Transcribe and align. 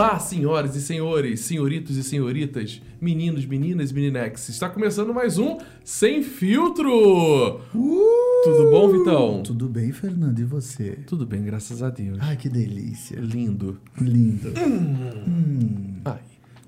Olá, 0.00 0.18
senhoras 0.18 0.74
e 0.74 0.80
senhores, 0.80 1.40
senhoritos 1.40 1.94
e 1.94 2.02
senhoritas, 2.02 2.80
meninos, 2.98 3.44
meninas 3.44 3.90
e 3.90 3.94
meninex. 3.94 4.48
Está 4.48 4.66
começando 4.70 5.12
mais 5.12 5.36
um 5.36 5.58
Sem 5.84 6.22
Filtro! 6.22 7.60
Tudo 7.70 8.70
bom, 8.70 8.88
Vitão? 8.88 9.42
Tudo 9.42 9.68
bem, 9.68 9.92
Fernando? 9.92 10.38
E 10.38 10.44
você? 10.44 10.92
Tudo 11.06 11.26
bem, 11.26 11.44
graças 11.44 11.82
a 11.82 11.90
Deus. 11.90 12.16
Ai, 12.18 12.34
que 12.38 12.48
delícia. 12.48 13.20
Lindo. 13.20 13.78
Lindo. 14.00 14.54
Hum. 14.58 16.00
Ai. 16.06 16.20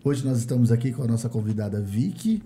Hoje 0.04 0.26
nós 0.26 0.36
estamos 0.36 0.70
aqui 0.70 0.92
com 0.92 1.02
a 1.02 1.06
nossa 1.06 1.30
convidada 1.30 1.80
Vicky. 1.80 2.42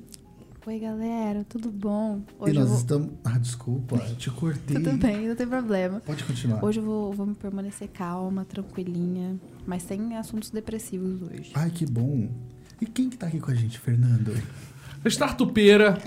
Oi, 0.66 0.80
galera, 0.80 1.46
tudo 1.48 1.70
bom? 1.70 2.22
e 2.40 2.42
Hoje 2.42 2.54
nós 2.54 2.64
eu 2.64 2.66
vou... 2.70 2.76
estamos. 2.76 3.10
Ah, 3.24 3.38
desculpa, 3.38 3.94
eu 3.96 4.16
te 4.16 4.28
cortei. 4.32 4.74
Tudo 4.76 4.96
bem, 4.96 5.28
não 5.28 5.36
tem 5.36 5.46
problema. 5.46 6.00
Pode 6.00 6.24
continuar. 6.24 6.64
Hoje 6.64 6.80
eu 6.80 6.84
vou, 6.84 7.12
vou 7.12 7.24
me 7.24 7.36
permanecer 7.36 7.86
calma, 7.86 8.44
tranquilinha, 8.44 9.38
mas 9.64 9.84
sem 9.84 10.16
assuntos 10.16 10.50
depressivos 10.50 11.22
hoje. 11.22 11.52
Ai, 11.54 11.70
que 11.70 11.86
bom. 11.86 12.28
E 12.80 12.86
quem 12.86 13.08
que 13.08 13.16
tá 13.16 13.28
aqui 13.28 13.38
com 13.38 13.52
a 13.52 13.54
gente, 13.54 13.78
Fernando? 13.78 14.32
Startupeira, 15.06 15.98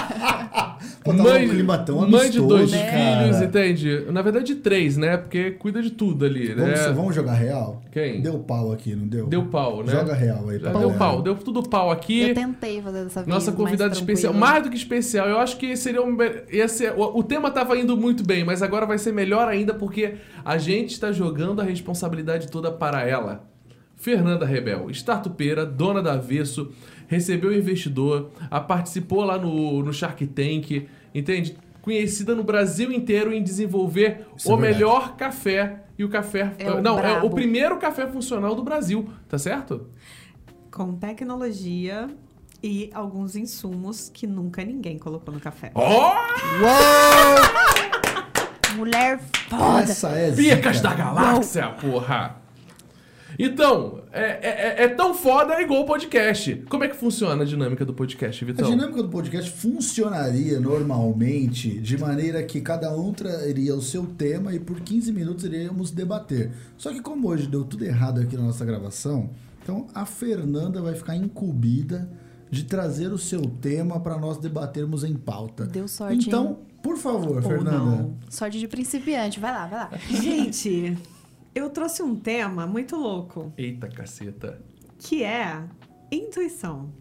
Pô, 1.04 1.12
tava 1.12 1.38
um 1.38 1.48
clima 1.48 1.76
tão 1.76 2.08
mãe 2.08 2.30
de 2.30 2.38
dois 2.38 2.72
amistoso, 2.72 2.90
cara. 2.90 3.22
filhos, 3.24 3.42
entende? 3.42 4.06
Na 4.10 4.22
verdade, 4.22 4.54
três, 4.54 4.96
né? 4.96 5.18
Porque 5.18 5.50
cuida 5.50 5.82
de 5.82 5.90
tudo 5.90 6.24
ali, 6.24 6.54
né? 6.54 6.72
Vamos, 6.72 6.96
vamos 6.96 7.14
jogar 7.14 7.34
real? 7.34 7.82
Quem? 7.92 8.22
Deu 8.22 8.38
pau 8.38 8.72
aqui, 8.72 8.96
não 8.96 9.06
deu? 9.06 9.26
Deu 9.26 9.44
pau, 9.44 9.84
né? 9.84 9.92
Joga 9.92 10.14
real 10.14 10.48
aí 10.48 10.58
Já 10.58 10.70
pra 10.70 10.80
deu 10.80 10.88
galera. 10.88 10.98
pau, 10.98 11.20
deu 11.20 11.34
tudo 11.34 11.62
pau 11.62 11.90
aqui. 11.90 12.30
Eu 12.30 12.34
tentei 12.34 12.80
fazer 12.80 13.04
dessa 13.04 13.20
vez. 13.20 13.28
Nossa 13.34 13.52
convidada 13.52 13.92
especial, 13.92 14.32
mais 14.32 14.62
do 14.62 14.70
que 14.70 14.76
especial, 14.76 15.28
eu 15.28 15.38
acho 15.38 15.58
que 15.58 15.76
seria 15.76 16.02
um. 16.02 16.16
Ia 16.50 16.68
ser, 16.68 16.94
o, 16.96 17.18
o 17.18 17.22
tema 17.22 17.50
tava 17.50 17.76
indo 17.76 17.94
muito 17.98 18.24
bem, 18.24 18.42
mas 18.42 18.62
agora 18.62 18.86
vai 18.86 18.96
ser 18.96 19.12
melhor 19.12 19.46
ainda 19.46 19.74
porque 19.74 20.14
a 20.42 20.56
gente 20.56 20.92
está 20.92 21.12
jogando 21.12 21.60
a 21.60 21.64
responsabilidade 21.64 22.50
toda 22.50 22.72
para 22.72 23.06
ela. 23.06 23.44
Fernanda 23.96 24.44
Rebel, 24.44 24.90
startupeira, 24.90 25.64
dona 25.64 26.02
da 26.02 26.14
Avesso, 26.14 26.70
recebeu 27.14 27.52
investidor, 27.52 28.30
a 28.50 28.60
participou 28.60 29.24
lá 29.24 29.38
no, 29.38 29.82
no 29.82 29.92
Shark 29.92 30.26
Tank, 30.26 30.86
entende? 31.14 31.56
Conhecida 31.82 32.34
no 32.34 32.42
Brasil 32.44 32.92
inteiro 32.92 33.32
em 33.32 33.42
desenvolver 33.42 34.26
Isso 34.36 34.50
é 34.50 34.54
o 34.54 34.56
verdade. 34.56 34.78
melhor 34.84 35.16
café 35.16 35.82
e 35.98 36.04
o 36.04 36.08
café. 36.08 36.52
É 36.58 36.70
o 36.70 36.80
não, 36.82 36.98
é 36.98 37.00
o 37.00 37.20
brabo. 37.20 37.30
primeiro 37.30 37.78
café 37.78 38.06
funcional 38.06 38.54
do 38.54 38.62
Brasil, 38.62 39.08
tá 39.28 39.38
certo? 39.38 39.86
com 40.70 40.92
tecnologia 40.96 42.08
e 42.60 42.90
alguns 42.92 43.36
insumos 43.36 44.10
que 44.12 44.26
nunca 44.26 44.64
ninguém 44.64 44.98
colocou 44.98 45.32
no 45.32 45.38
café. 45.38 45.70
Ó! 45.72 46.14
Mulher 48.74 49.20
foda. 49.48 49.82
Essa 49.82 50.08
é 50.08 50.32
Picas 50.32 50.80
da 50.80 50.92
galáxia, 50.94 51.68
porra! 51.80 52.42
Então, 53.38 54.02
é, 54.12 54.20
é- 54.22 54.74
é- 54.78 54.84
é 54.84 54.88
tão 54.88 55.12
foda 55.14 55.60
igual 55.60 55.82
o 55.82 55.86
podcast. 55.86 56.64
Como 56.68 56.84
é 56.84 56.88
que 56.88 56.96
funciona 56.96 57.42
a 57.42 57.46
dinâmica 57.46 57.84
do 57.84 57.92
podcast, 57.94 58.44
A 58.44 58.46
Vitão? 58.46 58.70
dinâmica 58.70 59.02
do 59.02 59.08
podcast 59.08 59.50
funcionaria 59.50 60.60
normalmente 60.60 61.78
de 61.80 61.98
maneira 61.98 62.42
que 62.42 62.60
cada 62.60 62.94
um 62.96 63.12
traria 63.12 63.74
o 63.74 63.82
seu 63.82 64.06
tema 64.06 64.54
e 64.54 64.58
por 64.58 64.80
15 64.80 65.12
minutos 65.12 65.44
iríamos 65.44 65.90
debater. 65.90 66.52
Só 66.76 66.90
que 66.92 67.00
como 67.00 67.28
hoje 67.28 67.46
deu 67.46 67.64
tudo 67.64 67.84
errado 67.84 68.20
aqui 68.20 68.36
na 68.36 68.42
nossa 68.44 68.64
gravação, 68.64 69.30
então 69.62 69.86
a 69.94 70.04
Fernanda 70.06 70.80
vai 70.80 70.94
ficar 70.94 71.16
incumbida 71.16 72.08
de 72.50 72.64
trazer 72.64 73.12
o 73.12 73.18
seu 73.18 73.40
tema 73.42 73.98
para 73.98 74.16
nós 74.16 74.38
debatermos 74.38 75.02
em 75.02 75.14
pauta. 75.14 75.66
Deu 75.66 75.88
sorte, 75.88 76.28
Então, 76.28 76.46
hein? 76.46 76.56
por 76.82 76.96
favor, 76.96 77.36
Ou 77.36 77.42
Fernanda. 77.42 77.78
não. 77.78 78.14
Sorte 78.28 78.60
de 78.60 78.68
principiante. 78.68 79.40
Vai 79.40 79.50
lá, 79.52 79.66
vai 79.66 79.78
lá. 79.80 79.90
Gente, 80.08 80.96
eu 81.54 81.70
trouxe 81.70 82.02
um 82.02 82.16
tema 82.16 82.66
muito 82.66 82.96
louco, 82.96 83.52
Eita 83.56 83.88
caceta. 83.88 84.60
que 84.98 85.22
é 85.22 85.62
intuição. 86.10 86.92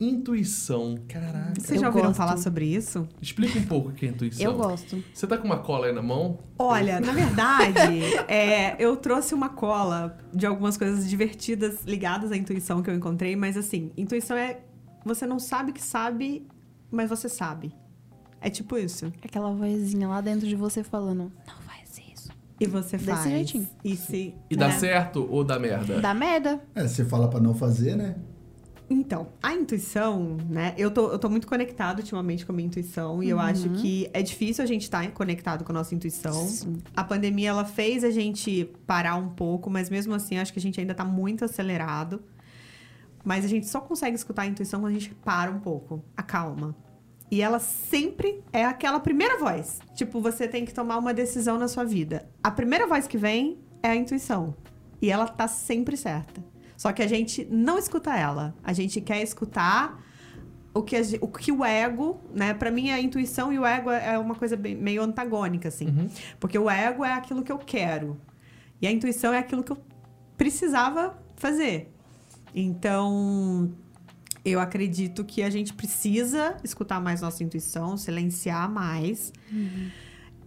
Intuição. 0.00 0.96
Caraca. 1.08 1.54
Vocês 1.58 1.80
já 1.80 1.86
ouviram 1.86 2.08
gosto. 2.08 2.18
falar 2.18 2.36
sobre 2.36 2.66
isso? 2.66 3.08
Explica 3.22 3.58
um 3.58 3.64
pouco 3.64 3.90
o 3.90 3.92
que 3.92 4.06
é 4.06 4.08
intuição. 4.08 4.44
Eu 4.44 4.56
gosto. 4.56 5.02
Você 5.14 5.26
tá 5.26 5.38
com 5.38 5.46
uma 5.46 5.58
cola 5.58 5.86
aí 5.86 5.92
na 5.92 6.02
mão? 6.02 6.40
Olha, 6.58 7.00
na 7.00 7.12
verdade, 7.12 8.02
é, 8.26 8.76
eu 8.82 8.96
trouxe 8.96 9.34
uma 9.34 9.48
cola 9.48 10.18
de 10.32 10.46
algumas 10.46 10.76
coisas 10.76 11.08
divertidas 11.08 11.84
ligadas 11.84 12.32
à 12.32 12.36
intuição 12.36 12.82
que 12.82 12.90
eu 12.90 12.94
encontrei, 12.94 13.36
mas 13.36 13.56
assim, 13.56 13.92
intuição 13.96 14.36
é 14.36 14.60
você 15.04 15.26
não 15.26 15.38
sabe 15.38 15.72
que 15.72 15.82
sabe, 15.82 16.46
mas 16.90 17.08
você 17.08 17.28
sabe. 17.28 17.72
É 18.40 18.50
tipo 18.50 18.76
isso. 18.76 19.12
Aquela 19.22 19.52
vozinha 19.52 20.08
lá 20.08 20.20
dentro 20.20 20.46
de 20.46 20.56
você 20.56 20.82
falando, 20.82 21.32
não 21.46 21.63
E 22.64 22.68
você 22.68 22.96
Desse 22.96 23.10
faz. 23.10 23.24
jeitinho. 23.30 23.68
E 23.84 23.96
se. 23.96 24.34
E 24.50 24.56
dá 24.56 24.68
né? 24.68 24.78
certo 24.78 25.26
ou 25.30 25.44
dá 25.44 25.58
merda? 25.58 26.00
Dá 26.00 26.14
merda. 26.14 26.60
É, 26.74 26.86
você 26.86 27.04
fala 27.04 27.28
para 27.28 27.40
não 27.40 27.54
fazer, 27.54 27.96
né? 27.96 28.16
Então, 28.88 29.28
a 29.42 29.54
intuição, 29.54 30.36
né? 30.48 30.74
Eu 30.76 30.90
tô, 30.90 31.08
eu 31.10 31.18
tô 31.18 31.30
muito 31.30 31.46
conectado 31.46 32.00
ultimamente 32.00 32.44
com 32.44 32.52
a 32.52 32.54
minha 32.54 32.66
intuição 32.66 33.22
e 33.22 33.30
eu 33.30 33.38
Uhum. 33.38 33.42
acho 33.42 33.68
que 33.70 34.10
é 34.12 34.22
difícil 34.22 34.62
a 34.62 34.66
gente 34.66 34.82
estar 34.82 35.10
conectado 35.12 35.64
com 35.64 35.72
a 35.72 35.74
nossa 35.74 35.94
intuição. 35.94 36.46
A 36.94 37.02
pandemia, 37.02 37.48
ela 37.48 37.64
fez 37.64 38.04
a 38.04 38.10
gente 38.10 38.70
parar 38.86 39.16
um 39.16 39.30
pouco, 39.30 39.70
mas 39.70 39.88
mesmo 39.88 40.12
assim, 40.14 40.36
acho 40.36 40.52
que 40.52 40.58
a 40.58 40.62
gente 40.62 40.78
ainda 40.78 40.94
tá 40.94 41.04
muito 41.04 41.44
acelerado. 41.46 42.22
Mas 43.24 43.42
a 43.42 43.48
gente 43.48 43.66
só 43.66 43.80
consegue 43.80 44.16
escutar 44.16 44.42
a 44.42 44.46
intuição 44.46 44.80
quando 44.80 44.90
a 44.94 44.98
gente 44.98 45.14
para 45.14 45.50
um 45.50 45.60
pouco, 45.60 46.04
acalma. 46.14 46.76
E 47.34 47.42
ela 47.42 47.58
sempre 47.58 48.44
é 48.52 48.64
aquela 48.64 49.00
primeira 49.00 49.36
voz. 49.38 49.80
Tipo, 49.96 50.20
você 50.20 50.46
tem 50.46 50.64
que 50.64 50.72
tomar 50.72 50.98
uma 50.98 51.12
decisão 51.12 51.58
na 51.58 51.66
sua 51.66 51.82
vida. 51.84 52.28
A 52.40 52.48
primeira 52.48 52.86
voz 52.86 53.08
que 53.08 53.18
vem 53.18 53.58
é 53.82 53.88
a 53.88 53.96
intuição. 53.96 54.54
E 55.02 55.10
ela 55.10 55.26
tá 55.26 55.48
sempre 55.48 55.96
certa. 55.96 56.40
Só 56.76 56.92
que 56.92 57.02
a 57.02 57.08
gente 57.08 57.44
não 57.50 57.76
escuta 57.76 58.16
ela. 58.16 58.54
A 58.62 58.72
gente 58.72 59.00
quer 59.00 59.20
escutar 59.20 60.00
o 60.72 60.80
que, 60.80 60.94
o, 61.20 61.26
que 61.26 61.50
o 61.50 61.64
ego, 61.64 62.20
né? 62.32 62.54
Pra 62.54 62.70
mim, 62.70 62.90
a 62.92 63.00
intuição 63.00 63.52
e 63.52 63.58
o 63.58 63.66
ego 63.66 63.90
é 63.90 64.16
uma 64.16 64.36
coisa 64.36 64.56
bem- 64.56 64.76
meio 64.76 65.02
antagônica, 65.02 65.66
assim. 65.66 65.86
Uhum. 65.88 66.08
Porque 66.38 66.56
o 66.56 66.70
ego 66.70 67.04
é 67.04 67.14
aquilo 67.14 67.42
que 67.42 67.50
eu 67.50 67.58
quero. 67.58 68.16
E 68.80 68.86
a 68.86 68.92
intuição 68.92 69.34
é 69.34 69.38
aquilo 69.38 69.64
que 69.64 69.72
eu 69.72 69.78
precisava 70.36 71.18
fazer. 71.34 71.92
Então, 72.54 73.72
eu 74.44 74.60
acredito 74.60 75.24
que 75.24 75.42
a 75.42 75.50
gente 75.50 75.72
precisa 75.72 76.56
escutar 76.62 77.00
mais 77.00 77.20
nossa 77.20 77.42
intuição, 77.42 77.96
silenciar 77.96 78.70
mais. 78.70 79.32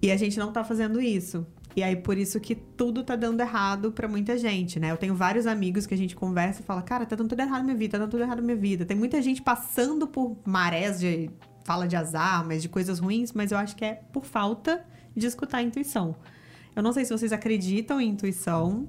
E 0.02 0.12
a 0.12 0.18
gente 0.18 0.38
não 0.38 0.52
tá 0.52 0.64
fazendo 0.64 1.02
isso. 1.02 1.46
E 1.76 1.84
aí, 1.84 1.96
por 1.96 2.18
isso 2.18 2.40
que 2.40 2.56
tudo 2.56 3.04
tá 3.04 3.16
dando 3.16 3.40
errado 3.40 3.92
pra 3.92 4.08
muita 4.08 4.38
gente, 4.38 4.80
né? 4.80 4.92
Eu 4.92 4.98
tenho 4.98 5.14
vários 5.14 5.46
amigos 5.46 5.86
que 5.86 5.94
a 5.94 5.98
gente 5.98 6.16
conversa 6.16 6.62
e 6.62 6.64
fala, 6.64 6.82
cara, 6.82 7.06
tá 7.06 7.16
dando 7.16 7.30
tudo 7.30 7.40
errado 7.40 7.60
na 7.60 7.66
minha 7.66 7.76
vida, 7.76 7.92
tá 7.92 7.98
dando 8.00 8.12
tudo 8.12 8.24
errado 8.24 8.38
na 8.38 8.44
minha 8.44 8.58
vida. 8.58 8.86
Tem 8.86 8.98
muita 8.98 9.22
gente 9.22 9.42
passando 9.42 10.08
por 10.08 10.38
marés 10.46 11.00
de 11.00 11.30
fala 11.64 11.88
de 11.88 11.96
azar, 11.96 12.46
mas 12.48 12.62
de 12.62 12.70
coisas 12.70 12.98
ruins, 12.98 13.34
mas 13.34 13.52
eu 13.52 13.58
acho 13.58 13.76
que 13.76 13.86
é 13.86 13.96
por 14.12 14.26
falta 14.26 14.84
de 15.16 15.28
escutar 15.28 15.58
a 15.58 15.62
intuição. 15.62 16.16
Eu 16.76 16.82
não 16.82 16.94
sei 16.94 17.04
se 17.06 17.12
vocês 17.12 17.34
acreditam 17.34 18.00
em 18.00 18.10
intuição, 18.10 18.88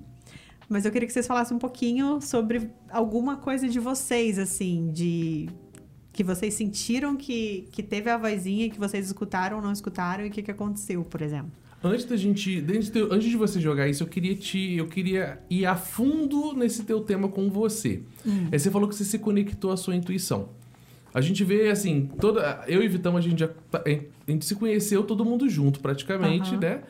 mas 0.68 0.84
eu 0.84 0.92
queria 0.92 1.06
que 1.06 1.12
vocês 1.12 1.26
falassem 1.26 1.56
um 1.56 1.60
pouquinho 1.60 2.20
sobre 2.20 2.70
alguma 2.90 3.36
coisa 3.36 3.68
de 3.68 3.80
vocês, 3.80 4.38
assim, 4.38 4.90
de 4.92 5.48
que 6.12 6.24
vocês 6.24 6.54
sentiram 6.54 7.16
que, 7.16 7.68
que 7.70 7.82
teve 7.82 8.10
a 8.10 8.18
vozinha, 8.18 8.68
que 8.68 8.78
vocês 8.78 9.06
escutaram 9.06 9.58
ou 9.58 9.62
não 9.62 9.72
escutaram 9.72 10.24
e 10.24 10.28
o 10.28 10.30
que, 10.30 10.42
que 10.42 10.50
aconteceu, 10.50 11.04
por 11.04 11.22
exemplo. 11.22 11.52
Antes 11.82 12.04
da 12.06 12.16
gente. 12.16 12.58
Antes 12.58 12.90
de, 12.90 13.00
antes 13.02 13.30
de 13.30 13.36
você 13.36 13.60
jogar 13.60 13.88
isso, 13.88 14.02
eu 14.02 14.06
queria 14.08 14.34
te. 14.34 14.74
Eu 14.74 14.88
queria 14.88 15.40
ir 15.48 15.64
a 15.64 15.76
fundo 15.76 16.52
nesse 16.54 16.82
teu 16.82 17.00
tema 17.00 17.28
com 17.28 17.48
você. 17.48 18.02
Aí 18.50 18.58
você 18.58 18.68
falou 18.68 18.88
que 18.88 18.96
você 18.96 19.04
se 19.04 19.18
conectou 19.18 19.70
à 19.70 19.76
sua 19.76 19.94
intuição. 19.94 20.48
A 21.14 21.20
gente 21.20 21.44
vê, 21.44 21.70
assim, 21.70 22.10
toda. 22.20 22.64
Eu 22.66 22.82
e 22.82 22.88
Vitão, 22.88 23.16
a 23.16 23.20
gente 23.20 23.38
já. 23.38 23.50
A 23.72 24.30
gente 24.30 24.44
se 24.44 24.56
conheceu 24.56 25.04
todo 25.04 25.24
mundo 25.24 25.48
junto, 25.48 25.78
praticamente, 25.78 26.56
né? 26.56 26.82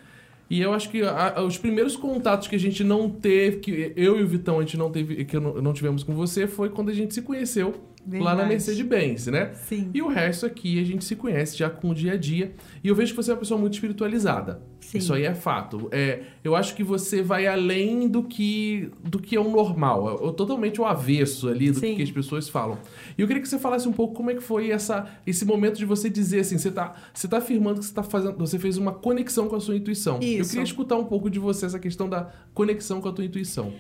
E 0.51 0.61
eu 0.63 0.73
acho 0.73 0.89
que 0.91 1.03
a- 1.03 1.43
os 1.43 1.59
primeiros 1.59 1.95
contatos 1.97 2.49
que 2.49 2.57
a 2.57 2.59
gente 2.59 2.83
não 2.83 3.11
teve, 3.11 3.59
que 3.59 3.93
eu 3.97 4.19
e 4.19 4.23
o 4.23 4.27
Vitão 4.27 4.59
a 4.59 4.63
gente 4.63 4.77
não 4.79 4.91
teve, 4.91 5.25
que 5.25 5.39
não, 5.39 5.61
não 5.61 5.73
tivemos 5.75 6.03
com 6.03 6.15
você, 6.15 6.47
foi 6.47 6.71
quando 6.71 6.89
a 6.91 6.95
gente 6.95 7.13
se 7.15 7.21
conheceu 7.23 7.75
lá 8.13 8.35
na. 8.35 8.47
Mercedes-Benz, 8.47 9.27
né? 9.27 9.53
Sim. 9.55 9.91
E 9.93 10.01
o 10.03 10.09
resto 10.09 10.47
aqui 10.47 10.81
a 10.81 10.85
gente 10.85 11.05
se 11.05 11.15
conhece 11.17 11.57
já 11.57 11.69
com 11.69 11.91
o 11.91 11.95
dia 11.95 12.13
a 12.13 12.17
dia. 12.17 12.53
E 12.83 12.89
eu 12.89 12.95
vejo 12.95 13.13
que 13.13 13.17
você 13.17 13.31
é 13.31 13.35
uma 13.35 13.41
pessoa 13.41 13.61
muito 13.61 13.75
espiritualizada. 13.75 14.61
Sim. 14.81 14.99
Isso 14.99 15.13
aí 15.13 15.25
é 15.25 15.35
fato. 15.35 15.89
É, 15.93 16.23
eu 16.43 16.57
acho 16.57 16.75
que 16.75 16.83
você 16.83 17.21
vai 17.21 17.47
além 17.47 18.09
do 18.09 18.23
que, 18.23 18.91
do 19.05 19.19
que 19.19 19.37
é 19.37 19.41
o 19.41 19.51
normal. 19.51 20.23
É, 20.25 20.29
é 20.29 20.33
totalmente 20.33 20.81
o 20.81 20.87
avesso 20.87 21.49
ali 21.49 21.71
do 21.71 21.79
Sim. 21.79 21.95
que 21.95 22.03
as 22.03 22.11
pessoas 22.11 22.49
falam. 22.49 22.79
E 23.17 23.21
eu 23.21 23.27
queria 23.27 23.43
que 23.43 23.49
você 23.49 23.59
falasse 23.59 23.87
um 23.87 23.93
pouco 23.93 24.15
como 24.15 24.31
é 24.31 24.35
que 24.35 24.43
foi 24.43 24.71
essa, 24.71 25.07
esse 25.27 25.45
momento 25.45 25.77
de 25.77 25.85
você 25.85 26.09
dizer 26.09 26.41
assim, 26.41 26.57
você 26.57 26.71
tá, 26.71 26.95
você 27.13 27.29
tá 27.29 27.37
afirmando 27.37 27.81
que 27.81 27.85
você 27.85 27.93
tá 27.93 28.03
fazendo, 28.03 28.39
você 28.39 28.59
fez 28.59 28.79
uma 28.79 28.93
conexão 28.93 29.47
com 29.47 29.57
a 29.57 29.61
sua 29.61 29.77
intuição. 29.77 30.21
Eu 30.23 30.41
Isso. 30.41 30.51
queria 30.51 30.65
escutar 30.65 30.97
um 30.97 31.05
pouco 31.05 31.29
de 31.29 31.39
você 31.39 31.67
essa 31.67 31.79
questão 31.79 32.09
da 32.09 32.31
conexão 32.55 33.03
com 33.03 33.11
a 33.11 33.13
tua 33.13 33.27
intuição. 33.27 33.73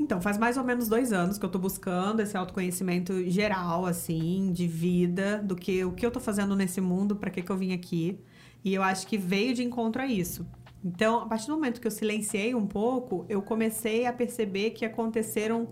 Então, 0.00 0.18
faz 0.18 0.38
mais 0.38 0.56
ou 0.56 0.64
menos 0.64 0.88
dois 0.88 1.12
anos 1.12 1.36
que 1.36 1.44
eu 1.44 1.50
tô 1.50 1.58
buscando 1.58 2.20
esse 2.20 2.34
autoconhecimento 2.34 3.22
geral, 3.30 3.84
assim, 3.84 4.50
de 4.50 4.66
vida, 4.66 5.42
do 5.44 5.54
que 5.54 5.84
o 5.84 5.92
que 5.92 6.06
eu 6.06 6.10
tô 6.10 6.18
fazendo 6.18 6.56
nesse 6.56 6.80
mundo, 6.80 7.14
pra 7.14 7.28
que 7.28 7.42
que 7.42 7.52
eu 7.52 7.56
vim 7.56 7.74
aqui. 7.74 8.18
E 8.64 8.72
eu 8.72 8.82
acho 8.82 9.06
que 9.06 9.18
veio 9.18 9.52
de 9.52 9.62
encontro 9.62 10.00
a 10.00 10.06
isso. 10.06 10.46
Então, 10.82 11.20
a 11.20 11.26
partir 11.26 11.48
do 11.48 11.52
momento 11.52 11.82
que 11.82 11.86
eu 11.86 11.90
silenciei 11.90 12.54
um 12.54 12.66
pouco, 12.66 13.26
eu 13.28 13.42
comecei 13.42 14.06
a 14.06 14.12
perceber 14.12 14.70
que 14.70 14.86
aconteceram 14.86 15.68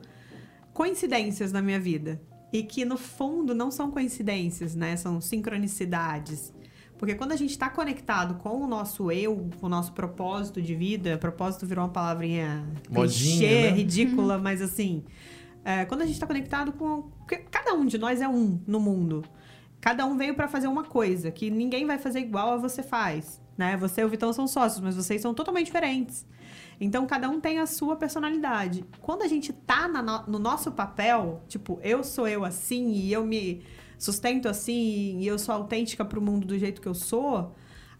coincidências 0.75 1.51
na 1.51 1.63
minha 1.63 1.81
vida. 1.81 2.21
E 2.53 2.63
que, 2.63 2.85
no 2.85 2.99
fundo, 2.99 3.55
não 3.55 3.71
são 3.71 3.91
coincidências, 3.91 4.75
né? 4.75 4.95
São 4.97 5.23
sincronicidades. 5.23 6.53
Porque 6.99 7.15
quando 7.15 7.33
a 7.33 7.37
gente 7.37 7.50
está 7.50 7.71
conectado 7.71 8.35
com 8.35 8.61
o 8.61 8.67
nosso 8.67 9.11
eu, 9.12 9.49
com 9.61 9.67
o 9.67 9.69
nosso 9.69 9.93
propósito 9.93 10.61
de 10.61 10.75
vida, 10.75 11.17
propósito 11.17 11.65
virou 11.65 11.85
uma 11.85 11.93
palavrinha 11.93 12.67
Modinha, 12.91 13.49
clichê, 13.49 13.62
né? 13.62 13.71
ridícula, 13.71 14.37
mas 14.39 14.61
assim, 14.61 15.05
é, 15.65 15.85
quando 15.85 16.03
a 16.03 16.05
gente 16.05 16.15
está 16.15 16.27
conectado 16.27 16.73
com. 16.73 17.11
Cada 17.50 17.75
um 17.75 17.87
de 17.87 17.99
nós 17.99 18.21
é 18.21 18.29
um 18.29 18.61
no 18.67 18.81
mundo. 18.81 19.25
Cada 19.81 20.05
um 20.06 20.17
veio 20.17 20.35
para 20.35 20.49
fazer 20.49 20.67
uma 20.67 20.83
coisa 20.83 21.31
que 21.31 21.50
ninguém 21.50 21.87
vai 21.87 21.99
fazer 21.99 22.19
igual 22.19 22.55
a 22.55 22.56
você 22.56 22.83
faz, 22.83 23.41
né? 23.56 23.77
Você 23.77 24.01
e 24.01 24.05
o 24.05 24.09
Vitão 24.09 24.33
são 24.33 24.49
sócios, 24.49 24.81
mas 24.81 24.97
vocês 24.97 25.23
são 25.23 25.33
totalmente 25.33 25.67
diferentes. 25.67 26.27
Então 26.81 27.06
cada 27.06 27.29
um 27.29 27.41
tem 27.41 27.59
a 27.59 27.67
sua 27.67 27.94
personalidade. 27.97 28.85
Quando 29.01 29.23
a 29.23 29.29
gente 29.29 29.53
tá 29.53 29.87
na 29.87 30.03
no, 30.03 30.27
no 30.27 30.39
nosso 30.39 30.73
papel, 30.73 31.43
tipo, 31.47 31.79
eu 31.83 32.03
sou 32.03 32.27
eu 32.27 32.44
assim 32.44 32.91
e 32.93 33.12
eu 33.12 33.25
me 33.25 33.62
sustento 33.99 34.49
assim 34.49 35.19
e 35.19 35.27
eu 35.27 35.39
sou 35.39 35.55
autêntica 35.55 36.05
pro 36.05 36.21
mundo 36.23 36.47
do 36.47 36.59
jeito 36.59 36.81
que 36.81 36.89
eu 36.89 36.95
sou, 36.95 37.55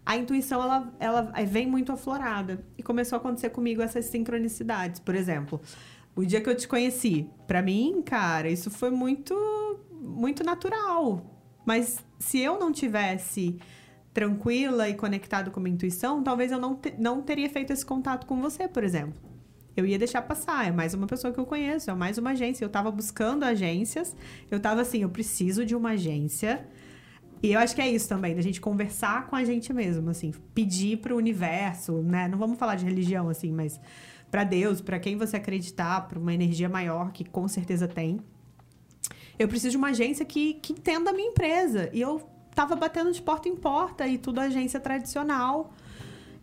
a 0.05 0.17
intuição 0.17 0.61
ela, 0.63 0.93
ela 0.99 1.21
vem 1.45 1.67
muito 1.67 1.91
aflorada. 1.91 2.65
E 2.77 2.81
começou 2.81 3.17
a 3.17 3.19
acontecer 3.19 3.49
comigo 3.49 3.81
essas 3.81 4.05
sincronicidades. 4.05 4.99
Por 4.99 5.13
exemplo, 5.13 5.61
o 6.15 6.25
dia 6.25 6.41
que 6.41 6.49
eu 6.49 6.55
te 6.55 6.67
conheci, 6.67 7.29
pra 7.45 7.61
mim, 7.61 8.01
cara, 8.03 8.49
isso 8.49 8.71
foi 8.71 8.89
muito 8.89 9.35
muito 10.01 10.43
natural. 10.43 11.21
Mas 11.65 12.03
se 12.17 12.39
eu 12.39 12.57
não 12.57 12.71
tivesse 12.71 13.59
tranquila 14.13 14.89
e 14.89 14.95
conectado 14.95 15.51
com 15.51 15.59
a 15.59 15.63
minha 15.63 15.75
intuição, 15.75 16.23
talvez 16.23 16.51
eu 16.51 16.59
não, 16.59 16.75
te- 16.75 16.95
não 16.97 17.21
teria 17.21 17.49
feito 17.49 17.71
esse 17.71 17.85
contato 17.85 18.25
com 18.25 18.41
você, 18.41 18.67
por 18.67 18.83
exemplo. 18.83 19.28
Eu 19.75 19.85
ia 19.85 19.97
deixar 19.97 20.21
passar, 20.21 20.67
é 20.67 20.71
mais 20.71 20.93
uma 20.93 21.07
pessoa 21.07 21.33
que 21.33 21.39
eu 21.39 21.45
conheço, 21.45 21.89
é 21.89 21.93
mais 21.93 22.17
uma 22.17 22.31
agência. 22.31 22.65
Eu 22.65 22.69
tava 22.69 22.91
buscando 22.91 23.43
agências, 23.43 24.15
eu 24.49 24.59
tava 24.59 24.81
assim, 24.81 25.03
eu 25.03 25.09
preciso 25.09 25.65
de 25.65 25.75
uma 25.75 25.91
agência. 25.91 26.67
E 27.41 27.53
eu 27.53 27.59
acho 27.59 27.73
que 27.73 27.81
é 27.81 27.89
isso 27.89 28.09
também, 28.09 28.35
da 28.35 28.41
gente 28.41 28.59
conversar 28.59 29.27
com 29.27 29.35
a 29.35 29.45
gente 29.45 29.71
mesmo, 29.71 30.09
assim, 30.09 30.33
pedir 30.53 30.97
pro 30.97 31.15
universo, 31.15 32.01
né? 32.01 32.27
Não 32.27 32.37
vamos 32.37 32.59
falar 32.59 32.75
de 32.75 32.83
religião, 32.83 33.29
assim, 33.29 33.51
mas 33.51 33.79
para 34.29 34.43
Deus, 34.43 34.81
para 34.81 34.99
quem 34.99 35.15
você 35.15 35.37
acreditar, 35.37 36.07
para 36.07 36.19
uma 36.19 36.33
energia 36.33 36.67
maior 36.67 37.11
que 37.11 37.23
com 37.23 37.47
certeza 37.47 37.87
tem. 37.87 38.19
Eu 39.37 39.47
preciso 39.47 39.71
de 39.71 39.77
uma 39.77 39.89
agência 39.89 40.25
que, 40.25 40.55
que 40.55 40.73
entenda 40.73 41.11
a 41.11 41.13
minha 41.13 41.29
empresa. 41.29 41.89
E 41.93 42.01
eu 42.01 42.21
tava 42.53 42.75
batendo 42.75 43.11
de 43.11 43.21
porta 43.21 43.47
em 43.47 43.55
porta 43.55 44.05
e 44.05 44.17
tudo 44.17 44.39
agência 44.41 44.79
tradicional. 44.79 45.73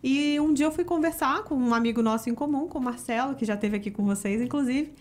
E 0.03 0.39
um 0.39 0.53
dia 0.53 0.65
eu 0.65 0.71
fui 0.71 0.83
conversar 0.83 1.43
com 1.43 1.55
um 1.55 1.73
amigo 1.73 2.01
nosso 2.01 2.29
em 2.29 2.35
comum, 2.35 2.67
com 2.67 2.79
o 2.79 2.81
Marcelo, 2.81 3.35
que 3.35 3.45
já 3.45 3.55
esteve 3.55 3.77
aqui 3.77 3.91
com 3.91 4.05
vocês, 4.05 4.41
inclusive. 4.41 4.93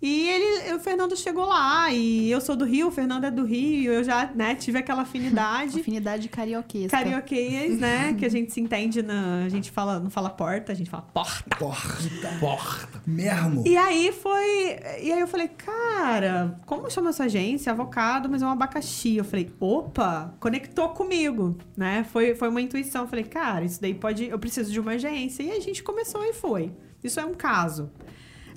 E 0.00 0.28
ele, 0.28 0.74
o 0.74 0.78
Fernando 0.78 1.16
chegou 1.16 1.44
lá, 1.44 1.90
e 1.90 2.30
eu 2.30 2.40
sou 2.40 2.54
do 2.54 2.64
Rio, 2.64 2.86
o 2.86 2.90
Fernando 2.90 3.24
é 3.24 3.30
do 3.30 3.44
Rio, 3.44 3.92
eu 3.92 4.04
já, 4.04 4.30
né, 4.32 4.54
tive 4.54 4.78
aquela 4.78 5.02
afinidade. 5.02 5.80
Afinidade 5.88 6.28
carioquesca. 6.28 6.96
Carioquês, 6.96 7.78
né? 7.78 8.14
Que 8.14 8.24
a 8.24 8.28
gente 8.28 8.52
se 8.52 8.60
entende 8.60 9.02
na. 9.02 9.44
A 9.44 9.48
gente 9.48 9.70
fala, 9.70 9.98
não 9.98 10.10
fala 10.10 10.28
porta, 10.30 10.72
a 10.72 10.74
gente 10.74 10.90
fala 10.90 11.02
porta. 11.02 11.56
Porta. 11.56 12.28
Porta. 12.38 13.02
Mesmo. 13.06 13.66
E 13.66 13.76
aí 13.76 14.12
foi. 14.12 14.78
E 15.02 15.12
aí 15.12 15.20
eu 15.20 15.26
falei, 15.26 15.48
cara, 15.48 16.58
como 16.66 16.90
chama 16.90 17.10
essa 17.10 17.24
agência? 17.24 17.72
Avocado, 17.72 18.28
mas 18.28 18.42
é 18.42 18.46
um 18.46 18.50
abacaxi. 18.50 19.16
Eu 19.16 19.24
falei, 19.24 19.50
opa, 19.58 20.34
conectou 20.38 20.90
comigo, 20.90 21.56
né? 21.76 22.04
Foi, 22.12 22.34
foi 22.34 22.48
uma 22.48 22.60
intuição. 22.60 23.02
Eu 23.02 23.08
falei, 23.08 23.24
cara, 23.24 23.64
isso 23.64 23.80
daí 23.80 23.94
pode. 23.94 24.26
Eu 24.26 24.38
preciso 24.38 24.70
de 24.70 24.78
uma 24.78 24.92
agência. 24.92 25.42
E 25.42 25.50
a 25.50 25.60
gente 25.60 25.82
começou 25.82 26.24
e 26.24 26.32
foi. 26.32 26.72
Isso 27.02 27.18
é 27.18 27.24
um 27.24 27.34
caso. 27.34 27.90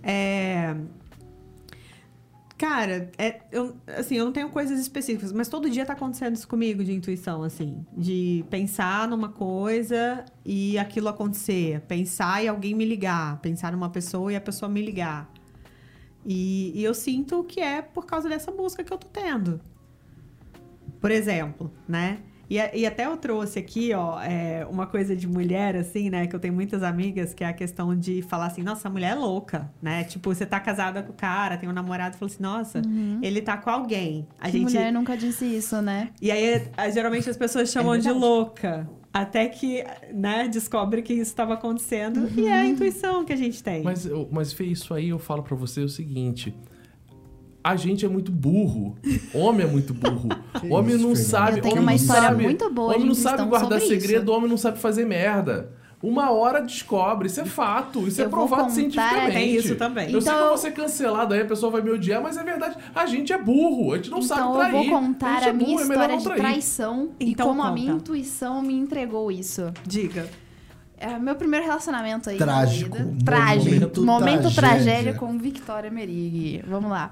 É. 0.04 0.76
Cara, 2.62 3.10
é, 3.18 3.42
eu, 3.52 3.76
assim, 3.88 4.18
eu 4.18 4.24
não 4.24 4.32
tenho 4.32 4.48
coisas 4.50 4.80
específicas, 4.80 5.34
mas 5.34 5.50
todo 5.50 5.68
dia 5.68 5.84
tá 5.84 5.94
acontecendo 5.94 6.36
isso 6.36 6.48
comigo 6.48 6.84
de 6.84 6.94
intuição, 6.94 7.42
assim. 7.42 7.84
De 7.92 8.46
pensar 8.52 9.08
numa 9.08 9.30
coisa 9.30 10.24
e 10.46 10.78
aquilo 10.78 11.10
acontecer. 11.10 11.82
Pensar 11.88 12.44
e 12.44 12.48
alguém 12.48 12.76
me 12.76 12.86
ligar. 12.86 13.42
Pensar 13.42 13.72
numa 13.72 13.90
pessoa 13.90 14.32
e 14.32 14.36
a 14.36 14.42
pessoa 14.42 14.70
me 14.70 14.80
ligar. 14.80 15.28
E, 16.24 16.72
e 16.76 16.84
eu 16.84 16.94
sinto 16.94 17.44
que 17.44 17.60
é 17.60 17.82
por 17.82 18.06
causa 18.06 18.30
dessa 18.30 18.52
busca 18.52 18.84
que 18.84 18.94
eu 18.94 18.98
tô 19.00 19.08
tendo. 19.08 19.60
Por 21.00 21.10
exemplo, 21.10 21.74
né? 21.88 22.20
E, 22.54 22.80
e 22.82 22.86
até 22.86 23.06
eu 23.06 23.16
trouxe 23.16 23.58
aqui, 23.60 23.94
ó, 23.94 24.20
é, 24.22 24.68
uma 24.70 24.86
coisa 24.86 25.16
de 25.16 25.26
mulher, 25.26 25.74
assim, 25.78 26.10
né? 26.10 26.28
Que 26.28 26.36
eu 26.36 26.40
tenho 26.40 26.54
muitas 26.54 26.84
amigas, 26.84 27.34
que 27.34 27.46
é 27.46 27.48
a 27.48 27.54
questão 27.54 27.96
de 27.98 28.22
falar 28.24 28.48
assim, 28.48 28.62
nossa, 28.62 28.90
a 28.90 28.92
mulher 28.92 29.12
é 29.14 29.16
louca, 29.16 29.72
né? 29.82 30.04
Tipo, 30.04 30.36
você 30.36 30.46
tá 30.46 30.60
casada 30.60 31.02
com 31.02 31.12
o 31.14 31.16
cara, 31.16 31.56
tem 31.58 31.70
um 31.70 31.72
namorado 31.72 32.16
e 32.16 32.20
fala 32.20 32.30
assim, 32.30 32.44
nossa, 32.44 32.82
ele 33.22 33.42
tá 33.42 33.56
com 33.56 33.70
alguém. 33.70 34.28
A 34.38 34.48
Que 34.48 34.52
gente. 34.58 34.64
mulher 34.64 34.92
nunca 34.92 35.16
disse 35.16 35.46
isso, 35.46 35.82
né? 35.82 36.10
E 36.22 36.30
aí, 36.30 36.62
geralmente 36.94 37.30
as 37.30 37.38
pessoas 37.38 37.70
chamam 37.72 37.96
de 37.98 38.04
verdade. 38.04 38.20
louca. 38.20 38.90
Até 39.14 39.48
que, 39.48 39.84
né, 40.14 40.48
descobre 40.50 41.02
que 41.02 41.14
isso 41.14 41.24
estava 41.32 41.54
acontecendo. 41.54 42.30
E 42.38 42.48
é 42.48 42.54
a 42.54 42.66
intuição 42.66 43.24
que 43.24 43.32
a 43.32 43.36
gente 43.38 43.62
tem. 43.64 43.82
Mas, 43.84 44.06
eu- 44.06 44.28
mas 44.32 44.52
Fê, 44.52 44.66
isso 44.66 44.94
aí 44.94 45.08
eu 45.10 45.20
falo 45.20 45.42
pra 45.44 45.56
você 45.56 45.82
o 45.82 45.90
seguinte. 45.90 46.54
A 47.64 47.76
gente 47.76 48.04
é 48.06 48.10
muito 48.10 48.32
burro. 48.32 48.98
Homem 49.34 49.68
é 49.68 49.70
muito 49.70 49.94
burro. 49.94 50.30
Homem 50.70 50.98
não 50.98 51.16
sabe. 51.16 51.58
Eu 51.60 51.62
tenho 51.62 51.74
homem 51.76 51.84
uma 51.86 51.92
não 51.92 51.96
história 51.96 52.22
sabe- 52.24 52.44
muito 52.44 52.70
boa 52.72 52.96
Homem 52.96 53.06
não 53.08 53.14
sabe 53.14 53.44
guardar 53.46 53.80
segredo, 53.82 54.24
isso. 54.24 54.32
homem 54.38 54.50
não 54.50 54.58
sabe 54.58 54.80
fazer 54.80 55.06
merda. 55.06 55.72
Uma 56.02 56.32
hora 56.32 56.60
descobre, 56.62 57.28
isso 57.28 57.40
é 57.40 57.46
fato, 57.46 58.08
isso 58.08 58.20
é 58.20 58.26
Eu 58.26 58.30
vou 58.32 58.40
provado 58.40 58.64
contar- 58.64 58.74
cientificamente. 58.76 59.32
Tem 59.34 59.56
isso 59.56 59.76
também. 59.76 60.12
Eu 60.12 60.20
sei 60.20 60.32
que 60.32 60.36
eu 60.36 60.40
Então- 60.40 60.48
vou 60.50 60.58
ser 60.58 60.72
cancelado 60.72 61.34
aí, 61.36 61.42
a 61.42 61.46
pessoa 61.46 61.72
vai 61.72 61.84
me 61.84 61.92
odiar, 61.92 62.20
mas 62.24 62.38
é 62.38 62.44
verdade. 62.44 62.76
A 62.96 63.06
gente 63.06 63.32
é 63.32 63.38
burro, 63.38 63.94
a 63.94 63.98
gente 63.98 64.10
não 64.10 64.20
sabe 64.24 64.42
então 64.42 64.54
trair. 64.56 64.74
eu 64.74 64.82
vou 64.84 65.00
contar 65.00 65.44
é 65.44 65.50
a 65.50 65.54
minha 65.54 65.68
burro, 65.68 65.80
é 65.80 65.84
história 65.84 66.08
não 66.08 66.18
de 66.18 66.30
traição 66.36 67.10
Então 67.20 67.46
e 67.46 67.50
como 67.50 67.62
a 67.62 67.66
conta. 67.70 67.80
minha 67.80 67.94
intuição 67.94 68.64
me 68.64 68.74
entregou 68.74 69.32
isso. 69.32 69.72
Diga. 69.86 70.28
É 70.98 71.20
meu 71.20 71.36
primeiro 71.36 71.66
relacionamento 71.68 72.30
aí. 72.32 72.38
na 72.40 72.46
Trágico. 72.46 72.96
vida. 72.98 73.06
Momento 73.06 73.24
Trágico. 73.26 74.02
Momento 74.02 74.42
tragédia. 74.42 74.54
tragédia 74.54 75.14
com 75.14 75.38
Victoria 75.38 75.92
Merig. 75.92 76.64
Vamos 76.68 76.90
lá. 76.90 77.12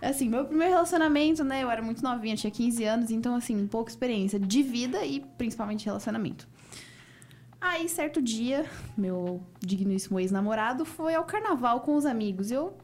Assim, 0.00 0.28
meu 0.28 0.44
primeiro 0.44 0.72
relacionamento, 0.72 1.42
né? 1.42 1.62
Eu 1.62 1.70
era 1.70 1.82
muito 1.82 2.02
novinha, 2.02 2.36
tinha 2.36 2.50
15 2.50 2.84
anos, 2.84 3.10
então, 3.10 3.34
assim, 3.34 3.66
pouca 3.66 3.90
experiência 3.90 4.38
de 4.38 4.62
vida 4.62 5.04
e 5.04 5.20
principalmente 5.38 5.86
relacionamento. 5.86 6.46
Aí, 7.60 7.88
certo 7.88 8.20
dia, 8.22 8.66
meu 8.96 9.42
digníssimo 9.60 10.20
ex-namorado 10.20 10.84
foi 10.84 11.14
ao 11.14 11.24
carnaval 11.24 11.80
com 11.80 11.96
os 11.96 12.06
amigos. 12.06 12.50
Eu 12.50 12.76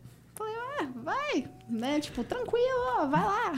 ah, 0.79 0.87
vai, 1.03 1.47
né? 1.69 2.01
Tipo, 2.01 2.25
tranquilo, 2.25 3.09
vai 3.09 3.23
lá. 3.23 3.53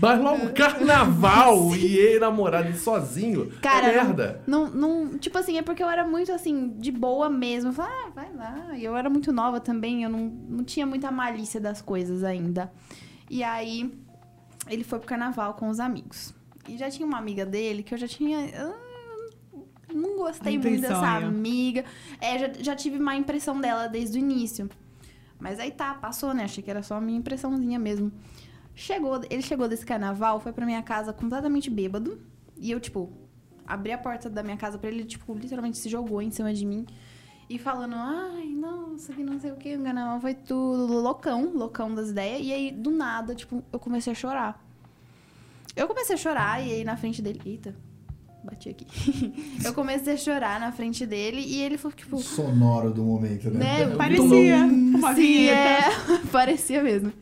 Mas 0.00 0.20
logo 0.20 0.52
carnaval 0.54 1.74
e 1.74 1.96
ele 1.96 2.18
namorado 2.18 2.74
sozinho. 2.76 3.52
Cara, 3.60 3.88
é 3.88 3.92
merda. 3.92 4.42
Não, 4.46 4.68
não, 4.68 5.18
tipo 5.18 5.36
assim, 5.38 5.58
é 5.58 5.62
porque 5.62 5.82
eu 5.82 5.88
era 5.88 6.06
muito 6.06 6.32
assim, 6.32 6.74
de 6.78 6.90
boa 6.90 7.28
mesmo. 7.28 7.70
Eu 7.70 7.74
falei, 7.74 7.92
ah, 7.92 8.10
vai 8.14 8.32
lá. 8.32 8.76
E 8.76 8.84
eu 8.84 8.96
era 8.96 9.10
muito 9.10 9.32
nova 9.32 9.60
também, 9.60 10.02
eu 10.02 10.10
não, 10.10 10.26
não 10.48 10.64
tinha 10.64 10.86
muita 10.86 11.10
malícia 11.10 11.60
das 11.60 11.80
coisas 11.80 12.22
ainda. 12.24 12.72
E 13.28 13.42
aí, 13.42 13.92
ele 14.68 14.84
foi 14.84 14.98
pro 14.98 15.08
carnaval 15.08 15.54
com 15.54 15.68
os 15.68 15.80
amigos. 15.80 16.34
E 16.68 16.76
já 16.76 16.90
tinha 16.90 17.06
uma 17.06 17.18
amiga 17.18 17.46
dele 17.46 17.82
que 17.82 17.94
eu 17.94 17.98
já 17.98 18.08
tinha. 18.08 18.74
não 19.92 20.16
gostei 20.16 20.58
muito 20.58 20.80
dessa 20.80 21.16
amiga. 21.16 21.84
É, 22.20 22.38
já, 22.38 22.52
já 22.58 22.76
tive 22.76 22.98
má 22.98 23.16
impressão 23.16 23.60
dela 23.60 23.86
desde 23.86 24.18
o 24.18 24.20
início. 24.20 24.68
Mas 25.38 25.58
aí 25.58 25.70
tá, 25.70 25.94
passou, 25.94 26.32
né? 26.32 26.44
Achei 26.44 26.62
que 26.62 26.70
era 26.70 26.82
só 26.82 26.96
a 26.96 27.00
minha 27.00 27.18
impressãozinha 27.18 27.78
mesmo. 27.78 28.10
Chegou, 28.74 29.20
ele 29.30 29.42
chegou 29.42 29.68
desse 29.68 29.84
carnaval, 29.84 30.40
foi 30.40 30.52
pra 30.52 30.66
minha 30.66 30.82
casa 30.82 31.12
completamente 31.12 31.70
bêbado. 31.70 32.20
E 32.56 32.70
eu, 32.70 32.80
tipo, 32.80 33.12
abri 33.66 33.92
a 33.92 33.98
porta 33.98 34.30
da 34.30 34.42
minha 34.42 34.56
casa 34.56 34.78
pra 34.78 34.90
ele, 34.90 35.04
tipo, 35.04 35.34
literalmente 35.34 35.78
se 35.78 35.88
jogou 35.88 36.22
em 36.22 36.30
cima 36.30 36.52
de 36.52 36.64
mim. 36.64 36.86
E 37.48 37.58
falando, 37.58 37.94
ai, 37.96 38.48
nossa, 38.48 39.12
que 39.12 39.22
não 39.22 39.38
sei 39.38 39.52
o 39.52 39.56
que, 39.56 39.76
o 39.76 39.82
carnaval 39.82 40.20
foi 40.20 40.34
tudo 40.34 41.00
loucão, 41.00 41.52
loucão 41.54 41.94
das 41.94 42.10
ideias. 42.10 42.44
E 42.44 42.52
aí, 42.52 42.70
do 42.72 42.90
nada, 42.90 43.34
tipo, 43.34 43.62
eu 43.72 43.78
comecei 43.78 44.12
a 44.12 44.16
chorar. 44.16 44.64
Eu 45.76 45.86
comecei 45.86 46.14
a 46.14 46.18
chorar 46.18 46.66
e 46.66 46.72
aí 46.72 46.84
na 46.84 46.96
frente 46.96 47.22
dele. 47.22 47.40
Eita, 47.44 47.76
bati 48.46 48.70
aqui. 48.70 48.86
eu 49.64 49.74
comecei 49.74 50.14
a 50.14 50.16
chorar 50.16 50.58
na 50.60 50.72
frente 50.72 51.04
dele 51.04 51.40
e 51.40 51.60
ele 51.60 51.76
foi, 51.76 51.92
tipo, 51.92 52.18
Sonoro 52.18 52.90
do 52.90 53.02
momento, 53.04 53.50
né? 53.50 53.84
né? 53.86 53.96
Parecia 53.96 54.56
uma 54.64 55.14
Sim, 55.14 55.20
vinheta. 55.22 56.12
é. 56.12 56.18
Parecia 56.32 56.82
mesmo. 56.82 57.12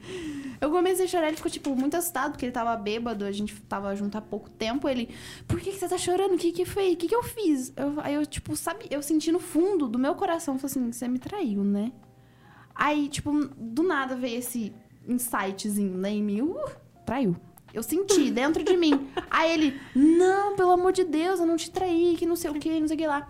Eu 0.60 0.70
comecei 0.70 1.04
a 1.04 1.08
chorar, 1.08 1.26
ele 1.28 1.36
ficou, 1.36 1.50
tipo, 1.50 1.74
muito 1.76 1.94
assustado, 1.96 2.30
porque 2.32 2.46
ele 2.46 2.52
tava 2.52 2.74
bêbado, 2.76 3.24
a 3.24 3.32
gente 3.32 3.54
tava 3.62 3.94
junto 3.94 4.16
há 4.16 4.20
pouco 4.22 4.48
tempo. 4.48 4.88
Ele, 4.88 5.10
por 5.46 5.60
que, 5.60 5.70
que 5.72 5.78
você 5.78 5.88
tá 5.88 5.98
chorando? 5.98 6.34
O 6.34 6.38
que 6.38 6.52
que 6.52 6.64
foi? 6.64 6.92
O 6.92 6.96
que 6.96 7.06
que 7.08 7.14
eu 7.14 7.22
fiz? 7.22 7.72
Eu- 7.76 8.00
aí 8.00 8.14
eu, 8.14 8.24
tipo, 8.24 8.56
sabe, 8.56 8.86
eu 8.90 9.02
senti 9.02 9.30
no 9.30 9.40
fundo 9.40 9.88
do 9.88 9.98
meu 9.98 10.14
coração, 10.14 10.58
falei 10.58 10.70
assim, 10.70 10.92
você 10.92 11.06
me 11.08 11.18
traiu, 11.18 11.62
né? 11.64 11.92
Aí, 12.74 13.08
tipo, 13.08 13.30
do 13.58 13.82
nada 13.82 14.16
veio 14.16 14.38
esse 14.38 14.72
insightzinho, 15.06 15.98
né, 15.98 16.10
em 16.10 16.22
mim, 16.22 16.40
uh, 16.40 16.54
traiu. 17.04 17.36
Eu 17.74 17.82
senti 17.82 18.30
dentro 18.30 18.62
de 18.62 18.76
mim. 18.76 19.08
Aí 19.30 19.52
ele, 19.52 19.80
não, 19.94 20.54
pelo 20.54 20.70
amor 20.70 20.92
de 20.92 21.02
Deus, 21.04 21.40
eu 21.40 21.46
não 21.46 21.56
te 21.56 21.70
traí, 21.70 22.14
que 22.16 22.24
não 22.24 22.36
sei 22.36 22.50
o 22.50 22.54
que, 22.54 22.78
não 22.80 22.86
sei 22.86 22.96
o 22.96 22.98
que 23.00 23.06
lá. 23.06 23.28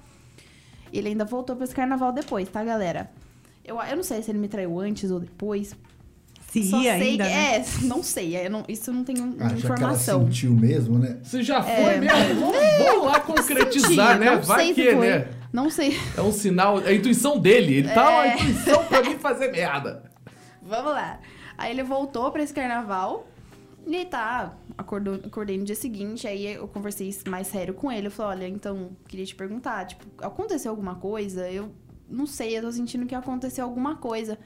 Ele 0.92 1.08
ainda 1.08 1.24
voltou 1.24 1.56
pra 1.56 1.64
esse 1.64 1.74
carnaval 1.74 2.12
depois, 2.12 2.46
tá, 2.48 2.62
galera? 2.62 3.10
Eu, 3.64 3.80
eu 3.80 3.96
não 3.96 4.02
sei 4.02 4.22
se 4.22 4.30
ele 4.30 4.38
me 4.38 4.46
traiu 4.46 4.78
antes 4.78 5.10
ou 5.10 5.18
depois. 5.18 5.74
Se 6.50 6.62
Só 6.62 6.76
ia 6.82 6.92
sei 6.98 7.10
ainda, 7.12 7.24
que, 7.24 7.30
né? 7.30 7.56
É, 7.56 7.64
não 7.82 8.02
sei. 8.02 8.36
eu 8.46 8.50
não- 8.50 8.64
isso 8.68 8.92
não 8.92 9.02
tenho 9.02 9.34
Ah, 9.40 9.48
já 9.48 9.56
que 9.56 9.66
ela 9.66 9.74
informação. 9.76 10.24
sentiu 10.26 10.52
mesmo, 10.52 10.98
né? 10.98 11.18
Você 11.24 11.42
já 11.42 11.62
foi 11.62 11.72
É. 11.72 11.96
mesmo? 11.98 12.40
Vamos, 12.40 12.56
vamos 12.86 13.06
lá 13.06 13.20
concretizar, 13.20 13.90
Senti, 14.12 14.20
né? 14.20 14.30
não 14.36 14.42
Vai 14.42 14.58
sei 14.66 14.68
se 14.68 14.74
que, 14.74 14.92
foi. 14.94 15.08
né? 15.08 15.28
Não 15.52 15.70
sei. 15.70 15.98
É 16.16 16.20
um 16.20 16.30
sinal, 16.30 16.80
é 16.82 16.88
a 16.90 16.94
intuição 16.94 17.38
dele. 17.40 17.76
Ele 17.78 17.88
tá 17.88 18.08
uma 18.10 18.26
É. 18.26 18.34
intuição 18.34 18.84
pra 18.84 19.02
mim 19.02 19.16
fazer 19.18 19.50
merda. 19.50 20.04
Vamos 20.62 20.92
lá. 20.92 21.18
Aí 21.58 21.72
ele 21.72 21.82
voltou 21.82 22.30
pra 22.30 22.42
esse 22.42 22.52
carnaval. 22.52 23.26
E 23.86 24.04
tá, 24.06 24.56
acordou, 24.78 25.14
acordei 25.14 25.58
no 25.58 25.64
dia 25.64 25.74
seguinte, 25.74 26.26
aí 26.26 26.54
eu 26.54 26.66
conversei 26.66 27.14
mais 27.28 27.46
sério 27.46 27.74
com 27.74 27.92
ele. 27.92 28.06
Eu 28.06 28.10
falei, 28.10 28.46
olha, 28.46 28.48
então, 28.48 28.90
queria 29.06 29.26
te 29.26 29.34
perguntar, 29.34 29.86
tipo, 29.86 30.04
aconteceu 30.24 30.70
alguma 30.70 30.94
coisa? 30.94 31.50
Eu 31.50 31.70
não 32.08 32.26
sei, 32.26 32.56
eu 32.56 32.62
tô 32.62 32.72
sentindo 32.72 33.06
que 33.06 33.14
aconteceu 33.14 33.64
alguma 33.64 33.96
coisa. 33.96 34.38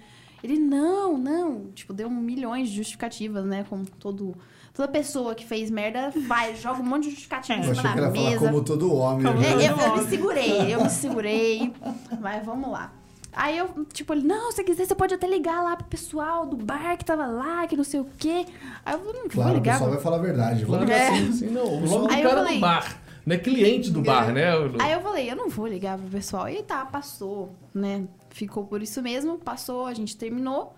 Ele, 0.42 0.59
não, 0.59 1.16
não. 1.16 1.71
Tipo, 1.73 1.92
deu 1.92 2.11
milhões 2.11 2.68
de 2.68 2.76
justificativas, 2.76 3.45
né? 3.45 3.64
Como 3.68 3.87
todo, 3.87 4.37
toda 4.73 4.88
pessoa 4.88 5.35
que 5.35 5.45
fez 5.45 5.71
merda 5.71 6.12
vai, 6.26 6.54
joga 6.57 6.80
um 6.80 6.85
monte 6.85 7.04
de 7.04 7.11
justificativa 7.11 7.61
em 7.61 7.68
Eu 7.68 7.75
falar 7.75 8.11
mesa. 8.11 8.38
como 8.38 8.62
todo 8.62 8.92
homem. 8.92 9.26
Como 9.26 9.40
né? 9.40 9.50
É, 9.50 9.54
eu, 9.54 9.61
eu 9.61 9.76
Nossa. 9.76 10.02
me 10.02 10.09
segurei, 10.11 10.75
eu 10.75 10.83
me 10.83 10.90
segurei. 10.90 11.73
Mas 12.21 12.45
vamos 12.45 12.71
lá. 12.71 12.92
Aí 13.40 13.57
eu, 13.57 13.87
tipo, 13.92 14.12
ele, 14.12 14.26
não, 14.26 14.50
se 14.50 14.64
quiser, 14.64 14.85
você 14.85 14.97
pode 14.97 15.14
até 15.14 15.28
ligar 15.28 15.62
lá 15.62 15.76
pro 15.76 15.87
pessoal 15.87 16.45
do 16.45 16.57
bar 16.57 16.97
que 16.99 17.04
tava 17.04 17.25
lá, 17.25 17.64
que 17.68 17.76
não 17.76 17.85
sei 17.85 18.00
o 18.00 18.07
quê. 18.18 18.45
Aí 18.85 18.95
eu 18.95 18.99
falei, 18.99 19.12
não, 19.23 19.28
Claro, 19.28 19.50
vou 19.50 19.52
o 19.52 19.54
ligar. 19.54 19.73
pessoal 19.75 19.90
vai 19.92 20.00
falar 20.00 20.16
a 20.16 20.21
verdade. 20.21 20.64
Vamos 20.64 20.87
que 20.87 20.92
É. 20.92 21.09
assim, 21.09 21.28
assim, 21.28 21.47
não. 21.47 21.64
O 21.64 21.80
nome 21.87 22.09
do 22.09 22.09
cara 22.09 22.30
falei- 22.30 22.54
do 22.57 22.61
bar. 22.61 23.00
Não 23.25 23.37
é 23.37 23.38
cliente 23.38 23.90
do 23.92 24.02
bar, 24.02 24.33
né? 24.33 24.45
Aí 24.80 24.92
eu 24.92 25.00
falei, 25.02 25.30
eu 25.30 25.37
não 25.37 25.49
vou 25.49 25.68
ligar 25.68 25.97
pro 25.99 26.09
pessoal. 26.09 26.49
E 26.49 26.62
tá, 26.64 26.85
passou, 26.85 27.54
né? 27.73 28.09
Ficou 28.30 28.64
por 28.64 28.83
isso 28.83 29.00
mesmo, 29.02 29.38
passou, 29.38 29.87
a 29.87 29.95
gente 29.95 30.16
terminou. 30.16 30.75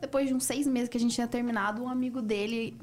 Depois 0.00 0.28
de 0.28 0.32
uns 0.34 0.44
seis 0.44 0.66
meses 0.66 0.88
que 0.88 0.96
a 0.96 1.00
gente 1.00 1.14
tinha 1.14 1.26
terminado, 1.28 1.82
um 1.82 1.88
amigo 1.90 2.22
dele 2.22 2.78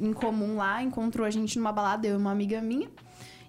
em 0.00 0.12
comum 0.14 0.56
lá 0.56 0.82
encontrou 0.82 1.26
a 1.26 1.30
gente 1.30 1.58
numa 1.58 1.72
balada, 1.72 2.06
eu 2.06 2.14
e 2.14 2.16
uma 2.16 2.30
amiga 2.30 2.62
minha. 2.62 2.88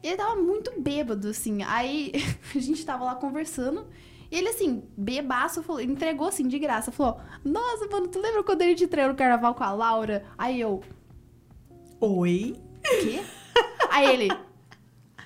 E 0.01 0.07
ele 0.07 0.17
tava 0.17 0.35
muito 0.35 0.73
bêbado, 0.81 1.29
assim. 1.29 1.63
Aí 1.63 2.11
a 2.53 2.59
gente 2.59 2.83
tava 2.85 3.05
lá 3.05 3.15
conversando. 3.15 3.85
E 4.33 4.35
ele, 4.35 4.49
assim, 4.49 4.83
bebaço, 4.97 5.61
falou, 5.61 5.79
entregou 5.79 6.27
assim, 6.27 6.47
de 6.47 6.57
graça. 6.57 6.91
Falou: 6.91 7.19
Nossa, 7.45 7.87
mano, 7.87 8.07
tu 8.07 8.19
lembra 8.19 8.43
quando 8.43 8.63
ele 8.63 8.73
te 8.73 8.87
traiu 8.87 9.09
no 9.09 9.15
carnaval 9.15 9.53
com 9.53 9.63
a 9.63 9.71
Laura? 9.71 10.25
Aí 10.35 10.59
eu, 10.59 10.81
Oi? 12.01 12.55
quê? 12.81 13.21
Aí 13.91 14.11
ele. 14.11 14.29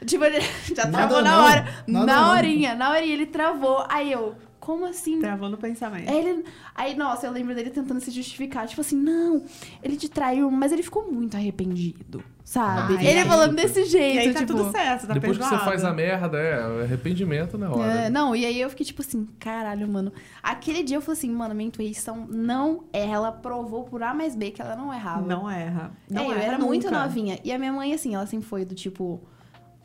Tipo, 0.06 0.26
ele 0.26 0.42
já 0.76 0.84
Nada 0.88 0.92
travou 1.08 1.22
na 1.22 1.32
não, 1.32 1.46
hora. 1.46 1.84
nada 1.88 2.06
na 2.06 2.22
não. 2.22 2.32
horinha, 2.32 2.76
na 2.76 2.92
horinha 2.92 3.14
ele 3.14 3.28
travou. 3.28 3.86
Aí 3.88 4.12
eu, 4.12 4.36
como 4.68 4.86
assim? 4.86 5.22
Travou 5.22 5.48
no 5.48 5.56
pensamento. 5.56 6.10
Aí, 6.10 6.18
ele, 6.18 6.44
aí, 6.76 6.94
nossa, 6.94 7.26
eu 7.26 7.32
lembro 7.32 7.56
dele 7.56 7.70
tentando 7.70 8.02
se 8.02 8.12
justificar. 8.12 8.68
Tipo 8.68 8.82
assim, 8.82 8.98
não, 8.98 9.42
ele 9.82 9.96
te 9.96 10.10
traiu, 10.10 10.52
mas 10.52 10.74
ele 10.74 10.84
ficou 10.84 11.10
muito 11.10 11.38
arrependido, 11.38 12.22
sabe? 12.44 12.98
Ai, 12.98 13.08
ele 13.08 13.20
ai. 13.20 13.26
falando 13.26 13.56
desse 13.56 13.86
jeito, 13.86 14.18
E 14.18 14.20
aí 14.20 14.34
tá 14.34 14.42
tipo... 14.42 14.54
tudo 14.58 14.70
certo, 14.70 15.08
tá 15.08 15.14
Depois 15.14 15.38
que 15.38 15.44
você 15.46 15.50
perdoado. 15.52 15.72
faz 15.72 15.86
a 15.86 15.94
merda, 15.94 16.38
é 16.38 16.84
arrependimento 16.84 17.58
na 17.58 17.72
hora. 17.72 17.94
É, 17.94 18.10
não, 18.10 18.36
e 18.36 18.46
aí 18.46 18.60
eu 18.60 18.70
fiquei 18.70 18.86
tipo 18.86 19.02
assim, 19.02 19.26
caralho, 19.40 19.88
mano. 19.88 20.12
Aquele 20.44 20.84
dia 20.84 20.98
eu 20.98 21.02
falei 21.02 21.18
assim, 21.18 21.32
mano, 21.32 21.56
minha 21.56 21.70
intuição 21.70 22.28
não 22.30 22.84
erra. 22.92 23.14
Ela 23.14 23.32
provou 23.32 23.86
por 23.86 24.04
A 24.04 24.14
mais 24.14 24.36
B 24.36 24.52
que 24.52 24.62
ela 24.62 24.76
não 24.76 24.94
errava. 24.94 25.26
Não 25.26 25.50
erra. 25.50 25.94
Não 26.10 26.24
é, 26.24 26.26
eu 26.26 26.32
erra 26.34 26.44
era 26.44 26.58
muito 26.60 26.88
nunca. 26.88 27.04
novinha. 27.04 27.40
E 27.42 27.54
a 27.54 27.58
minha 27.58 27.72
mãe, 27.72 27.94
assim, 27.94 28.16
ela 28.16 28.26
sempre 28.26 28.46
foi 28.46 28.66
do 28.66 28.76
tipo 28.76 29.22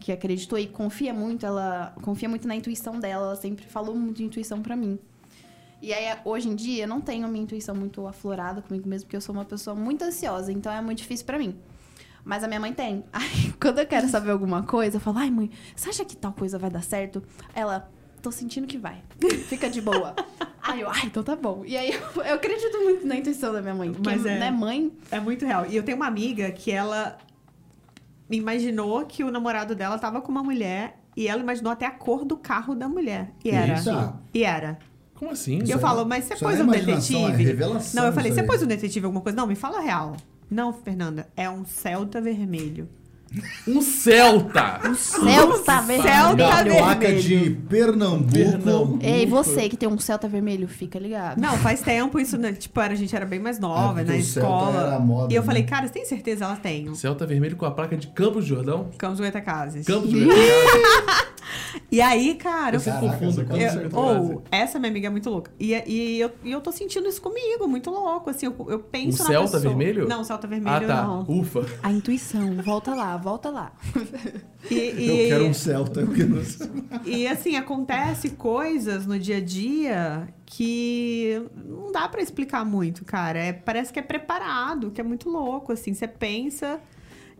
que 0.02 0.10
acreditou 0.10 0.58
e 0.58 0.66
confia 0.66 1.14
muito, 1.14 1.46
ela 1.46 1.94
confia 2.02 2.28
muito 2.28 2.46
na 2.48 2.56
intuição 2.56 2.98
dela, 2.98 3.26
ela 3.26 3.36
sempre 3.36 3.64
falou 3.64 3.94
muito 3.94 4.16
de 4.16 4.24
intuição 4.24 4.60
pra 4.60 4.74
mim. 4.74 4.98
E 5.80 5.92
aí, 5.94 6.16
hoje 6.24 6.48
em 6.48 6.54
dia, 6.56 6.84
eu 6.84 6.88
não 6.88 7.00
tenho 7.00 7.26
minha 7.28 7.42
intuição 7.44 7.74
muito 7.74 8.06
aflorada 8.06 8.60
comigo 8.62 8.88
mesmo, 8.88 9.06
porque 9.06 9.16
eu 9.16 9.20
sou 9.20 9.34
uma 9.34 9.44
pessoa 9.44 9.74
muito 9.76 10.02
ansiosa, 10.02 10.52
então 10.52 10.72
é 10.72 10.80
muito 10.80 10.98
difícil 10.98 11.24
pra 11.24 11.38
mim. 11.38 11.56
Mas 12.24 12.44
a 12.44 12.48
minha 12.48 12.60
mãe 12.60 12.72
tem. 12.72 13.04
Aí, 13.12 13.52
quando 13.60 13.78
eu 13.78 13.86
quero 13.86 14.08
saber 14.08 14.30
alguma 14.30 14.62
coisa, 14.64 14.96
eu 14.96 15.00
falo, 15.00 15.18
ai, 15.18 15.30
mãe, 15.30 15.50
você 15.74 15.88
acha 15.88 16.04
que 16.04 16.16
tal 16.16 16.32
coisa 16.32 16.58
vai 16.58 16.70
dar 16.70 16.82
certo? 16.82 17.22
Ela, 17.54 17.90
tô 18.20 18.30
sentindo 18.32 18.66
que 18.66 18.78
vai. 18.78 19.02
Fica 19.48 19.68
de 19.70 19.80
boa. 19.80 20.14
aí 20.62 20.80
eu, 20.80 20.88
ai, 20.88 21.02
então 21.06 21.22
tá 21.22 21.34
bom. 21.34 21.64
E 21.64 21.76
aí, 21.76 21.92
eu, 21.92 22.22
eu 22.22 22.34
acredito 22.34 22.78
muito 22.78 23.06
na 23.06 23.16
intuição 23.16 23.52
da 23.52 23.60
minha 23.60 23.74
mãe. 23.74 23.92
Porque, 23.92 24.08
Mas 24.08 24.24
é- 24.26 24.38
né, 24.38 24.50
mãe, 24.50 24.92
É 25.10 25.18
muito 25.20 25.44
real. 25.44 25.66
E 25.66 25.76
eu 25.76 25.82
tenho 25.82 25.96
uma 25.96 26.06
amiga 26.06 26.50
que 26.52 26.70
ela 26.70 27.18
imaginou 28.36 29.04
que 29.06 29.22
o 29.24 29.30
namorado 29.30 29.74
dela 29.74 29.98
tava 29.98 30.20
com 30.20 30.30
uma 30.32 30.42
mulher 30.42 30.98
e 31.16 31.28
ela 31.28 31.40
imaginou 31.42 31.72
até 31.72 31.86
a 31.86 31.90
cor 31.90 32.24
do 32.24 32.36
carro 32.36 32.74
da 32.74 32.88
mulher. 32.88 33.30
E 33.44 33.50
era. 33.50 33.76
Eita. 33.78 34.14
E 34.32 34.44
era. 34.44 34.78
Como 35.14 35.30
assim? 35.30 35.58
E 35.58 35.62
Isso 35.64 35.72
eu 35.72 35.76
aí- 35.76 35.82
falo, 35.82 36.04
mas 36.06 36.24
você 36.24 36.34
isso 36.34 36.44
pôs 36.44 36.58
é 36.58 36.62
um 36.62 36.66
detetive? 36.66 37.24
é 37.24 37.28
revelação 37.36 38.00
não, 38.02 38.08
eu 38.08 38.12
falei, 38.14 38.32
você 38.32 38.40
aí. 38.40 38.46
pôs 38.46 38.62
um 38.62 38.66
detetive 38.66 39.06
alguma 39.06 39.22
coisa? 39.22 39.36
Não, 39.36 39.46
me 39.46 39.54
fala 39.54 39.78
a 39.78 39.80
real. 39.82 40.16
Não, 40.50 40.72
Fernanda, 40.72 41.28
é 41.36 41.48
um 41.48 41.64
Celta 41.64 42.20
vermelho. 42.20 42.88
Um 43.66 43.80
Celta! 43.80 44.80
Celta 44.94 45.80
vermelho. 45.80 46.02
Celta 46.02 46.64
Da 46.64 46.64
placa 46.64 47.12
de 47.14 47.50
Pernambuco. 47.68 48.32
Pernambuco. 48.32 48.98
Ei, 49.02 49.24
você 49.26 49.68
que 49.68 49.76
tem 49.76 49.88
um 49.88 49.98
Celta 49.98 50.28
vermelho, 50.28 50.68
fica 50.68 50.98
ligado. 50.98 51.40
Não, 51.40 51.56
faz 51.58 51.80
tempo 51.80 52.18
isso, 52.20 52.36
né? 52.36 52.52
Tipo, 52.52 52.80
a 52.80 52.94
gente 52.94 53.14
era 53.14 53.24
bem 53.24 53.38
mais 53.38 53.58
nova, 53.58 54.00
É, 54.00 54.04
na 54.04 54.16
escola. 54.16 54.98
moda, 54.98 55.32
e 55.32 55.36
eu 55.36 55.42
né? 55.42 55.46
falei, 55.46 55.62
cara, 55.62 55.86
você 55.86 55.92
tem 55.94 56.04
certeza? 56.04 56.44
Ela 56.44 56.56
tem. 56.56 56.94
Celta 56.94 57.24
vermelho 57.26 57.56
com 57.56 57.64
a 57.64 57.70
placa 57.70 57.96
de 57.96 58.08
Campos 58.08 58.44
do 58.44 58.48
Jordão. 58.54 58.90
Campos 58.98 59.20
Goitacazes. 59.20 59.86
Campos 59.86 60.10
Jordão. 60.10 60.36
E 61.90 62.00
aí, 62.00 62.34
cara, 62.34 62.76
Eu 62.76 62.80
eu 62.80 62.84
Caraca, 62.84 63.06
confundo 63.18 63.56
Eu- 63.56 63.70
Jordão. 63.72 64.22
ou, 64.32 64.42
essa 64.50 64.78
minha 64.78 64.90
amiga 64.90 65.06
é 65.06 65.10
muito 65.10 65.28
louca. 65.30 65.50
E, 65.58 65.72
e, 65.86 66.20
eu, 66.20 66.30
e 66.44 66.50
eu 66.52 66.60
tô 66.60 66.72
sentindo 66.72 67.08
isso 67.08 67.20
comigo, 67.20 67.66
muito 67.68 67.90
louco. 67.90 68.30
Assim, 68.30 68.46
eu, 68.46 68.54
eu 68.68 68.78
penso 68.78 69.22
O 69.22 69.24
na 69.24 69.30
Celta 69.30 69.50
pessoa. 69.58 69.74
vermelho? 69.74 70.08
Não, 70.08 70.24
Celta 70.24 70.46
vermelho 70.46 70.76
Ah, 70.76 70.80
tá. 70.80 71.02
não. 71.04 71.22
Ufa. 71.28 71.66
A 71.82 71.90
intuição, 71.92 72.56
volta 72.62 72.94
lá, 72.94 73.16
volta 73.16 73.50
lá. 73.50 73.72
E, 74.70 74.74
Eu 74.76 75.16
e- 75.16 75.28
quero 75.28 75.44
um 75.46 75.52
Celta. 75.54 76.00
Eu 76.02 76.12
quero 76.12 76.38
um 76.38 76.44
Celta. 76.44 77.00
e, 77.04 77.26
assim, 77.26 77.56
acontece 77.56 78.30
coisas 78.30 79.06
no 79.06 79.18
dia 79.18 79.38
a 79.38 79.40
dia 79.40 80.28
que 80.46 81.42
não 81.68 81.90
dá 81.90 82.08
pra 82.08 82.22
explicar 82.22 82.64
muito, 82.64 83.04
cara. 83.04 83.40
É, 83.40 83.52
parece 83.52 83.92
que 83.92 83.98
é 83.98 84.02
preparado, 84.02 84.92
que 84.92 85.00
é 85.00 85.04
muito 85.04 85.28
louco, 85.28 85.72
assim. 85.72 85.92
Você 85.94 86.06
pensa... 86.06 86.78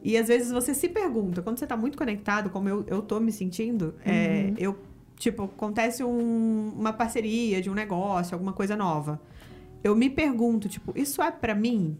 E 0.03 0.17
às 0.17 0.29
vezes 0.29 0.51
você 0.51 0.75
se 0.75 0.89
pergunta, 0.89 1.43
quando 1.43 1.59
você 1.59 1.67
tá 1.67 1.77
muito 1.77 1.97
conectado, 1.97 2.51
como 2.51 2.69
eu, 2.69 2.85
eu 2.89 3.03
tô 3.03 3.21
me 3.21 3.31
sentindo, 3.31 3.95
é, 4.05 4.53
eu, 4.59 4.77
tipo, 5.17 5.45
acontece 5.45 6.03
um- 6.03 6.73
uma 6.77 6.93
parceria 6.93 7.63
de 7.63 7.71
um 7.71 7.75
negócio, 7.75 8.35
alguma 8.35 8.53
coisa 8.53 8.77
nova. 8.77 9.21
Eu 9.85 9.95
me 9.95 10.11
pergunto, 10.11 10.69
tipo, 10.69 10.93
isso 10.97 11.23
é 11.23 11.31
pra 11.31 11.55
mim? 11.55 11.97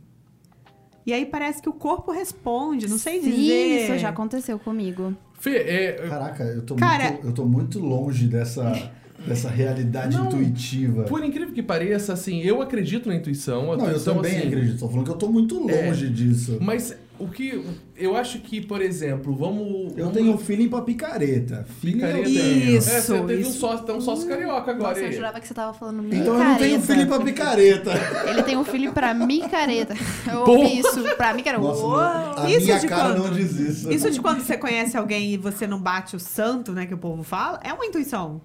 E 1.05 1.13
aí 1.13 1.27
parece 1.27 1.61
que 1.61 1.69
o 1.69 1.73
corpo 1.73 2.13
responde, 2.13 2.89
não 2.89 2.99
sei 2.99 3.21
Sim, 3.21 3.31
dizer. 3.31 3.83
isso 3.93 3.99
já 3.99 4.09
aconteceu 4.11 4.59
comigo. 4.59 5.15
Fê, 5.41 5.57
é, 5.57 5.93
Caraca, 6.09 6.45
eu 6.45 6.63
tô, 6.63 6.75
Cara- 6.77 7.11
muito, 7.13 7.27
eu 7.27 7.33
tô 7.33 7.45
muito 7.45 7.79
longe 7.81 8.27
dessa, 8.29 8.91
dessa 9.27 9.49
realidade 9.49 10.17
Não, 10.17 10.27
intuitiva. 10.27 11.03
por 11.05 11.25
incrível 11.25 11.53
que 11.53 11.63
pareça, 11.63 12.13
assim, 12.13 12.41
eu 12.43 12.63
acredito 12.63 13.09
na 13.09 13.17
intuição. 13.17 13.77
Não, 13.77 13.89
eu 13.89 14.03
também 14.03 14.39
assim, 14.39 14.47
acredito. 14.49 14.79
Tô 14.79 14.89
falando 14.89 15.05
que 15.07 15.11
eu 15.11 15.17
tô 15.17 15.29
muito 15.29 15.69
É. 15.71 15.87
longe 15.89 16.09
disso. 16.09 16.59
Mas 16.61 16.97
o 17.25 17.29
que. 17.31 17.65
Eu 17.97 18.17
acho 18.17 18.39
que, 18.41 18.61
por 18.61 18.81
exemplo, 18.83 19.35
vamos. 19.35 19.93
Eu 19.97 20.07
vamos- 20.07 20.13
tenho 20.13 20.37
feeling 20.39 20.69
pra 20.69 20.83
picareta. 20.83 21.67
Feeling 21.81 22.01
eu 22.03 22.07
Picareta. 22.23 22.29
Isso. 22.29 22.91
É, 22.91 23.01
você 23.01 23.21
teve 23.23 23.37
um 23.45 23.49
isso. 23.49 23.59
sócio, 23.61 23.85
tem 23.87 23.95
um 23.95 24.01
sócio 24.01 24.29
carioca 24.29 24.71
agora. 24.71 24.89
Nossa, 24.95 25.01
eu 25.01 25.13
jurava 25.13 25.41
que 25.41 25.47
você 25.49 25.55
tava 25.55 25.73
falando 25.75 26.05
Então 26.15 26.35
eu 26.35 26.45
não 26.45 26.57
tenho 26.57 26.79
micareta. 26.79 26.87
feeling 26.87 27.07
pra 27.07 27.21
picareta. 27.21 27.91
Ele 28.31 28.43
tem 28.43 28.57
um 28.57 28.65
filho 28.65 28.93
pra 28.93 29.15
micareta. 29.15 29.95
Eu 30.31 30.41
ouvi 30.41 30.79
isso. 30.79 31.03
Pra 31.17 31.35
era 31.45 31.59
Nossa, 31.59 31.83
uou. 31.83 31.97
a 31.97 32.45
Isso 32.51 32.67
minha 32.67 32.79
de 32.79 32.87
cara 32.87 33.15
quando? 33.15 33.25
não 33.29 33.31
diz 33.35 33.59
isso. 33.59 33.93
Isso 33.93 34.11
de 34.11 34.21
quando 34.21 34.41
você 34.41 34.57
conhece 34.57 34.97
alguém 34.97 35.33
e 35.35 35.37
você 35.37 35.67
não 35.67 35.81
bate 35.81 36.17
o 36.17 36.21
santo, 36.21 36.73
né, 36.73 36.87
que 36.87 36.95
o 36.95 36.99
povo 36.99 37.23
fala, 37.23 37.61
é 37.63 37.73
uma 37.73 37.85
intuição. 37.87 38.41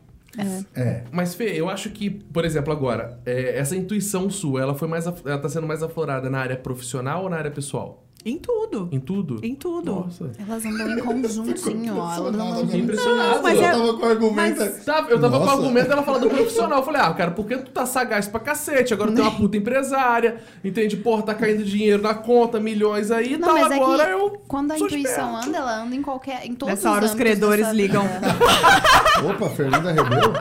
É. 0.75 1.03
Mas, 1.11 1.33
Fê, 1.33 1.45
eu 1.59 1.67
acho 1.67 1.89
que, 1.89 2.09
por 2.11 2.45
exemplo, 2.45 2.71
agora, 2.71 3.19
é, 3.25 3.57
essa 3.57 3.75
intuição 3.75 4.29
sua, 4.29 4.61
ela 4.61 4.75
foi 4.75 4.87
mais. 4.87 5.07
Ela 5.07 5.37
tá 5.39 5.49
sendo 5.49 5.65
mais 5.65 5.81
aflorada 5.81 6.29
na 6.29 6.37
área 6.39 6.55
profissional 6.55 7.23
ou 7.23 7.29
na 7.29 7.37
área 7.37 7.49
pessoal? 7.49 8.03
Em 8.29 8.37
tudo. 8.37 8.89
Em 8.91 8.99
tudo? 8.99 9.39
Em 9.41 9.55
tudo. 9.55 9.91
Nossa. 9.95 10.29
Elas 10.37 10.65
andam 10.65 10.91
em 10.91 10.99
conjuntinho, 10.99 11.97
ó. 11.97 12.13
Elas 12.13 12.33
andam... 12.35 12.57
Fiquei 12.65 12.81
impressionado. 12.81 13.41
mas 13.41 13.57
eu 13.57 13.63
é- 13.63 13.71
tava 13.71 13.93
com 13.93 14.05
o 14.05 14.09
argumento. 14.09 14.59
mas- 14.59 14.85
Tá, 14.85 15.05
eu 15.09 15.19
tava 15.21 15.37
com 15.37 15.43
o 15.43 15.45
Nossa. 15.45 15.57
argumento 15.61 15.87
dela 15.87 16.03
falando 16.03 16.23
do 16.23 16.29
profissional. 16.29 16.79
Eu 16.79 16.83
falei, 16.85 17.01
ah, 17.01 17.13
cara, 17.13 17.31
porque 17.31 17.57
tu 17.57 17.71
tá 17.71 17.85
sagaz 17.85 18.27
pra 18.27 18.39
cacete? 18.41 18.93
Agora 18.93 19.11
tu 19.13 19.19
é 19.19 19.21
uma 19.21 19.31
puta 19.31 19.55
empresária, 19.55 20.37
entende? 20.63 20.97
Porra, 20.97 21.23
tá 21.23 21.33
caindo 21.33 21.63
dinheiro 21.63 22.01
na 22.03 22.13
conta, 22.13 22.59
milhões 22.59 23.11
aí, 23.11 23.37
Não, 23.37 23.47
tá 23.47 23.53
mas 23.53 23.71
é 23.71 23.75
agora 23.75 24.05
que 24.05 24.11
eu. 24.11 24.41
quando 24.47 24.71
a 24.73 24.77
sou 24.77 24.87
intuição 24.87 25.29
esperto. 25.29 25.47
anda, 25.47 25.57
ela 25.57 25.83
anda 25.83 25.95
em 25.95 26.01
qualquer... 26.01 26.45
Em 26.45 26.53
todos 26.53 26.75
Nessa 26.75 26.89
os 26.89 26.95
hora 26.95 27.05
os 27.05 27.13
credores 27.13 27.69
ligam. 27.69 28.03
Opa, 29.29 29.49
Fernanda 29.51 29.91
Rebelo. 29.91 30.33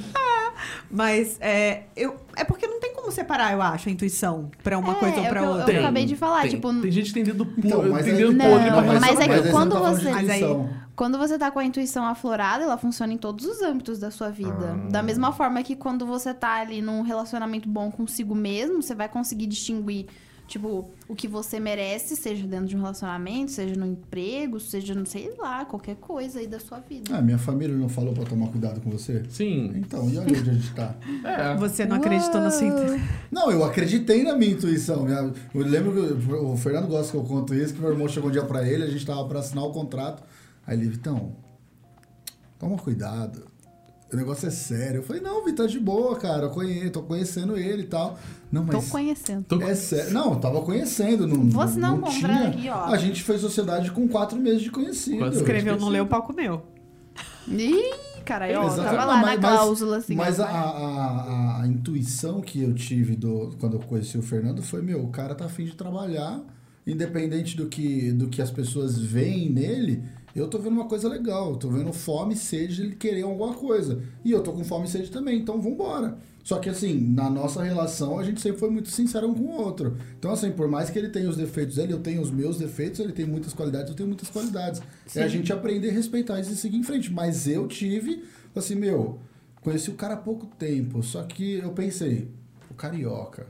Mas 0.90 1.36
é, 1.40 1.84
eu, 1.96 2.16
é 2.36 2.44
porque 2.44 2.66
não 2.66 2.80
tem 2.80 2.94
como 2.94 3.10
separar, 3.10 3.52
eu 3.52 3.60
acho, 3.60 3.88
a 3.88 3.92
intuição 3.92 4.50
pra 4.62 4.78
uma 4.78 4.92
É, 4.92 4.94
coisa 4.94 5.16
ou 5.16 5.24
é 5.24 5.26
o 5.26 5.30
pra 5.30 5.40
que 5.40 5.46
eu- 5.46 5.50
outra. 5.52 5.72
eu 5.74 5.80
acabei 5.80 6.04
de 6.06 6.16
falar, 6.16 6.42
tem, 6.42 6.50
tipo, 6.50 6.72
tem 6.80 6.90
gente 6.90 7.06
que 7.08 7.14
tem 7.14 7.24
dedo 7.24 7.52
Então, 7.58 7.82
mas 7.90 8.04
tem 8.04 8.12
aí- 8.12 8.18
dedo 8.18 8.32
Não, 8.32 8.44
podre 8.50 8.70
pra 8.70 8.82
mas 8.82 9.04
fazer. 9.06 9.22
é 9.22 9.28
que 9.28 9.42
você 9.42 9.50
quando 9.50 9.72
tá 9.72 9.78
você- 9.80 10.10
Mas 10.12 10.30
aí- 10.30 10.42
intuição. 10.42 10.84
Quando 10.96 11.18
você 11.18 11.36
tá 11.36 11.50
com 11.50 11.58
a 11.58 11.64
intuição 11.64 12.04
aflorada, 12.06 12.62
ela 12.62 12.78
funciona 12.78 13.12
em 13.12 13.18
todos 13.18 13.44
os 13.46 13.60
âmbitos 13.62 13.98
da 13.98 14.12
sua 14.12 14.30
vida. 14.30 14.76
Ah. 14.86 14.90
Da 14.90 15.02
mesma 15.02 15.32
forma 15.32 15.60
que 15.64 15.74
quando 15.74 16.06
você 16.06 16.32
tá 16.32 16.54
ali 16.60 16.80
num 16.80 17.02
relacionamento 17.02 17.68
bom 17.68 17.90
consigo 17.90 18.32
mesmo, 18.32 18.80
você 18.80 18.94
vai 18.94 19.08
conseguir 19.08 19.46
distinguir, 19.46 20.06
tipo, 20.54 20.88
o 21.08 21.16
que 21.16 21.26
você 21.26 21.58
merece, 21.58 22.14
seja 22.14 22.46
dentro 22.46 22.66
de 22.66 22.76
um 22.76 22.80
relacionamento, 22.80 23.50
seja 23.50 23.74
no 23.74 23.86
emprego, 23.86 24.60
seja, 24.60 24.94
não 24.94 25.04
sei 25.04 25.34
lá, 25.36 25.64
qualquer 25.64 25.96
coisa 25.96 26.38
aí 26.38 26.46
da 26.46 26.60
sua 26.60 26.78
vida. 26.78 27.16
Ah, 27.16 27.20
minha 27.20 27.38
família 27.38 27.76
não 27.76 27.88
falou 27.88 28.14
pra 28.14 28.24
tomar 28.24 28.46
cuidado 28.48 28.80
com 28.80 28.88
você? 28.88 29.24
Sim. 29.30 29.72
Então, 29.74 30.08
e 30.08 30.16
olha 30.16 30.38
onde 30.38 30.50
a 30.50 30.54
gente 30.54 30.72
tá? 30.72 30.94
É. 31.24 31.56
Você 31.56 31.84
não 31.84 31.96
acreditou 31.96 32.40
na 32.40 32.50
sua 32.50 32.66
intuição. 32.66 33.00
Não, 33.30 33.50
eu 33.50 33.64
acreditei 33.64 34.22
na 34.22 34.36
minha 34.36 34.52
intuição. 34.52 35.08
Eu 35.08 35.32
lembro 35.54 35.92
que 35.92 36.32
o 36.34 36.56
Fernando 36.56 36.86
gosta 36.86 37.10
que 37.10 37.16
eu 37.16 37.24
conto 37.24 37.54
isso, 37.54 37.74
que 37.74 37.80
meu 37.80 37.90
irmão 37.90 38.06
chegou 38.06 38.28
um 38.28 38.32
dia 38.32 38.44
pra 38.44 38.66
ele, 38.68 38.84
a 38.84 38.90
gente 38.90 39.04
tava 39.04 39.26
pra 39.26 39.40
assinar 39.40 39.64
o 39.64 39.72
contrato. 39.72 40.22
Aí 40.66 40.78
ele, 40.78 40.88
Vitão, 40.88 41.34
toma 42.58 42.76
cuidado. 42.76 43.53
O 44.14 44.16
negócio 44.16 44.46
é 44.46 44.50
sério. 44.50 44.98
Eu 44.98 45.02
falei, 45.02 45.20
não, 45.20 45.44
Vitor, 45.44 45.66
tá 45.66 45.72
de 45.72 45.78
boa, 45.80 46.16
cara. 46.16 46.44
Eu 46.44 46.50
conheço, 46.50 46.90
tô 46.90 47.02
conhecendo 47.02 47.56
ele 47.56 47.82
e 47.82 47.86
tal. 47.86 48.18
Não, 48.50 48.64
Tô 48.66 48.76
mas. 48.78 48.88
conhecendo. 48.88 49.44
Tô- 49.44 49.60
É 49.60 49.74
sério. 49.74 50.12
Não, 50.12 50.34
eu 50.34 50.36
tava 50.40 50.60
conhecendo. 50.62 51.26
Não, 51.26 51.48
Vou 51.50 51.62
assinar 51.62 51.90
não 51.90 52.00
contrato 52.00 52.20
tinha. 52.20 52.48
aqui, 52.48 52.68
ó. 52.68 52.84
A 52.92 52.96
gente 52.96 53.22
fez 53.22 53.40
sociedade 53.40 53.90
com 53.90 54.06
quatro 54.08 54.38
meses 54.38 54.62
de 54.62 54.70
conhecido. 54.70 55.18
Quatro 55.18 55.38
Escreveu, 55.38 55.78
não 55.78 55.88
leu, 55.88 56.04
o 56.04 56.06
palco 56.06 56.32
meu. 56.32 56.62
Ih, 57.48 57.92
caralho, 58.24 58.60
ó, 58.60 58.66
Exatamente. 58.66 58.96
tava 58.96 59.00
Não, 59.02 59.06
lá 59.08 59.20
mas- 59.22 59.40
na 59.40 59.48
cláusula, 59.48 59.96
assim. 59.98 60.14
Mas 60.14 60.40
a, 60.40 60.46
a, 60.46 60.70
a- 60.70 61.62
a 61.62 61.66
intuição 61.66 62.40
que 62.40 62.62
eu 62.62 62.72
tive 62.74 63.16
do, 63.16 63.54
quando 63.60 63.74
eu 63.74 63.80
conheci 63.80 64.16
o 64.16 64.22
Fernando 64.22 64.62
foi, 64.62 64.80
meu, 64.80 65.02
o 65.04 65.08
cara 65.08 65.34
tá 65.34 65.44
afim 65.44 65.64
de 65.64 65.74
trabalhar, 65.74 66.40
independente 66.86 67.56
do 67.56 67.66
que, 67.66 68.12
do 68.12 68.28
que 68.28 68.40
as 68.40 68.50
pessoas 68.50 68.98
veem 68.98 69.50
nele, 69.50 70.02
eu 70.34 70.48
tô 70.48 70.58
vendo 70.58 70.72
uma 70.72 70.86
coisa 70.86 71.08
legal, 71.08 71.50
eu 71.50 71.56
tô 71.56 71.68
vendo 71.68 71.92
fome 71.92 72.34
e 72.34 72.36
sede 72.36 72.76
de 72.76 72.82
ele 72.82 72.96
querer 72.96 73.22
alguma 73.22 73.54
coisa. 73.54 74.02
E 74.24 74.32
eu 74.32 74.42
tô 74.42 74.52
com 74.52 74.64
fome 74.64 74.86
e 74.86 74.90
sede 74.90 75.10
também, 75.10 75.38
então 75.38 75.60
vambora. 75.60 76.18
Só 76.42 76.58
que 76.58 76.68
assim, 76.68 77.00
na 77.00 77.30
nossa 77.30 77.62
relação, 77.62 78.18
a 78.18 78.22
gente 78.22 78.40
sempre 78.40 78.58
foi 78.58 78.68
muito 78.68 78.90
sincero 78.90 79.28
um 79.28 79.34
com 79.34 79.44
o 79.44 79.62
outro. 79.62 79.96
Então, 80.18 80.30
assim, 80.30 80.50
por 80.52 80.68
mais 80.68 80.90
que 80.90 80.98
ele 80.98 81.08
tenha 81.08 81.28
os 81.28 81.38
defeitos 81.38 81.76
dele, 81.76 81.94
eu 81.94 82.00
tenho 82.00 82.20
os 82.20 82.30
meus 82.30 82.58
defeitos, 82.58 83.00
ele 83.00 83.12
tem 83.12 83.24
muitas 83.24 83.54
qualidades, 83.54 83.88
eu 83.88 83.96
tenho 83.96 84.08
muitas 84.08 84.28
qualidades. 84.28 84.82
É 85.16 85.22
a 85.22 85.28
gente 85.28 85.52
aprender 85.52 85.88
a 85.88 85.92
respeitar 85.92 86.38
isso 86.40 86.52
e 86.52 86.56
seguir 86.56 86.76
em 86.76 86.82
frente. 86.82 87.10
Mas 87.10 87.48
eu 87.48 87.66
tive, 87.66 88.24
assim, 88.54 88.74
meu, 88.74 89.20
conheci 89.62 89.88
o 89.88 89.94
cara 89.94 90.14
há 90.14 90.18
pouco 90.18 90.46
tempo, 90.46 91.02
só 91.02 91.22
que 91.22 91.54
eu 91.54 91.70
pensei, 91.70 92.28
o 92.70 92.74
carioca, 92.74 93.46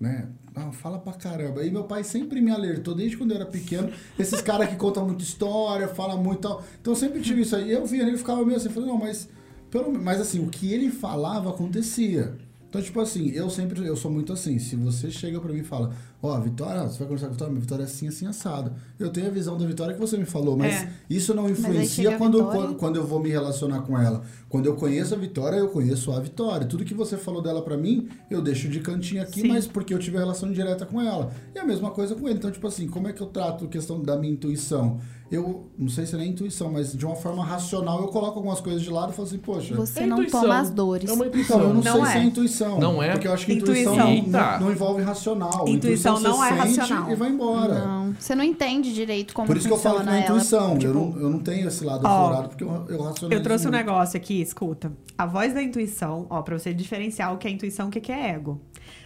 né? 0.00 0.28
Ah, 0.58 0.72
fala 0.72 0.98
pra 0.98 1.12
caramba. 1.12 1.64
E 1.64 1.70
meu 1.70 1.84
pai 1.84 2.02
sempre 2.02 2.40
me 2.40 2.50
alertou, 2.50 2.94
desde 2.94 3.16
quando 3.16 3.30
eu 3.30 3.36
era 3.36 3.46
pequeno, 3.46 3.92
esses 4.18 4.40
caras 4.42 4.68
que 4.68 4.76
contam 4.76 5.06
muita 5.06 5.22
história, 5.22 5.86
falam 5.88 6.22
muito 6.22 6.40
tal. 6.40 6.64
Então 6.80 6.92
eu 6.92 6.96
sempre 6.96 7.20
tive 7.20 7.42
isso 7.42 7.54
aí. 7.54 7.70
Eu 7.70 7.86
via 7.86 8.02
ele 8.02 8.18
ficava 8.18 8.44
meio 8.44 8.56
assim, 8.56 8.68
falei, 8.68 8.88
não, 8.88 8.98
mas. 8.98 9.28
Pelo, 9.70 9.92
mas 9.92 10.20
assim, 10.20 10.44
o 10.44 10.48
que 10.48 10.72
ele 10.72 10.90
falava 10.90 11.50
acontecia. 11.50 12.36
Então, 12.68 12.82
tipo 12.82 13.00
assim, 13.00 13.30
eu 13.30 13.48
sempre, 13.48 13.82
eu 13.86 13.96
sou 13.96 14.10
muito 14.10 14.30
assim. 14.30 14.58
Se 14.58 14.76
você 14.76 15.10
chega 15.10 15.40
pra 15.40 15.50
mim 15.52 15.60
e 15.60 15.64
fala, 15.64 15.90
ó, 16.22 16.38
Vitória, 16.38 16.82
você 16.82 16.98
vai 16.98 17.08
conversar 17.08 17.26
com 17.26 17.30
a 17.30 17.32
Vitória, 17.32 17.50
minha 17.52 17.60
Vitória 17.62 17.82
é 17.82 17.86
assim, 17.86 18.08
assim, 18.08 18.26
assado. 18.26 18.72
Eu 18.98 19.08
tenho 19.08 19.26
a 19.26 19.30
visão 19.30 19.56
da 19.56 19.64
Vitória 19.64 19.94
que 19.94 20.00
você 20.00 20.18
me 20.18 20.26
falou, 20.26 20.54
mas 20.54 20.74
É. 20.74 20.92
isso 21.08 21.32
não 21.32 21.48
influencia 21.48 22.18
quando, 22.18 22.44
quando, 22.44 22.74
quando 22.74 22.96
eu 22.96 23.06
vou 23.06 23.20
me 23.20 23.30
relacionar 23.30 23.80
com 23.82 23.98
ela. 23.98 24.22
Quando 24.50 24.66
eu 24.66 24.74
conheço 24.76 25.14
a 25.14 25.16
Vitória, 25.18 25.56
eu 25.56 25.68
conheço 25.68 26.12
a 26.12 26.20
Vitória. 26.20 26.66
Tudo 26.66 26.84
que 26.84 26.92
você 26.92 27.16
falou 27.16 27.40
dela 27.40 27.62
pra 27.62 27.74
mim, 27.76 28.06
eu 28.30 28.42
deixo 28.42 28.68
de 28.68 28.80
cantinho 28.80 29.22
aqui, 29.22 29.40
Sim. 29.40 29.48
mas 29.48 29.66
porque 29.66 29.94
eu 29.94 29.98
tive 29.98 30.18
a 30.18 30.20
relação 30.20 30.52
direta 30.52 30.84
com 30.84 31.00
ela. 31.00 31.32
E 31.54 31.58
a 31.58 31.64
mesma 31.64 31.90
coisa 31.90 32.14
com 32.14 32.28
ele. 32.28 32.38
Então, 32.38 32.50
tipo 32.50 32.66
assim, 32.66 32.86
como 32.86 33.08
é 33.08 33.14
que 33.14 33.22
eu 33.22 33.28
trato 33.28 33.64
a 33.64 33.68
questão 33.68 34.02
da 34.02 34.14
minha 34.18 34.32
intuição? 34.34 35.00
Eu, 35.30 35.66
não 35.78 35.88
sei 35.88 36.06
se 36.06 36.14
é 36.14 36.18
nem 36.18 36.30
intuição, 36.30 36.70
mas 36.72 36.92
de 36.96 37.04
uma 37.04 37.14
forma 37.14 37.44
racional, 37.44 38.00
eu 38.00 38.08
coloco 38.08 38.38
algumas 38.38 38.60
coisas 38.60 38.80
de 38.80 38.88
lado 38.90 39.12
e 39.12 39.14
falo 39.14 39.28
assim, 39.28 39.38
poxa... 39.38 39.74
Você 39.74 40.00
É 40.00 40.06
não 40.06 40.18
intuição. 40.18 40.40
toma 40.40 40.58
as 40.58 40.70
dores. 40.70 41.10
É 41.10 41.12
uma 41.12 41.26
Então, 41.26 41.40
intuição. 41.40 41.60
eu 41.60 41.68
não, 41.68 41.74
Não 41.74 41.82
sei 41.82 42.00
é. 42.00 42.06
se 42.06 42.18
é 42.18 42.22
intuição. 42.24 42.78
Não 42.80 43.02
é? 43.02 43.10
Porque 43.12 43.28
eu 43.28 43.32
acho 43.34 43.44
que 43.46 43.52
intuição, 43.52 43.92
Intuição. 43.94 44.40
Não, 44.40 44.60
não 44.60 44.72
envolve 44.72 45.02
racional. 45.02 45.68
Intuição 45.68 46.16
você 46.16 46.28
não 46.28 46.42
é 46.44 46.48
sente 46.66 46.78
racional. 46.80 47.10
E 47.10 47.14
vai 47.14 47.28
embora. 47.28 47.84
Não, 47.84 48.14
você 48.18 48.34
não 48.34 48.42
entende 48.44 48.92
direito 48.94 49.34
como 49.34 49.46
Por 49.46 49.56
isso 49.56 49.66
que 49.68 49.72
eu 49.74 49.78
falo 49.78 50.00
que 50.00 50.06
não 50.06 50.12
é 50.14 50.16
ela. 50.24 50.24
intuição. 50.36 50.78
Tipo, 50.78 50.90
eu, 50.92 50.94
não, 50.94 51.20
eu 51.20 51.30
não 51.30 51.38
tenho 51.40 51.68
esse 51.68 51.84
lado 51.84 52.06
aflorado 52.06 52.48
porque 52.48 52.64
eu, 52.64 52.68
eu 52.88 53.02
racionalizo 53.02 53.32
Eu 53.32 53.42
trouxe 53.42 53.66
um 53.68 53.70
muito. 53.70 53.84
negócio 53.86 54.16
aqui, 54.16 54.40
escuta. 54.40 54.90
A 55.16 55.26
voz 55.26 55.52
da 55.52 55.62
intuição, 55.62 56.26
ó, 56.30 56.40
pra 56.42 56.58
você 56.58 56.72
diferenciar 56.72 57.34
o 57.34 57.38
que 57.38 57.46
é 57.46 57.50
intuição 57.50 57.86
e 57.86 57.98
o 57.98 58.00
que 58.00 58.10
é 58.10 58.30
ego. 58.30 58.60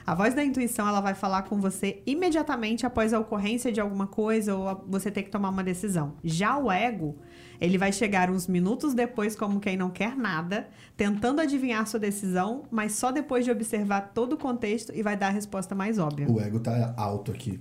A 0.07 0.14
voz 0.14 0.35
da 0.35 0.45
intuição, 0.45 0.87
ela 0.88 1.01
vai 1.01 1.14
falar 1.14 1.42
com 1.42 1.61
você 1.61 2.03
imediatamente 2.07 2.85
após 2.87 3.12
a 3.12 3.18
ocorrência 3.21 3.71
de 3.73 3.81
alguma 3.81 4.07
coisa 4.07 4.55
ou 4.55 4.68
a- 4.68 4.81
você 4.87 5.11
ter 5.11 5.23
que 5.23 5.31
tomar 5.31 5.49
uma 5.51 5.62
decisão. 5.64 6.14
Já 6.25 6.57
o 6.59 6.71
ego, 6.71 7.16
ele 7.61 7.79
vai 7.79 7.92
chegar 7.92 8.31
uns 8.31 8.47
minutos 8.49 8.95
depois, 8.95 9.37
como 9.37 9.61
quem 9.61 9.77
não 9.77 9.90
quer 9.90 10.16
nada, 10.16 10.68
tentando 10.97 11.40
adivinhar 11.40 11.87
sua 11.87 12.01
decisão, 12.01 12.64
mas 12.71 12.92
só 12.92 13.12
depois 13.12 13.45
de 13.45 13.51
observar 13.51 14.12
todo 14.14 14.35
o 14.35 14.37
contexto 14.37 14.92
e 14.95 15.03
vai 15.03 15.16
dar 15.16 15.29
a 15.29 15.31
resposta 15.31 15.75
mais 15.75 15.99
óbvia. 15.99 16.29
O 16.31 16.40
ego 16.40 16.59
tá 16.61 16.95
alto 16.97 17.31
aqui. 17.31 17.61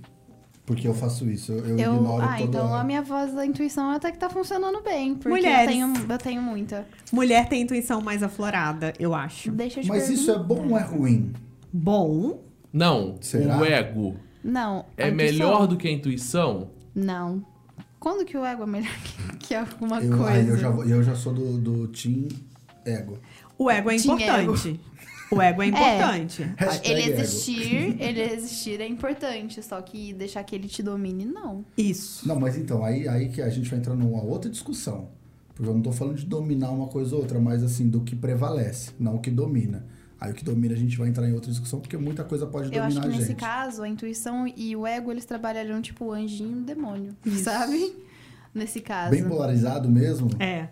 Porque 0.64 0.86
eu 0.86 0.94
faço 0.94 1.28
isso. 1.28 1.50
Eu, 1.52 1.76
eu 1.76 1.94
ignoro 1.96 2.24
ah, 2.24 2.40
então 2.40 2.72
a 2.72 2.84
minha 2.84 3.02
voz 3.02 3.34
da 3.34 3.44
intuição 3.44 3.90
até 3.90 4.12
que 4.12 4.18
tá 4.18 4.30
funcionando 4.30 4.80
bem. 4.80 5.14
Porque 5.14 5.28
Mulheres. 5.28 5.66
eu 5.66 5.92
tenho, 5.92 6.12
eu 6.12 6.18
tenho 6.18 6.40
muita. 6.40 6.86
Mulher 7.12 7.48
tem 7.48 7.62
intuição 7.62 8.00
mais 8.00 8.22
aflorada, 8.22 8.92
eu 8.98 9.12
acho. 9.12 9.50
Deixa 9.50 9.80
eu 9.80 9.84
te 9.84 9.88
Mas 9.88 10.08
isso 10.08 10.30
é 10.30 10.38
bom 10.38 10.68
ou 10.70 10.78
é 10.78 10.82
ruim? 10.82 11.32
Bom, 11.72 12.42
Não, 12.72 13.16
Será? 13.20 13.58
o 13.58 13.64
ego 13.64 14.16
Não. 14.42 14.84
é 14.96 15.10
melhor 15.10 15.66
do 15.66 15.76
que 15.76 15.88
a 15.88 15.90
intuição? 15.90 16.70
Não. 16.94 17.44
Quando 17.98 18.24
que 18.24 18.36
o 18.36 18.44
ego 18.44 18.64
é 18.64 18.66
melhor 18.66 18.90
que, 19.04 19.36
que 19.38 19.54
alguma 19.54 20.00
Eu, 20.02 20.16
coisa? 20.16 20.32
aí 20.32 20.48
eu 20.48 20.56
já, 20.56 20.68
eu 20.68 21.02
já 21.02 21.14
sou 21.14 21.32
do, 21.32 21.58
do 21.58 21.88
team 21.88 22.28
ego. 22.84 23.18
o 23.58 23.70
ego 23.70 23.90
é 23.90 23.96
importante. 23.96 24.80
O 25.30 25.40
ego 25.40 25.62
é 25.62 25.66
importante. 25.66 26.42
Hashtag 26.58 26.90
Ele 26.90 27.02
ego. 27.10 27.20
existir, 27.20 27.96
ele 28.02 28.20
existir 28.20 28.80
é 28.82 28.86
importante, 28.86 29.62
só 29.62 29.80
que 29.80 30.12
deixar 30.12 30.42
que 30.44 30.54
ele 30.54 30.68
te 30.68 30.82
domine, 30.82 31.24
não. 31.24 31.64
Isso. 31.78 32.26
Não, 32.28 32.38
mas 32.38 32.58
então, 32.58 32.84
aí, 32.84 33.08
aí 33.08 33.28
que 33.30 33.40
a 33.40 33.48
gente 33.48 33.70
vai 33.70 33.78
entrar 33.78 33.94
numa 33.94 34.22
outra 34.22 34.50
discussão. 34.50 35.08
Porque 35.54 35.70
eu 35.70 35.74
não 35.74 35.80
tô 35.82 35.92
falando 35.92 36.16
de 36.16 36.26
dominar 36.26 36.70
uma 36.70 36.86
coisa 36.88 37.14
ou 37.14 37.22
outra, 37.22 37.38
mas 37.38 37.62
assim, 37.62 37.88
do 37.88 38.00
que 38.00 38.14
prevalece, 38.16 38.90
não 38.98 39.16
o 39.16 39.20
que 39.20 39.30
domina. 39.30 39.86
Aí 40.22 40.30
o 40.30 40.34
que 40.34 40.44
domina 40.44 40.72
a 40.72 40.76
gente 40.76 40.96
vai 40.96 41.08
entrar 41.08 41.28
em 41.28 41.32
outra 41.32 41.50
discussão, 41.50 41.80
porque 41.80 41.96
muita 41.96 42.22
coisa 42.22 42.46
pode 42.46 42.66
Eu 42.66 42.80
dominar 42.82 42.86
acho 42.86 43.00
que 43.00 43.06
a 43.06 43.10
nesse 43.10 43.28
gente. 43.30 43.40
caso, 43.40 43.82
a 43.82 43.88
intuição 43.88 44.46
e 44.56 44.76
o 44.76 44.86
ego, 44.86 45.10
eles 45.10 45.24
trabalhariam 45.24 45.82
tipo 45.82 46.04
o 46.04 46.12
anjinho 46.12 46.58
e 46.58 46.60
o 46.60 46.64
demônio, 46.64 47.16
sabe? 47.42 47.92
Nesse 48.54 48.80
caso. 48.80 49.10
Bem 49.10 49.24
polarizado 49.24 49.88
mesmo. 49.88 50.28
É. 50.38 50.68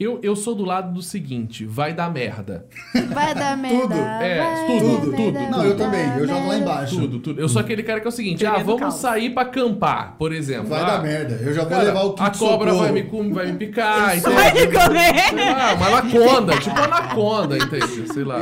Eu, 0.00 0.20
eu 0.22 0.36
sou 0.36 0.54
do 0.54 0.64
lado 0.64 0.92
do 0.94 1.02
seguinte, 1.02 1.66
vai 1.66 1.92
dar 1.92 2.08
merda. 2.12 2.66
Vai 3.12 3.34
dar 3.34 3.56
merda. 3.56 3.80
Tudo. 3.82 3.94
É, 3.98 4.66
tudo, 4.78 5.00
tudo. 5.10 5.32
merda, 5.32 5.50
Não, 5.56 5.64
eu 5.64 5.76
também, 5.76 6.06
eu 6.18 6.26
jogo 6.28 6.46
lá 6.46 6.56
embaixo. 6.56 7.00
Tudo, 7.00 7.18
tudo. 7.18 7.40
Eu 7.40 7.48
sou 7.48 7.60
aquele 7.60 7.82
cara 7.82 7.98
que 8.00 8.06
é 8.06 8.08
o 8.08 8.12
seguinte, 8.12 8.46
ah, 8.46 8.58
vamos 8.58 8.80
caos. 8.80 8.94
sair 8.94 9.30
pra 9.30 9.42
acampar, 9.42 10.14
por 10.16 10.32
exemplo. 10.32 10.68
Vai 10.68 10.82
Ah, 10.82 10.86
dar 10.86 11.02
merda. 11.02 11.34
Eu 11.42 11.52
já 11.52 11.62
vou 11.62 11.70
cara, 11.70 11.82
levar 11.82 12.02
o 12.04 12.12
kit 12.12 12.22
A 12.22 12.30
cobra 12.30 12.70
socorro. 12.70 12.78
vai 12.78 12.92
me, 12.92 13.02
com- 13.02 13.32
vai 13.34 13.46
me 13.50 13.58
picar, 13.58 14.16
então... 14.16 14.32
Vai 14.32 14.52
me 14.52 14.66
comer! 14.68 15.52
Lá, 15.52 15.74
uma 15.74 15.86
anaconda, 15.88 16.58
tipo 16.60 16.78
anaconda, 16.78 17.56
entende? 17.56 18.12
Sei 18.12 18.22
lá. 18.22 18.38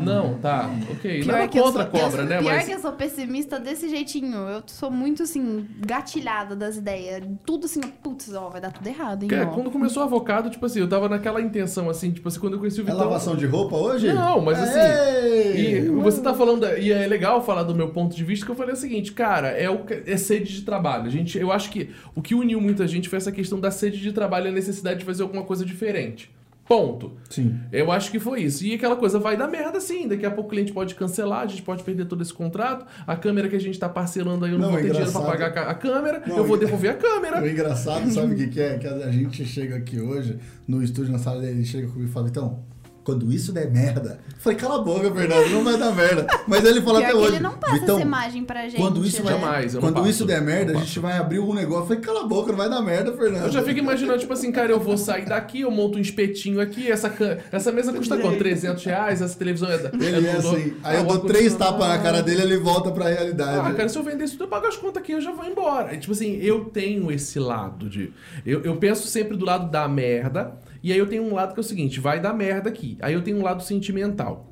Não, 0.00 0.34
tá, 0.38 0.70
ok. 0.88 1.24
Nada 1.24 1.48
que 1.48 1.58
eu 1.58 1.64
contra 1.64 1.82
a 1.82 1.90
sou- 1.90 1.98
eu 1.98 2.04
cobra, 2.04 2.22
né? 2.24 2.38
Pior 2.38 2.54
Mas 2.54 2.64
que 2.66 2.72
eu 2.74 2.78
sou 2.78 2.92
pessimista 2.92 3.58
desse 3.58 3.88
jeitinho. 3.88 4.36
Eu 4.48 4.62
sou 4.66 4.88
muito, 4.90 5.24
assim, 5.24 5.66
gatilhada 5.84 6.54
das 6.54 6.76
ideias. 6.76 7.24
Tudo 7.44 7.64
assim, 7.66 7.80
putz, 7.80 8.32
ó, 8.32 8.48
vai 8.50 8.60
dar 8.60 8.70
tudo 8.70 8.86
errado, 8.86 9.24
hein, 9.24 9.28
Cara, 9.28 9.48
ó. 9.48 9.52
quando 9.52 9.68
começou 9.70 10.02
o 10.04 10.06
avocado, 10.06 10.48
tipo 10.48 10.64
assim, 10.64 10.78
eu 10.78 10.91
tava 10.92 11.08
naquela 11.08 11.40
intenção, 11.40 11.88
assim, 11.88 12.10
tipo 12.10 12.28
assim, 12.28 12.38
quando 12.38 12.52
eu 12.52 12.58
conheci 12.58 12.80
o 12.80 12.82
É 12.82 12.84
Vitão... 12.84 12.98
lavação 12.98 13.34
de 13.34 13.46
roupa 13.46 13.76
hoje? 13.76 14.12
Não, 14.12 14.42
mas 14.42 14.58
assim, 14.58 14.78
Ei! 15.26 15.78
E 15.78 15.88
você 15.88 16.20
tá 16.20 16.34
falando, 16.34 16.66
e 16.78 16.92
é 16.92 17.06
legal 17.06 17.42
falar 17.42 17.62
do 17.62 17.74
meu 17.74 17.88
ponto 17.88 18.14
de 18.14 18.22
vista, 18.22 18.44
que 18.44 18.52
eu 18.52 18.56
falei 18.56 18.74
o 18.74 18.76
seguinte, 18.76 19.10
cara, 19.12 19.48
é, 19.48 19.70
o, 19.70 19.80
é 20.06 20.16
sede 20.18 20.52
de 20.52 20.60
trabalho. 20.60 21.06
A 21.06 21.08
gente, 21.08 21.38
eu 21.38 21.50
acho 21.50 21.70
que 21.70 21.88
o 22.14 22.20
que 22.20 22.34
uniu 22.34 22.60
muita 22.60 22.86
gente 22.86 23.08
foi 23.08 23.16
essa 23.16 23.32
questão 23.32 23.58
da 23.58 23.70
sede 23.70 23.98
de 23.98 24.12
trabalho 24.12 24.46
e 24.46 24.48
a 24.50 24.52
necessidade 24.52 24.98
de 24.98 25.06
fazer 25.06 25.22
alguma 25.22 25.44
coisa 25.44 25.64
diferente. 25.64 26.30
Ponto. 26.68 27.12
Sim. 27.28 27.58
Eu 27.72 27.90
acho 27.90 28.10
que 28.10 28.18
foi 28.20 28.42
isso. 28.42 28.64
E 28.64 28.74
aquela 28.74 28.96
coisa 28.96 29.18
vai 29.18 29.36
dar 29.36 29.48
merda 29.48 29.80
sim. 29.80 30.06
Daqui 30.08 30.24
a 30.24 30.30
pouco 30.30 30.48
o 30.48 30.50
cliente 30.50 30.72
pode 30.72 30.94
cancelar, 30.94 31.40
a 31.40 31.46
gente 31.46 31.62
pode 31.62 31.82
perder 31.82 32.06
todo 32.06 32.22
esse 32.22 32.32
contrato. 32.32 32.86
A 33.06 33.16
câmera 33.16 33.48
que 33.48 33.56
a 33.56 33.60
gente 33.60 33.78
tá 33.78 33.88
parcelando 33.88 34.44
aí, 34.44 34.52
eu 34.52 34.58
não, 34.58 34.66
Não, 34.66 34.72
vou 34.72 34.80
ter 34.80 34.90
dinheiro 34.90 35.10
pra 35.12 35.20
engraçado. 35.20 35.38
pagar 35.52 35.68
a 35.68 35.74
câmera, 35.74 36.22
Não, 36.26 36.36
eu 36.36 36.44
vou 36.44 36.56
devolver 36.56 36.92
a 36.92 36.94
câmera. 36.94 37.42
O 37.42 37.48
engraçado, 37.48 38.10
sabe 38.10 38.34
o 38.34 38.36
que, 38.36 38.46
que 38.48 38.60
é? 38.60 38.78
Que 38.78 38.86
a 38.86 39.10
gente 39.10 39.44
chega 39.44 39.76
aqui 39.76 40.00
hoje, 40.00 40.38
no 40.66 40.82
estúdio, 40.82 41.12
na 41.12 41.18
sala 41.18 41.40
dele, 41.40 41.58
ele 41.58 41.64
chega 41.64 41.88
comigo 41.88 42.08
e 42.08 42.12
fala, 42.12 42.28
então, 42.28 42.60
quando 43.04 43.32
isso 43.32 43.52
der 43.52 43.70
merda. 43.70 44.20
Eu 44.28 44.34
falei, 44.38 44.58
cala 44.58 44.76
a 44.76 44.78
boca, 44.82 45.10
Fernando, 45.12 45.50
não 45.50 45.64
vai 45.64 45.76
dar 45.76 45.92
merda. 45.92 46.26
Mas 46.46 46.64
ele 46.64 46.80
fala 46.80 46.98
Pior 47.00 47.08
até 47.08 47.16
hoje. 47.18 47.32
ele 47.34 47.40
não 47.42 47.52
passa 47.52 47.78
Vitão, 47.78 47.96
essa 47.96 48.06
imagem 48.06 48.44
pra 48.44 48.62
gente. 48.68 48.76
quando 48.76 49.04
isso 49.04 49.22
vai, 49.22 49.34
né? 49.66 49.70
Eu 49.74 49.80
quando 49.80 49.94
passo. 49.96 50.08
isso 50.08 50.24
der 50.24 50.40
merda, 50.42 50.72
a 50.72 50.76
gente 50.76 50.98
vai 50.98 51.16
abrir 51.18 51.38
um 51.38 51.52
negócio. 51.54 51.82
Eu 51.82 51.86
falei, 51.86 52.02
cala 52.02 52.20
a 52.20 52.26
boca, 52.28 52.50
não 52.52 52.58
vai 52.58 52.68
dar 52.70 52.80
merda, 52.82 53.12
Fernando. 53.12 53.44
Eu 53.44 53.50
já 53.50 53.62
fico 53.62 53.78
imaginando, 53.78 54.18
tipo 54.18 54.32
assim, 54.32 54.50
cara, 54.52 54.70
eu 54.72 54.80
vou 54.80 54.96
sair 54.96 55.24
daqui, 55.24 55.62
eu 55.62 55.70
monto 55.70 55.98
um 55.98 56.00
espetinho 56.00 56.60
aqui, 56.60 56.90
essa, 56.90 57.08
can- 57.10 57.38
essa 57.50 57.70
mesa 57.72 57.92
custa 57.92 58.16
quanto? 58.18 58.38
300 58.38 58.84
reais, 58.84 59.20
essa 59.22 59.36
televisão 59.38 59.70
é 59.70 59.78
da. 59.78 59.88
Ele 59.94 60.28
é 60.28 60.32
do- 60.40 60.48
assim. 60.48 60.74
Aí 60.84 60.96
Ah, 60.96 61.00
eu 61.00 61.02
o 61.02 61.06
dou 61.06 61.20
três 61.20 61.54
tapas 61.54 61.88
na 61.88 61.98
cara 61.98 62.22
dele 62.22 62.42
ele 62.42 62.56
volta 62.58 62.90
pra 62.90 63.08
realidade. 63.08 63.68
Ah, 63.68 63.74
cara, 63.74 63.88
se 63.88 63.96
eu 63.98 64.02
vender 64.02 64.24
isso 64.24 64.34
tudo, 64.34 64.44
eu 64.44 64.48
pago 64.48 64.66
as 64.66 64.76
contas 64.76 65.02
aqui, 65.02 65.12
eu 65.12 65.20
já 65.20 65.32
vou 65.32 65.44
embora. 65.44 65.94
E, 65.94 65.98
Tipo 65.98 66.12
assim, 66.12 66.36
eu 66.40 66.64
tenho 66.66 67.10
esse 67.10 67.38
lado 67.38 67.88
de. 67.88 68.12
Eu, 68.46 68.60
eu 68.62 68.76
penso 68.76 69.06
sempre 69.06 69.36
do 69.36 69.44
lado 69.44 69.70
da 69.70 69.86
merda, 69.88 70.54
e 70.82 70.92
aí 70.92 70.98
eu 70.98 71.06
tenho 71.06 71.22
um 71.22 71.34
lado 71.34 71.54
que 71.54 71.60
é 71.60 71.62
o 71.62 71.64
seguinte: 71.64 72.00
vai 72.00 72.20
dar 72.20 72.32
merda 72.34 72.68
aqui. 72.68 72.91
Aí 73.00 73.14
eu 73.14 73.22
tenho 73.22 73.38
um 73.38 73.42
lado 73.42 73.62
sentimental. 73.62 74.46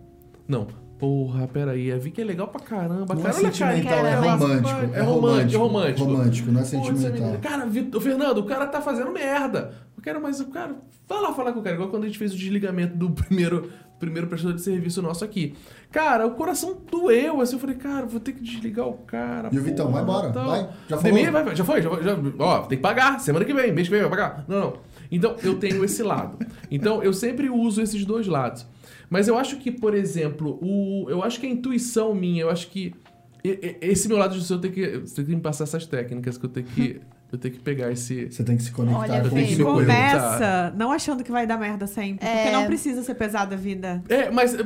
Não. 0.49 0.67
Porra, 0.99 1.49
peraí, 1.49 1.87
eu 1.89 1.99
vi 1.99 2.11
que 2.11 2.21
é 2.21 2.25
legal 2.25 2.49
pra 2.49 2.61
caramba. 2.61 3.15
Não 3.15 3.23
cara, 3.23 3.35
é 3.35 3.39
olha 3.39 3.49
a 3.49 3.53
carinha. 3.53 3.83
sentimental, 3.83 3.99
é 4.07 4.11
cara, 4.11 4.21
mas- 4.21 4.41
romântico. 4.41 4.69
É 4.69 4.99
É 4.99 5.03
romântico, 5.03 5.03
romântico. 5.03 5.59
romântico. 5.65 6.05
Romântico, 6.11 6.53
não 6.53 6.61
é 6.61 6.65
sentimental. 6.65 7.39
Cara, 7.41 7.65
Vitor, 7.67 8.01
Fernando, 8.03 8.39
o 8.39 8.45
cara 8.45 8.67
tá 8.67 8.83
fazendo 8.83 9.11
merda. 9.11 9.73
Eu 9.97 10.03
quero, 10.03 10.21
mas 10.21 10.41
o 10.41 10.47
cara. 10.49 10.77
Vai 11.09 11.21
lá 11.23 11.33
falar 11.33 11.53
com 11.53 11.61
o 11.61 11.63
cara, 11.63 11.75
igual 11.75 11.89
quando 11.89 12.05
a 12.05 12.07
gente 12.07 12.19
fez 12.19 12.33
o 12.35 12.37
desligamento 12.37 12.97
do 12.97 13.11
primeiro, 13.25 13.71
primeiro 13.99 14.29
prestador 14.29 14.55
de 14.55 14.61
serviço 14.63 15.01
nosso 15.01 15.25
aqui. 15.25 15.55
Cara, 15.91 16.27
o 16.27 16.33
coração 16.33 16.77
doeu, 16.91 17.41
assim, 17.41 17.55
eu 17.57 17.61
falei, 17.61 17.77
cara, 17.77 18.05
vou 18.07 18.21
ter 18.21 18.33
que 18.33 18.43
desligar 18.43 18.87
o 18.87 18.93
cara. 18.93 19.49
E 19.51 19.59
o 19.59 19.63
Vitão, 19.63 19.91
vai 19.91 20.03
embora, 20.03 20.29
vai. 20.29 20.69
Já 20.89 20.97
vai, 20.97 21.57
já 21.57 21.65
foi, 21.65 21.81
já, 21.83 21.91
foi, 21.91 22.03
já, 22.05 22.17
ó, 22.39 22.59
tem 22.61 22.77
que 22.79 22.83
pagar, 22.83 23.19
semana 23.21 23.45
que 23.45 23.53
vem, 23.55 23.73
mês 23.73 23.89
que 23.89 23.93
vem 23.95 24.03
vai 24.03 24.11
pagar. 24.11 24.45
Não, 24.47 24.61
não. 24.61 24.73
Então, 25.11 25.37
eu 25.43 25.59
tenho 25.59 25.85
esse 25.85 26.03
lado. 26.03 26.39
Então, 26.71 27.03
eu 27.03 27.13
sempre 27.13 27.51
uso 27.51 27.83
esses 27.83 28.05
dois 28.05 28.27
lados. 28.27 28.67
Mas 29.09 29.27
eu 29.27 29.37
acho 29.37 29.57
que, 29.57 29.73
por 29.73 29.95
exemplo, 29.95 30.59
o, 30.63 31.11
eu 31.11 31.23
acho 31.23 31.41
que 31.41 31.47
a 31.47 31.51
intuição 31.51 32.15
minha, 32.15 32.43
eu 32.43 32.51
acho 32.51 32.69
que 32.69 32.95
esse 33.43 34.07
meu 34.07 34.19
lado 34.19 34.39
de 34.39 34.51
eu 34.51 34.59
tenho 34.59 34.75
que, 34.75 34.99
você 34.99 35.17
tem 35.17 35.25
que 35.25 35.35
me 35.35 35.41
passar 35.41 35.65
essas 35.65 35.87
técnicas 35.87 36.37
que 36.37 36.45
eu 36.45 36.51
tenho 36.51 36.67
que 36.67 37.01
eu 37.33 37.39
tenho 37.39 37.55
que 37.55 37.61
pegar 37.61 37.91
esse 37.93 38.27
Você 38.31 38.43
tem 38.43 38.57
que 38.57 38.63
se 38.63 38.73
conectar 38.73 38.99
Olha, 39.01 39.21
com 39.29 39.37
o. 39.37 39.65
Começa 39.75 40.73
não 40.77 40.91
achando 40.93 41.23
que 41.23 41.31
vai 41.31 41.47
dar 41.47 41.57
merda 41.59 41.87
sempre. 41.87 42.27
Porque 42.27 42.49
É. 42.49 42.53
não 42.53 42.67
precisa 42.67 43.03
ser 43.03 43.15
pesada 43.15 43.55
a 43.55 43.59
vida. 43.59 44.03
É, 44.09 44.31
mas 44.31 44.57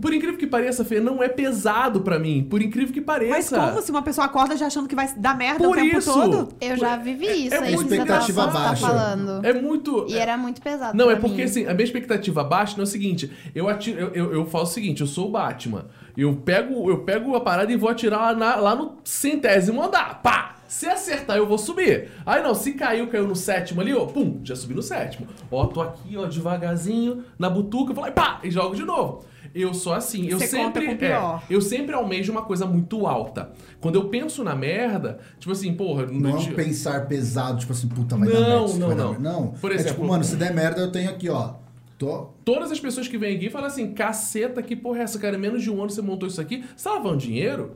por 0.00 0.12
incrível 0.12 0.36
que 0.38 0.46
pareça, 0.46 0.84
Fê, 0.84 1.00
não 1.00 1.22
é 1.22 1.28
pesado 1.28 2.00
pra 2.00 2.18
mim. 2.18 2.46
Por 2.48 2.60
incrível 2.62 2.92
que 2.92 3.00
Mas 3.00 3.06
pareça. 3.06 3.58
como 3.58 3.82
se 3.82 3.90
uma 3.90 4.02
pessoa 4.02 4.26
acorda 4.26 4.56
já 4.56 4.66
achando 4.66 4.88
que 4.88 4.94
vai 4.94 5.12
dar 5.16 5.36
merda 5.36 5.58
Por 5.64 5.76
o 5.76 5.80
tempo 5.80 5.98
isso. 5.98 6.12
todo? 6.12 6.48
Eu 6.60 6.76
já 6.76 6.96
vivi 6.96 7.46
isso 7.46 7.54
é 7.54 7.58
aí 7.58 7.74
muito 7.74 7.88
que 7.88 7.96
você 7.96 8.04
tava, 8.04 8.20
expectativa 8.20 8.46
tá 8.46 8.52
baixa. 8.68 8.86
falando. 8.86 9.46
É 9.46 9.52
muito. 9.52 10.06
E 10.08 10.16
era 10.16 10.36
muito 10.36 10.60
pesado 10.60 10.96
Não, 10.96 11.06
pra 11.06 11.14
é 11.16 11.18
porque 11.18 11.36
mim. 11.36 11.42
assim, 11.42 11.66
a 11.66 11.72
minha 11.74 11.84
expectativa 11.84 12.44
baixa 12.44 12.74
não 12.76 12.80
é 12.82 12.84
o 12.84 12.86
seguinte: 12.86 13.30
eu, 13.54 13.68
atiro, 13.68 13.98
eu, 13.98 14.08
eu, 14.14 14.32
eu 14.34 14.46
falo 14.46 14.64
o 14.64 14.66
seguinte, 14.66 15.00
eu 15.00 15.06
sou 15.06 15.28
o 15.28 15.30
Batman. 15.30 15.86
Eu 16.16 16.34
pego, 16.36 16.90
eu 16.90 16.98
pego 16.98 17.34
a 17.34 17.40
parada 17.40 17.72
e 17.72 17.76
vou 17.76 17.88
atirar 17.88 18.20
lá, 18.20 18.34
na- 18.34 18.56
lá 18.56 18.74
no 18.74 18.96
centésimo 19.04 19.82
andar. 19.82 20.20
Pá! 20.22 20.56
Se 20.70 20.86
acertar, 20.86 21.36
eu 21.36 21.48
vou 21.48 21.58
subir. 21.58 22.10
Aí 22.24 22.40
não, 22.44 22.54
se 22.54 22.74
caiu, 22.74 23.08
caiu 23.08 23.26
no 23.26 23.34
sétimo 23.34 23.80
ali, 23.80 23.92
ó, 23.92 24.06
pum, 24.06 24.38
já 24.44 24.54
subi 24.54 24.72
no 24.72 24.82
sétimo. 24.82 25.26
Ó, 25.50 25.66
tô 25.66 25.80
aqui, 25.80 26.16
ó, 26.16 26.26
devagarzinho, 26.26 27.24
na 27.36 27.50
butuca, 27.50 27.92
vou 27.92 28.04
lá 28.04 28.08
e 28.10 28.12
pá, 28.12 28.38
e 28.44 28.52
jogo 28.52 28.76
de 28.76 28.84
novo. 28.84 29.24
Eu 29.52 29.74
sou 29.74 29.92
assim, 29.92 30.28
eu 30.28 30.38
Você 30.38 30.46
sempre. 30.46 30.64
conta 30.64 30.86
com 30.86 30.92
o 30.92 30.96
pior. 30.96 31.42
é, 31.50 31.52
eu 31.54 31.60
sempre 31.60 31.92
almejo 31.92 32.30
uma 32.30 32.42
coisa 32.42 32.66
muito 32.66 33.04
alta. 33.08 33.50
Quando 33.80 33.96
eu 33.96 34.04
penso 34.08 34.44
na 34.44 34.54
merda, 34.54 35.18
tipo 35.40 35.50
assim, 35.50 35.74
porra, 35.74 36.06
Não 36.06 36.36
é 36.36 36.40
dia- 36.40 36.54
pensar 36.54 37.04
pesado, 37.08 37.58
tipo 37.58 37.72
assim, 37.72 37.88
puta, 37.88 38.16
vai 38.16 38.28
dar 38.28 38.34
Não, 38.38 38.48
merda. 38.48 38.64
isso 38.66 38.78
não, 38.78 38.86
vai 38.86 38.96
dar 38.96 39.02
não. 39.04 39.10
merda. 39.10 39.28
Não. 39.28 39.46
Por 39.48 39.72
é 39.72 39.74
exemplo- 39.74 39.94
tipo, 39.94 40.06
mano, 40.06 40.22
se 40.22 40.36
der 40.36 40.54
merda, 40.54 40.80
eu 40.80 40.92
tenho 40.92 41.10
aqui, 41.10 41.28
ó. 41.28 41.54
Tô. 41.98 42.28
Todas 42.44 42.70
as 42.70 42.78
pessoas 42.78 43.08
que 43.08 43.18
vêm 43.18 43.34
aqui 43.36 43.50
falam 43.50 43.66
assim: 43.66 43.92
caceta, 43.92 44.62
que 44.62 44.76
porra 44.76 45.00
é 45.00 45.02
essa, 45.02 45.18
cara? 45.18 45.36
Em 45.36 45.40
menos 45.40 45.62
de 45.64 45.70
um 45.70 45.80
ano 45.80 45.90
você 45.90 46.00
montou 46.00 46.28
isso 46.28 46.40
aqui. 46.40 46.64
Você 46.76 46.88
tá 46.88 46.94
lavando 46.94 47.18
dinheiro? 47.18 47.72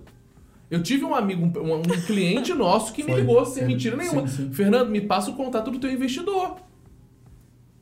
Eu 0.75 0.83
tive 0.83 1.05
um 1.05 1.15
amigo, 1.15 1.43
um, 1.61 1.75
um 1.77 1.83
cliente 2.07 2.53
nosso 2.55 2.93
que 2.93 3.03
me 3.03 3.11
Foi. 3.13 3.21
ligou 3.21 3.45
sem 3.47 3.63
É, 3.63 3.67
mentira 3.67 3.97
nenhuma. 3.97 4.27
sim, 4.27 4.45
sim. 4.47 4.53
Fernando, 4.53 4.89
me 4.91 5.01
passa 5.01 5.31
o 5.31 5.35
contato 5.35 5.71
do 5.71 5.79
teu 5.79 5.91
investidor. 5.91 6.57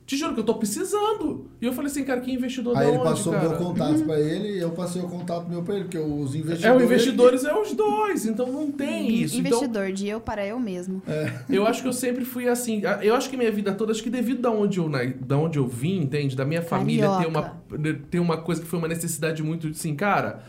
Te 0.05 0.17
juro 0.17 0.35
que 0.35 0.41
eu 0.41 0.45
tô 0.45 0.55
precisando. 0.57 1.47
E 1.61 1.65
eu 1.65 1.73
falei 1.73 1.91
assim, 1.91 2.05
cara, 2.05 2.21
que 2.21 2.31
investidor 2.31 2.77
Aí 2.77 2.83
da 2.85 2.89
ele 2.89 2.99
onde, 2.99 3.09
passou 3.09 3.33
o 3.33 3.37
cara? 3.37 3.49
meu 3.49 3.57
contato 3.59 4.05
pra 4.05 4.21
ele 4.21 4.59
e 4.59 4.61
eu 4.61 4.71
passei 4.73 5.01
o 5.01 5.07
contato 5.09 5.49
meu 5.49 5.63
pra 5.63 5.75
ele, 5.77 5.85
porque 5.85 5.97
os 5.97 6.35
investidores. 6.35 6.65
É, 6.65 6.73
o 6.73 6.83
investidores 6.85 7.45
é 7.45 7.55
os 7.55 7.73
dois, 7.73 8.27
então 8.27 8.47
não 8.53 8.71
tem 8.71 9.09
isso. 9.23 9.39
Então, 9.41 9.53
Investidor, 9.59 9.93
de 9.93 10.09
eu 10.09 10.21
para 10.21 10.45
eu 10.45 10.59
mesmo. 10.61 11.01
Eu 11.49 11.67
acho 11.67 11.81
que 11.83 11.89
eu 11.89 11.93
sempre 11.93 12.25
fui 12.27 12.47
assim. 12.49 12.83
Eu 13.01 13.15
acho 13.15 13.31
que 13.31 13.37
minha 13.39 13.51
vida 13.53 13.73
toda, 13.73 13.93
acho 13.93 14.03
que 14.03 14.11
devido 14.11 14.43
da 14.43 14.51
onde 14.51 14.79
eu, 14.79 14.89
na- 14.89 15.05
da 15.21 15.39
onde 15.39 15.59
eu 15.59 15.67
vim, 15.67 16.01
entende? 16.03 16.35
Da 16.37 16.45
minha 16.45 16.63
família 16.63 17.09
ter 17.19 17.27
uma, 17.29 17.43
ter 18.11 18.19
uma 18.19 18.37
coisa 18.37 18.61
que 18.61 18.67
foi 18.67 18.81
uma 18.81 18.89
necessidade 18.89 19.43
muito 19.43 19.69
assim, 19.69 19.95
cara, 19.95 20.43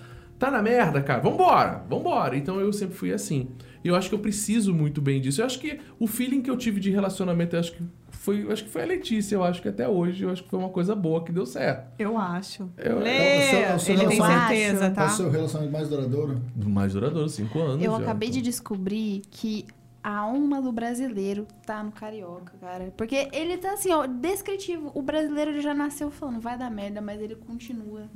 tá 0.46 0.52
na 0.52 0.62
merda, 0.62 1.02
cara, 1.02 1.22
vambora, 1.22 1.84
vambora. 1.90 2.36
Então 2.38 2.60
eu 2.60 2.72
sempre 2.74 2.96
fui 2.96 3.12
assim. 3.14 3.50
E 3.84 3.88
eu 3.88 3.96
acho 3.96 4.10
que 4.10 4.16
eu 4.16 4.20
preciso 4.20 4.74
muito 4.74 5.02
bem 5.02 5.20
disso. 5.22 5.42
Eu 5.42 5.46
acho 5.46 5.60
que 5.60 5.80
o 6.00 6.08
feeling 6.08 6.42
que 6.42 6.50
eu 6.50 6.58
tive 6.58 6.80
de 6.80 6.90
relacionamento, 6.90 7.56
eu 7.56 7.60
acho 7.60 7.74
que 7.74 7.84
foi, 8.12 8.44
eu 8.44 8.52
acho 8.52 8.64
que 8.64 8.70
foi 8.70 8.84
a 8.84 8.86
Letícia. 8.86 9.36
Eu 9.36 9.44
acho 9.44 9.62
que 9.62 9.68
até 9.68 9.88
hoje, 9.88 10.24
eu 10.24 10.30
acho 10.30 10.44
que 10.44 10.50
foi 10.50 10.58
uma 10.60 10.70
coisa 10.70 10.96
boa 10.96 11.24
que 11.24 11.32
deu 11.34 11.46
certo. 11.46 11.92
Eu 12.00 12.18
acho. 12.18 12.70
Eu- 12.78 13.00
Lê, 13.00 13.10
é 13.10 13.76
o 13.76 13.80
seu- 13.80 13.94
é 13.94 13.96
o 13.96 14.00
ele 14.00 14.08
tem 14.08 14.18
relacionamento. 14.18 14.48
certeza, 14.48 14.86
Eu 14.86 14.88
É 14.88 14.90
tá? 14.92 15.06
o 15.06 15.10
seu 15.10 15.30
relacionamento 15.30 15.74
mais 15.74 15.90
duradouro? 15.90 16.42
Mais 16.56 16.94
duradouro, 16.94 17.30
cinco 17.30 17.60
anos. 17.60 17.84
Eu 17.84 17.92
já, 17.92 17.98
acabei 17.98 18.30
de 18.30 18.40
então. 18.40 18.50
descobrir 18.50 19.22
que 19.30 19.66
a 20.04 20.18
alma 20.18 20.62
do 20.62 20.72
brasileiro 20.72 21.48
tá 21.66 21.82
no 21.82 21.92
carioca, 21.92 22.52
cara. 22.60 22.94
Porque 22.98 23.30
ele 23.32 23.58
tá 23.58 23.72
assim, 23.74 23.90
ó, 23.92 24.06
descritivo. 24.06 24.92
O 24.94 25.02
brasileiro 25.02 25.52
ele 25.52 25.62
já 25.62 25.74
nasceu 25.74 26.12
falando, 26.12 26.42
vai 26.42 26.58
dar 26.58 26.70
merda, 26.70 27.00
mas 27.02 27.22
ele 27.22 27.36
continua. 27.36 28.10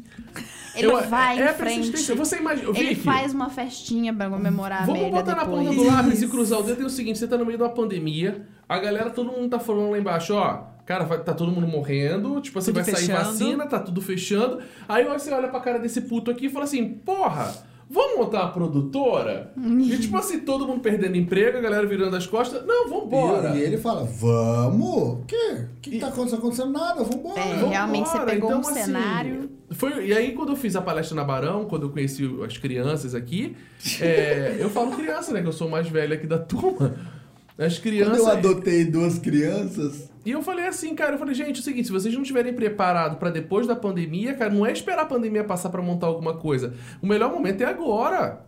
Ele 0.76 0.88
Eu- 0.88 1.08
vai 1.08 1.40
é 1.40 1.46
em 1.46 1.48
a 1.48 1.54
frente. 1.54 1.92
Você 2.14 2.38
imagina, 2.38 2.70
Ele 2.70 2.90
Vicky, 2.90 3.02
faz 3.02 3.34
uma 3.34 3.50
festinha 3.50 4.14
pra 4.14 4.30
comemorar 4.30 4.84
a 4.84 4.86
Vamos 4.86 5.02
merda 5.02 5.18
botar 5.18 5.36
na 5.36 5.44
depois. 5.46 5.68
ponta 5.70 5.76
do 5.76 5.88
lápis 5.88 6.22
e 6.22 6.28
cruzar 6.28 6.60
o 6.60 6.64
dedo. 6.64 6.84
É 6.84 6.86
o 6.86 6.90
seguinte, 6.90 7.18
você 7.20 7.28
tá 7.28 7.38
no 7.38 7.46
meio 7.46 7.58
de 7.58 7.64
uma 7.64 7.70
pandemia, 7.72 8.46
a 8.68 8.78
galera, 8.80 9.10
todo 9.10 9.32
mundo 9.32 9.50
tá 9.50 9.60
falando 9.60 9.92
lá 9.92 9.98
embaixo, 9.98 10.34
ó, 10.36 10.64
cara, 10.86 11.06
vai- 11.06 11.24
tá 11.24 11.34
todo 11.34 11.52
mundo 11.52 11.68
morrendo, 11.68 12.40
tipo 12.42 12.60
assim, 12.60 12.74
Tudo 12.74 12.84
vai 12.84 12.94
sair 12.96 13.08
fechando. 13.08 13.26
vacina, 13.32 13.66
tá 13.66 13.80
tudo 13.80 14.02
fechando. 14.02 14.60
Aí 14.90 15.06
você 15.06 15.32
olha 15.32 15.48
pra 15.48 15.60
cara 15.62 15.80
desse 15.80 16.02
puto 16.02 16.30
aqui 16.32 16.48
e 16.48 16.50
fala 16.50 16.66
assim, 16.66 16.90
porra, 16.90 17.54
vamos 17.90 18.18
montar 18.18 18.44
uma 18.44 18.52
produtora? 18.52 19.54
e 19.58 19.98
tipo 19.98 20.18
assim, 20.18 20.40
todo 20.40 20.68
mundo 20.68 20.82
perdendo 20.82 21.16
emprego, 21.16 21.58
a 21.58 21.62
galera 21.62 21.86
virando 21.88 22.16
as 22.16 22.26
costas. 22.28 22.66
Não, 22.66 22.90
vambora. 22.90 23.56
E, 23.56 23.60
e 23.60 23.62
ele 23.64 23.78
fala, 23.78 24.04
vamos? 24.04 25.20
O 25.20 25.24
quê? 25.28 25.66
O 25.78 25.82
que, 25.82 25.92
que 25.92 26.00
tá 26.00 26.08
acontecendo? 26.08 26.40
acontecendo 26.40 26.72
nada, 26.72 27.04
vambora. 27.04 27.40
É, 27.40 27.54
Vambora. 27.56 27.70
realmente 27.70 28.10
você 28.10 28.20
pegou 28.20 28.50
um 28.52 28.60
Então, 28.60 28.72
assim, 28.72 28.84
cenário. 28.84 29.50
Foi, 29.72 30.06
e 30.08 30.14
aí, 30.14 30.32
quando 30.34 30.50
eu 30.50 30.56
fiz 30.56 30.76
a 30.76 30.82
palestra 30.82 31.16
na 31.16 31.24
Barão, 31.24 31.66
quando 31.66 31.84
eu 31.84 31.90
conheci 31.90 32.30
as 32.46 32.58
crianças 32.58 33.14
aqui, 33.16 33.56
é, 34.02 34.56
eu 34.60 34.70
falo 34.70 34.92
criança, 34.92 35.34
né? 35.34 35.42
Que 35.42 35.48
eu 35.48 35.54
sou 35.54 35.68
o 35.68 35.72
mais 35.72 35.88
velho 35.90 36.14
aqui 36.14 36.26
da 36.28 36.38
turma. 36.40 36.96
As 37.58 37.74
Quando 37.80 37.82
crianças. 37.82 38.18
eu 38.20 38.28
adotei 38.28 38.86
duas 38.86 39.18
crianças, 39.18 40.12
E 40.28 40.32
eu 40.32 40.42
falei 40.42 40.68
assim, 40.68 40.94
cara, 40.94 41.14
eu 41.14 41.18
falei, 41.18 41.34
gente, 41.34 41.56
é 41.56 41.60
o 41.62 41.64
seguinte, 41.64 41.86
se 41.86 41.92
vocês 41.94 42.14
não 42.14 42.22
estiverem 42.22 42.54
preparados 42.54 43.18
pra 43.18 43.30
depois 43.30 43.66
da 43.66 43.78
pandemia, 43.78 44.34
cara, 44.34 44.54
não 44.54 44.66
é 44.66 44.74
esperar 44.74 45.04
a 45.04 45.06
pandemia 45.06 45.42
passar 45.42 45.70
pra 45.70 45.82
montar 45.82 46.08
alguma 46.08 46.34
coisa. 46.34 46.74
O 47.02 47.08
melhor 47.08 47.32
momento 47.32 47.62
é 47.62 47.66
agora. 47.66 48.46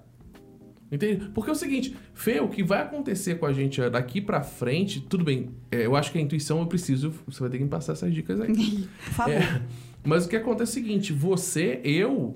Entende? 0.91 1.29
Porque 1.33 1.49
é 1.49 1.53
o 1.53 1.55
seguinte, 1.55 1.95
Fê, 2.13 2.41
o 2.41 2.49
que 2.49 2.61
vai 2.61 2.81
acontecer 2.81 3.35
com 3.35 3.45
a 3.45 3.53
gente 3.53 3.79
daqui 3.89 4.19
pra 4.19 4.43
frente, 4.43 4.99
tudo 4.99 5.23
bem, 5.23 5.51
é, 5.71 5.85
eu 5.85 5.95
acho 5.95 6.11
que 6.11 6.17
a 6.17 6.21
intuição 6.21 6.59
eu 6.59 6.67
preciso, 6.67 7.13
você 7.25 7.39
vai 7.39 7.49
ter 7.49 7.59
que 7.59 7.63
me 7.63 7.69
passar 7.69 7.93
essas 7.93 8.13
dicas 8.13 8.41
aí. 8.41 8.51
Por 9.05 9.13
favor. 9.13 9.31
É, 9.31 9.61
mas 10.03 10.25
o 10.25 10.27
que 10.27 10.35
acontece 10.35 10.77
é 10.77 10.81
o 10.81 10.83
seguinte, 10.83 11.13
você, 11.13 11.79
eu, 11.85 12.35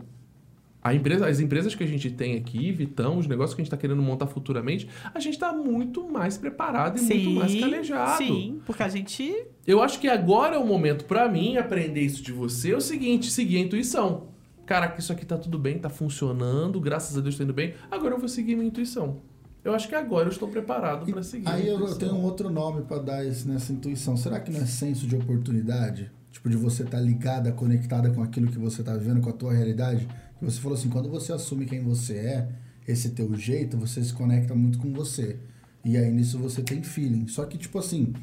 empresa, 0.92 1.28
as 1.28 1.40
empresas 1.40 1.76
que 1.76 1.84
a 1.84 1.88
gente 1.88 2.10
tem 2.10 2.36
aqui, 2.36 2.72
Vitão, 2.72 3.20
os 3.20 3.28
negócios 3.28 3.54
que 3.54 3.62
a 3.62 3.64
gente 3.64 3.68
está 3.68 3.78
querendo 3.78 4.02
montar 4.02 4.26
futuramente, 4.26 4.90
a 5.14 5.20
gente 5.20 5.36
está 5.36 5.54
muito 5.54 6.10
mais 6.10 6.36
preparado 6.36 6.98
e 6.98 7.02
muito 7.02 7.30
mais 7.32 7.56
calejado. 7.60 8.18
sim, 8.18 8.60
porque 8.66 8.82
a 8.82 8.90
gente 8.90 9.46
Eu 9.68 9.84
acho 9.84 10.00
que 10.00 10.08
agora 10.08 10.56
é 10.56 10.60
o 10.60 10.66
momento 10.66 11.06
para 11.06 11.30
mim 11.30 11.58
aprender 11.58 12.02
isso 12.02 12.24
de 12.24 12.32
você, 12.32 12.72
é 12.72 12.76
o 12.76 12.82
seguinte, 12.82 13.30
seguir 13.30 13.58
a 13.58 13.60
intuição. 13.60 14.34
Cara, 14.66 14.88
que 14.88 15.00
isso 15.00 15.12
aqui 15.12 15.26
tá 15.26 15.38
tudo 15.38 15.60
bem, 15.60 15.78
tá 15.78 15.90
funcionando, 15.90 16.80
graças 16.80 17.18
a 17.18 17.22
Deus 17.22 17.38
tá 17.38 17.44
indo 17.44 17.54
bem. 17.54 17.76
Agora 17.92 18.16
eu 18.16 18.20
vou 18.20 18.30
seguir 18.30 18.56
minha 18.56 18.68
intuição. 18.68 19.22
Eu 19.64 19.74
acho 19.74 19.88
que 19.88 19.96
agora 19.96 20.28
eu 20.28 20.32
estou 20.32 20.50
preparado 20.50 21.06
para 21.06 21.24
seguir. 21.24 21.48
aí 21.48 21.70
a 21.70 21.74
eu, 21.74 21.96
tenho 21.96 22.14
um 22.14 22.24
outro 22.24 22.50
nome 22.50 22.82
pra 22.82 22.98
dar 22.98 23.26
esse, 23.26 23.48
nessa 23.48 23.72
intuição. 23.72 24.18
Será 24.18 24.40
que 24.40 24.52
não 24.52 24.60
é 24.60 24.66
senso 24.66 25.08
de 25.08 25.16
oportunidade? 25.16 26.12
Tipo, 26.32 26.50
de 26.50 26.58
você 26.58 26.84
estar 26.84 27.00
ligada, 27.00 27.52
conectada 27.52 28.10
com 28.10 28.22
aquilo 28.22 28.48
que 28.48 28.58
você 28.58 28.84
tá 28.84 28.94
vivendo, 28.98 29.22
com 29.22 29.30
a 29.30 29.34
tua 29.34 29.54
realidade? 29.54 30.08
Você 30.44 30.60
falou 30.60 30.78
assim, 30.78 30.90
quando 30.90 31.10
você 31.10 31.32
assume 31.32 31.66
quem 31.66 31.82
você 31.82 32.18
é, 32.18 32.50
esse 32.88 33.10
teu 33.12 33.34
jeito, 33.36 33.78
você 33.78 34.04
se 34.04 34.14
conecta 34.14 34.54
muito 34.54 34.78
com 34.78 34.92
você. 34.94 35.40
E 35.84 35.98
aí 35.98 36.12
nisso 36.12 36.38
você 36.38 36.62
tem 36.62 36.82
feeling. 36.82 37.28
Só 37.28 37.46
que, 37.46 37.58
tipo 37.58 37.78
assim, 37.80 38.14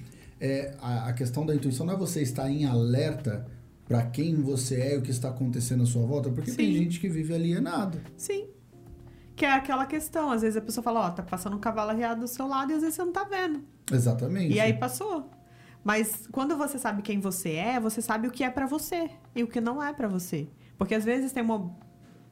é, 0.41 0.75
a, 0.81 1.09
a 1.09 1.13
questão 1.13 1.45
da 1.45 1.55
intuição 1.55 1.85
não 1.85 1.95
é 1.95 1.97
você 1.97 2.23
estar 2.23 2.51
em 2.51 2.65
alerta 2.65 3.47
pra 3.87 4.03
quem 4.03 4.37
você 4.37 4.77
é 4.77 4.95
e 4.95 4.99
o 4.99 5.03
que 5.03 5.11
está 5.11 5.29
acontecendo 5.29 5.83
à 5.83 5.87
sua 5.87 6.07
volta, 6.07 6.31
porque 6.31 6.53
tem 6.53 6.73
Sim. 6.73 6.79
gente 6.79 7.01
que 7.01 7.09
vive 7.09 7.35
alienado. 7.35 8.01
Sim. 8.17 8.47
Que 9.35 9.45
é 9.45 9.53
aquela 9.53 9.85
questão. 9.85 10.31
Às 10.31 10.43
vezes 10.43 10.57
a 10.57 10.61
pessoa 10.61 10.83
fala, 10.83 11.07
ó, 11.07 11.11
tá 11.11 11.23
passando 11.23 11.57
um 11.57 11.61
cavalo 11.61 11.91
arriado 11.91 12.21
do 12.21 12.29
seu 12.29 12.47
lado 12.47 12.71
e 12.71 12.75
às 12.75 12.83
vezes 12.83 12.95
você 12.95 13.05
não 13.05 13.13
tá 13.13 13.25
vendo. 13.25 13.65
Exatamente. 13.93 14.55
E 14.55 14.61
aí 14.61 14.73
passou. 14.73 15.29
Mas 15.83 16.29
quando 16.31 16.57
você 16.57 16.79
sabe 16.79 17.03
quem 17.03 17.19
você 17.19 17.51
é, 17.53 17.81
você 17.81 18.01
sabe 18.01 18.29
o 18.29 18.31
que 18.31 18.45
é 18.45 18.51
pra 18.51 18.67
você 18.67 19.11
e 19.35 19.43
o 19.43 19.49
que 19.49 19.61
não 19.61 19.83
é 19.83 19.93
pra 19.93 20.09
você. 20.09 20.47
Porque 20.79 20.95
às 20.95 21.05
vezes 21.05 21.33
tem 21.33 21.43
uma 21.43 21.75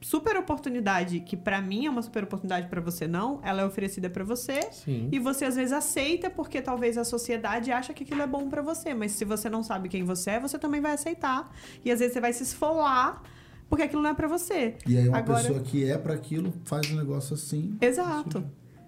super 0.01 0.37
oportunidade 0.37 1.19
que 1.19 1.35
pra 1.35 1.61
mim 1.61 1.85
é 1.85 1.89
uma 1.89 2.01
super 2.01 2.23
oportunidade 2.23 2.67
pra 2.67 2.79
você 2.79 3.07
não, 3.07 3.39
ela 3.43 3.61
é 3.61 3.65
oferecida 3.65 4.09
pra 4.09 4.23
você 4.23 4.61
Sim. 4.71 5.09
e 5.11 5.19
você 5.19 5.45
às 5.45 5.55
vezes 5.55 5.73
aceita 5.73 6.29
porque 6.29 6.61
talvez 6.61 6.97
a 6.97 7.03
sociedade 7.03 7.71
acha 7.71 7.93
que 7.93 8.03
aquilo 8.03 8.21
é 8.21 8.27
bom 8.27 8.49
pra 8.49 8.61
você, 8.61 8.93
mas 8.93 9.11
se 9.11 9.25
você 9.25 9.49
não 9.49 9.61
sabe 9.61 9.89
quem 9.89 10.03
você 10.03 10.31
é, 10.31 10.39
você 10.39 10.57
também 10.57 10.79
vai 10.79 10.93
aceitar. 10.93 11.51
E 11.83 11.91
às 11.91 11.99
vezes 11.99 12.13
você 12.13 12.21
vai 12.21 12.31
se 12.33 12.43
esfolar 12.43 13.21
porque 13.67 13.83
aquilo 13.83 14.01
não 14.01 14.09
é 14.11 14.13
pra 14.13 14.27
você. 14.27 14.75
E 14.87 14.97
aí 14.97 15.07
uma 15.09 15.17
Agora- 15.17 15.41
pessoa 15.43 15.59
que 15.59 15.83
é 15.89 15.97
para 15.97 16.13
aquilo 16.13 16.53
faz 16.65 16.89
um 16.91 16.95
negócio 16.95 17.33
assim. 17.35 17.77
Exato. 17.81 18.43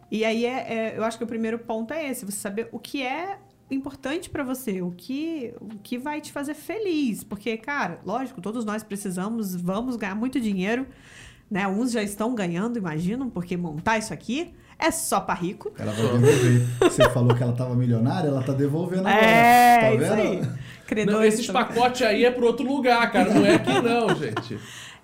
E 0.09 0.25
aí 0.25 0.45
é, 0.45 0.73
é- 0.73 0.97
eu 0.97 1.03
acho 1.03 1.17
que 1.17 1.23
o 1.23 1.27
primeiro 1.27 1.59
ponto 1.59 1.93
é 1.93 2.09
esse, 2.09 2.25
você 2.25 2.37
saber 2.37 2.67
o 2.71 2.79
que 2.79 3.01
é 3.03 3.37
importante 3.73 4.29
pra 4.29 4.43
você, 4.43 4.81
o 4.81 4.91
que 4.91 5.53
o 5.59 5.79
que 5.81 5.97
vai 5.97 6.21
te 6.21 6.31
fazer 6.31 6.53
feliz, 6.53 7.23
porque 7.23 7.57
cara, 7.57 7.99
lógico, 8.05 8.41
todos 8.41 8.65
nós 8.65 8.83
precisamos, 8.83 9.55
vamos 9.55 9.95
ganhar 9.95 10.15
muito 10.15 10.39
dinheiro, 10.39 10.85
né? 11.49 11.67
Uns 11.67 11.91
já 11.91 12.01
estão 12.01 12.33
ganhando, 12.35 12.77
imaginam, 12.77 13.29
porque 13.29 13.57
montar 13.57 13.97
isso 13.97 14.13
aqui 14.13 14.53
é 14.79 14.89
só 14.89 15.19
pra 15.19 15.35
rico. 15.35 15.71
Ela 15.77 15.91
vai 15.91 16.03
devolver. 16.03 16.67
Você 16.79 17.09
falou 17.11 17.35
que 17.35 17.43
ela 17.43 17.53
tava 17.53 17.75
milionária, 17.75 18.27
ela 18.27 18.41
tá 18.41 18.51
devolvendo 18.53 19.07
agora. 19.07 19.25
É, 19.25 19.79
tá 19.79 19.93
isso 19.93 20.13
aí. 20.13 20.35
vendo? 20.37 20.59
Credores 20.87 21.19
Não, 21.19 21.25
esses 21.25 21.47
também. 21.47 21.63
pacotes 21.65 22.01
aí 22.01 22.25
é 22.25 22.31
pro 22.31 22.45
outro 22.47 22.65
lugar, 22.65 23.11
cara. 23.11 23.33
Não 23.33 23.45
é 23.45 23.55
aqui 23.55 23.81
não, 23.81 24.15
gente. 24.15 24.59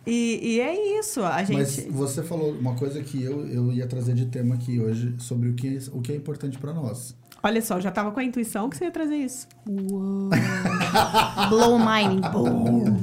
E, 0.05 0.39
e 0.41 0.59
é 0.61 0.99
isso, 0.99 1.21
a 1.21 1.43
gente 1.43 1.57
Mas 1.57 1.85
você 1.89 2.23
falou 2.23 2.53
uma 2.53 2.75
coisa 2.75 3.03
que 3.03 3.21
eu, 3.21 3.45
eu 3.45 3.73
ia 3.73 3.85
trazer 3.85 4.13
de 4.13 4.25
tema 4.27 4.55
aqui 4.55 4.79
hoje 4.79 5.13
sobre 5.19 5.49
o 5.49 5.53
que, 5.53 5.77
o 5.91 6.01
que 6.01 6.13
é 6.13 6.15
importante 6.15 6.57
para 6.57 6.73
nós. 6.73 7.13
Olha 7.43 7.61
só, 7.61 7.79
já 7.79 7.91
tava 7.91 8.11
com 8.11 8.19
a 8.19 8.23
intuição 8.23 8.69
que 8.69 8.77
você 8.77 8.85
ia 8.85 8.91
trazer 8.91 9.15
isso. 9.15 9.47
Uou. 9.67 10.29
Blow. 11.49 11.77
Boom. 12.31 12.97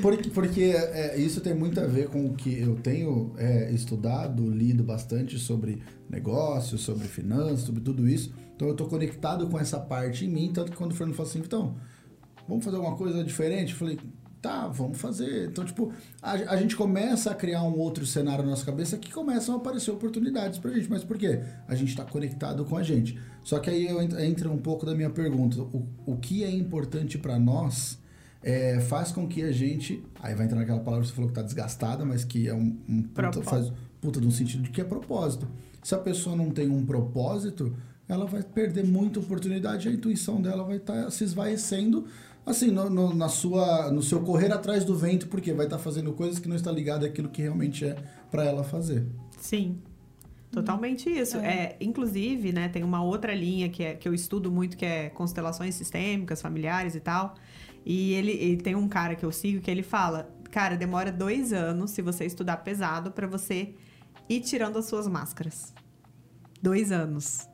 Porque, 0.00 0.30
porque 0.30 0.62
é, 0.62 1.18
isso 1.18 1.40
tem 1.40 1.54
muito 1.54 1.80
a 1.80 1.86
ver 1.86 2.08
com 2.08 2.26
o 2.26 2.34
que 2.34 2.60
eu 2.60 2.76
tenho 2.76 3.34
é, 3.36 3.70
estudado, 3.72 4.48
lido 4.50 4.84
bastante 4.84 5.38
sobre 5.38 5.82
negócios, 6.08 6.82
sobre 6.82 7.08
finanças, 7.08 7.60
sobre 7.60 7.80
tudo 7.80 8.08
isso. 8.08 8.32
Então 8.54 8.68
eu 8.68 8.74
tô 8.74 8.86
conectado 8.86 9.48
com 9.48 9.58
essa 9.58 9.80
parte 9.80 10.24
em 10.24 10.28
mim, 10.28 10.52
tanto 10.52 10.70
que 10.70 10.76
quando 10.76 10.92
o 10.92 10.94
Fernando 10.94 11.16
falou 11.16 11.30
assim, 11.30 11.40
então, 11.40 11.74
vamos 12.48 12.64
fazer 12.64 12.76
alguma 12.76 12.96
coisa 12.96 13.24
diferente? 13.24 13.72
Eu 13.72 13.78
falei, 13.78 13.98
tá, 14.44 14.68
vamos 14.68 14.98
fazer. 14.98 15.48
Então, 15.48 15.64
tipo, 15.64 15.90
a, 16.20 16.32
a 16.32 16.56
gente 16.56 16.76
começa 16.76 17.30
a 17.30 17.34
criar 17.34 17.62
um 17.62 17.78
outro 17.78 18.04
cenário 18.04 18.44
na 18.44 18.50
nossa 18.50 18.64
cabeça 18.64 18.98
que 18.98 19.10
começam 19.10 19.54
a 19.54 19.58
aparecer 19.58 19.90
oportunidades 19.90 20.58
pra 20.58 20.70
gente. 20.70 20.90
Mas 20.90 21.02
por 21.02 21.16
quê? 21.16 21.40
A 21.66 21.74
gente 21.74 21.96
tá 21.96 22.04
conectado 22.04 22.62
com 22.66 22.76
a 22.76 22.82
gente. 22.82 23.18
Só 23.42 23.58
que 23.58 23.70
aí 23.70 23.88
entra 24.20 24.50
um 24.50 24.58
pouco 24.58 24.84
da 24.84 24.94
minha 24.94 25.08
pergunta. 25.08 25.62
O, 25.62 25.88
o 26.04 26.16
que 26.18 26.44
é 26.44 26.50
importante 26.50 27.16
pra 27.16 27.38
nós 27.38 27.98
é, 28.42 28.78
faz 28.80 29.10
com 29.10 29.26
que 29.26 29.42
a 29.42 29.50
gente. 29.50 30.04
Aí 30.22 30.34
vai 30.34 30.44
entrar 30.44 30.58
naquela 30.58 30.80
palavra 30.80 31.06
que 31.06 31.08
você 31.08 31.14
falou 31.14 31.30
que 31.30 31.34
tá 31.34 31.42
desgastada, 31.42 32.04
mas 32.04 32.22
que 32.22 32.46
é 32.46 32.54
um, 32.54 32.76
um 32.86 33.02
puta, 33.02 33.42
faz 33.42 33.72
puta 33.98 34.20
de 34.20 34.26
um 34.26 34.30
sentido 34.30 34.64
de 34.64 34.68
que 34.68 34.82
é 34.82 34.84
propósito. 34.84 35.48
Se 35.82 35.94
a 35.94 35.98
pessoa 35.98 36.36
não 36.36 36.50
tem 36.50 36.68
um 36.68 36.84
propósito, 36.84 37.74
ela 38.06 38.26
vai 38.26 38.42
perder 38.42 38.84
muita 38.84 39.20
oportunidade, 39.20 39.88
a 39.88 39.92
intuição 39.92 40.42
dela 40.42 40.64
vai 40.64 40.76
estar 40.76 41.10
se 41.10 41.24
esvaecendo, 41.24 42.04
assim, 42.46 42.70
no, 42.70 42.88
no- 42.90 43.14
na 43.14 43.28
sua, 43.28 43.90
no 43.90 44.02
seu 44.02 44.20
correr 44.20 44.52
atrás 44.52 44.84
do 44.84 44.96
vento, 44.96 45.28
porque 45.28 45.52
vai 45.52 45.66
estar 45.66 45.78
fazendo 45.78 46.12
coisas 46.12 46.38
que 46.38 46.48
não 46.48 46.56
está 46.56 46.70
ligado 46.70 47.04
àquilo 47.04 47.28
que 47.28 47.42
realmente 47.42 47.84
é 47.84 47.96
para 48.30 48.44
ela 48.44 48.62
fazer. 48.64 49.06
Sim. 49.40 49.78
Totalmente 50.50 51.10
isso. 51.10 51.36
É. 51.38 51.76
inclusive, 51.80 52.52
né, 52.52 52.68
tem 52.68 52.84
uma 52.84 53.02
outra 53.02 53.34
linha 53.34 53.68
que, 53.68 53.82
é, 53.82 53.94
que 53.94 54.06
eu 54.08 54.14
estudo 54.14 54.52
muito, 54.52 54.76
que 54.76 54.84
é 54.86 55.08
constelações 55.10 55.74
sistêmicas, 55.74 56.40
familiares 56.40 56.94
e 56.94 57.00
tal. 57.00 57.34
E 57.84 58.12
ele, 58.14 58.30
ele 58.30 58.56
tem 58.58 58.76
um 58.76 58.86
cara 58.88 59.16
que 59.16 59.24
eu 59.24 59.32
sigo 59.32 59.60
que 59.60 59.68
ele 59.70 59.82
fala: 59.82 60.30
Cara, 60.52 60.76
demora 60.76 61.10
dois 61.10 61.52
anos 61.52 61.90
se 61.90 62.00
você 62.00 62.24
estudar 62.24 62.58
pesado 62.58 63.10
pra 63.10 63.26
você 63.26 63.74
ir 64.28 64.40
tirando 64.42 64.78
as 64.78 64.84
suas 64.86 65.08
máscaras. 65.08 65.74
Dois 66.62 66.92
anos. 66.92 67.48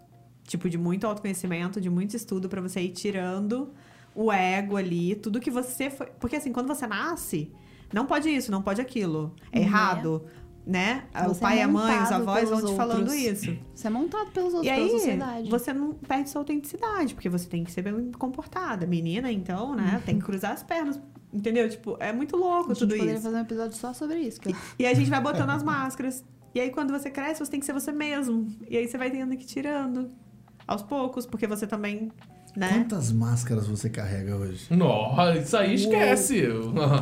Tipo, 0.47 0.69
de 0.69 0.77
muito 0.77 1.07
autoconhecimento, 1.07 1.81
de 1.81 1.89
muito 1.89 2.15
estudo 2.15 2.49
pra 2.51 2.61
você 2.61 2.81
ir 2.83 2.91
tirando 2.91 3.73
o 4.15 4.31
ego 4.33 4.77
ali, 4.77 5.15
tudo 5.15 5.41
que 5.41 5.51
você 5.51 5.91
foi. 5.91 6.07
Porque 6.19 6.37
assim, 6.37 6.53
quando 6.53 6.67
você 6.69 6.87
nasce, 6.87 7.53
não 7.93 8.07
pode 8.07 8.29
isso, 8.29 8.51
não 8.51 8.63
pode 8.63 8.81
aquilo. 8.81 9.35
É 9.53 9.61
Né? 9.61 9.65
errado. 9.65 10.25
Né? 10.67 11.05
o 11.25 11.29
Você 11.29 11.41
pai, 11.41 11.59
é 11.59 11.63
a 11.63 11.69
mãe, 11.69 12.03
os 12.03 12.13
avós 12.13 12.49
vão 12.49 12.59
te 12.59 12.63
pelos 12.65 12.77
falando 12.77 12.99
outros. 13.09 13.15
isso. 13.17 13.57
Você 13.75 13.87
é 13.87 13.91
montado 13.91 14.31
pelos 14.31 14.53
outros, 14.53 14.67
E 14.67 14.71
aí, 14.71 14.91
sociedade. 14.91 15.49
você 15.51 15.73
não 15.73 15.95
perde 15.95 16.29
sua 16.29 16.43
autenticidade, 16.43 17.15
porque 17.15 17.29
você 17.31 17.49
tem 17.49 17.65
que 17.65 17.73
ser 17.73 17.83
bem 17.83 18.13
comportada. 18.13 18.87
Menina, 18.87 19.33
então, 19.33 19.75
né? 19.75 20.01
Tem 20.05 20.19
que 20.19 20.25
cruzar 20.25 20.53
as 20.53 20.63
pernas. 20.63 21.01
Entendeu? 21.33 21.69
Tipo, 21.69 21.97
é 21.99 22.13
muito 22.13 22.37
a 22.37 22.39
louco 22.39 22.69
gente 22.69 22.79
tudo 22.81 22.91
poderia 22.91 23.15
isso. 23.15 23.23
fazer 23.23 23.37
um 23.37 23.41
episódio 23.41 23.77
só 23.77 23.93
sobre 23.95 24.19
isso. 24.21 24.39
eu- 24.45 24.55
E 24.79 24.87
a 24.87 24.93
gente 24.95 25.09
vai 25.09 25.21
botando 25.21 25.51
as 25.51 25.63
máscaras. 25.63 26.23
E 26.55 26.61
aí, 26.61 26.71
quando 26.71 26.91
você 26.93 27.11
cresce, 27.11 27.41
você 27.45 27.51
tem 27.51 27.59
que 27.59 27.67
ser 27.67 27.73
você 27.73 27.91
mesmo. 27.91 28.47
E 28.69 28.77
aí 28.77 28.87
você 28.87 28.99
vai 28.99 29.11
tendo 29.11 29.35
que 29.37 29.45
ir 29.45 29.47
tirando 29.47 30.09
aos 30.69 30.83
poucos, 30.83 31.25
porque 31.27 31.47
você 31.47 31.67
também, 31.67 32.13
né? 32.57 32.69
Quantas 32.73 33.13
máscaras 33.13 33.67
você 33.67 33.89
carrega 33.91 34.37
hoje? 34.37 34.67
Nossa, 34.75 35.37
isso 35.39 35.57
aí 35.57 35.75
esquece. 35.75 36.43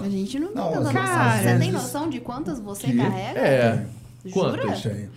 A 0.05 0.09
gente 0.09 0.39
não 0.39 0.49
tem 0.49 0.57
Não, 0.57 0.75
noção. 0.75 0.93
vezes- 0.93 1.43
Você 1.43 1.59
tem 1.59 1.73
noção 1.73 2.11
de 2.11 2.21
quantas 2.21 2.61
você 2.61 2.87
Que? 2.89 2.97
carrega? 2.97 3.41
É. 3.41 3.87
Jura? 4.25 4.63
Quantas? 4.63 4.83
Tem. 4.83 5.09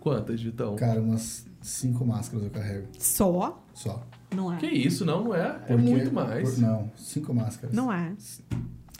Quantas, 0.00 0.40
Vitão? 0.42 0.76
Cara, 0.76 1.00
umas 1.00 1.46
cinco 1.60 2.04
máscaras 2.04 2.44
eu 2.44 2.50
carrego. 2.50 2.86
Só? 2.98 3.62
Só. 3.74 4.02
Não 4.34 4.52
é. 4.52 4.56
Que 4.58 4.66
isso, 4.66 5.04
não, 5.04 5.24
não 5.24 5.34
é? 5.34 5.58
É 5.68 5.76
muito 5.76 6.12
mais. 6.12 6.54
por- 6.54 6.60
não, 6.60 6.90
cinco 6.96 7.32
máscaras. 7.34 7.74
Não 7.74 7.92
é. 7.92 8.12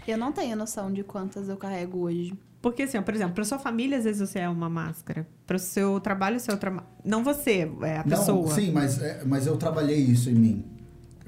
Eu 0.06 0.16
não 0.16 0.32
tenho 0.32 0.56
noção 0.56 0.90
de 0.92 1.02
quantas 1.04 1.48
eu 1.48 1.56
carrego 1.56 1.98
hoje. 1.98 2.32
Porque, 2.62 2.82
assim, 2.82 2.98
ó, 2.98 3.02
por 3.02 3.14
exemplo, 3.14 3.34
pra 3.34 3.44
sua 3.44 3.58
família, 3.58 3.98
às 3.98 4.04
vezes 4.04 4.28
você 4.28 4.40
é 4.40 4.48
uma 4.48 4.68
máscara. 4.68 5.26
Pro 5.46 5.58
seu 5.58 6.00
trabalho, 6.00 6.40
você 6.40 6.50
é 6.50 6.54
outra. 6.54 6.82
Não 7.04 7.22
você, 7.22 7.70
é 7.82 7.98
a 7.98 8.04
pessoa. 8.04 8.48
Não, 8.48 8.54
sim, 8.54 8.72
mas, 8.72 9.00
é, 9.00 9.22
mas 9.24 9.46
eu 9.46 9.56
trabalhei 9.56 9.98
isso 9.98 10.28
em 10.30 10.34
mim. 10.34 10.64